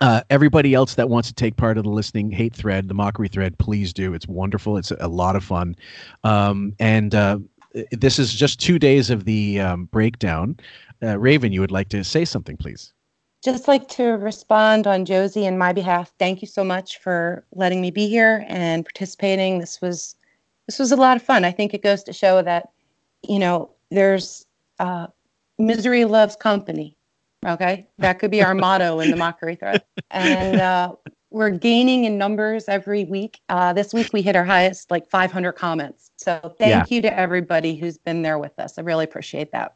[0.00, 3.28] uh, everybody else that wants to take part of the listening hate thread, the mockery
[3.28, 4.14] thread, please do.
[4.14, 4.76] It's wonderful.
[4.76, 5.74] It's a lot of fun,
[6.22, 7.38] um, and uh,
[7.92, 10.56] this is just two days of the um, breakdown.
[11.02, 12.92] Uh, Raven, you would like to say something, please?
[13.46, 16.12] Just like to respond on Josie and my behalf.
[16.18, 19.60] Thank you so much for letting me be here and participating.
[19.60, 20.16] This was
[20.66, 21.44] this was a lot of fun.
[21.44, 22.70] I think it goes to show that
[23.22, 24.46] you know there's
[24.80, 25.06] uh,
[25.58, 26.96] misery loves company.
[27.46, 30.92] Okay, that could be our motto in the mockery thread, and uh,
[31.30, 33.38] we're gaining in numbers every week.
[33.48, 36.10] Uh, this week we hit our highest, like 500 comments.
[36.16, 36.96] So thank Yeah.
[36.96, 38.76] you to everybody who's been there with us.
[38.76, 39.75] I really appreciate that.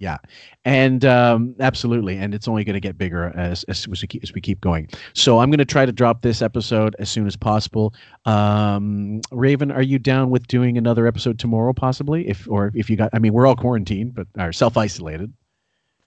[0.00, 0.18] Yeah,
[0.64, 4.22] and um, absolutely, and it's only going to get bigger as as as, we keep,
[4.22, 4.88] as we keep going.
[5.12, 7.92] So I'm going to try to drop this episode as soon as possible.
[8.24, 12.28] Um, Raven, are you down with doing another episode tomorrow, possibly?
[12.28, 15.32] If or if you got, I mean, we're all quarantined, but are self isolated.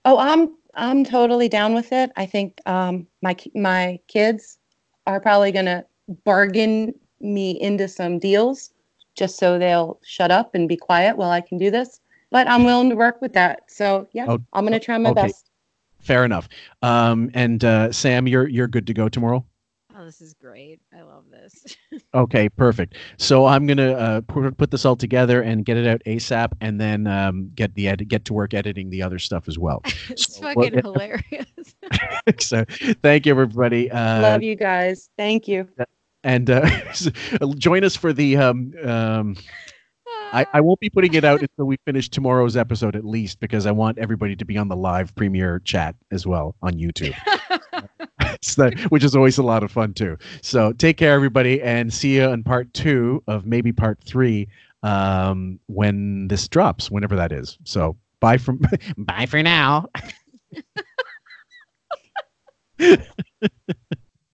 [0.05, 2.11] Oh, I'm I'm totally down with it.
[2.15, 4.57] I think um, my my kids
[5.05, 5.83] are probably gonna
[6.23, 8.71] bargain me into some deals
[9.15, 11.99] just so they'll shut up and be quiet while I can do this.
[12.31, 13.63] But I'm willing to work with that.
[13.67, 15.23] So yeah, Oh, I'm gonna try my okay.
[15.23, 15.49] best.
[15.99, 16.47] Fair enough.
[16.81, 19.45] Um, and uh, Sam, you're you're good to go tomorrow.
[19.95, 20.79] Oh, this is great.
[20.97, 21.77] I love this.
[22.13, 22.95] Okay, perfect.
[23.17, 26.79] So I'm gonna uh, put, put this all together and get it out ASAP, and
[26.79, 29.81] then um, get the edit, get to work editing the other stuff as well.
[30.09, 30.81] it's well, fucking yeah.
[30.81, 31.75] hilarious.
[32.39, 32.65] so
[33.01, 33.89] thank you, everybody.
[33.91, 35.09] Uh, Love you guys.
[35.17, 35.69] Thank you.
[36.23, 36.69] and uh,
[37.55, 39.35] join us for the um, um,
[40.33, 43.65] I, I won't be putting it out until we finish tomorrow's episode at least because
[43.65, 47.15] I want everybody to be on the live premiere chat as well on YouTube.
[48.41, 50.17] so, which is always a lot of fun too.
[50.41, 54.47] So take care everybody and see you in part two of maybe part three
[54.83, 57.57] um, when this drops, whenever that is.
[57.63, 58.61] So bye from
[58.97, 59.87] bye for now.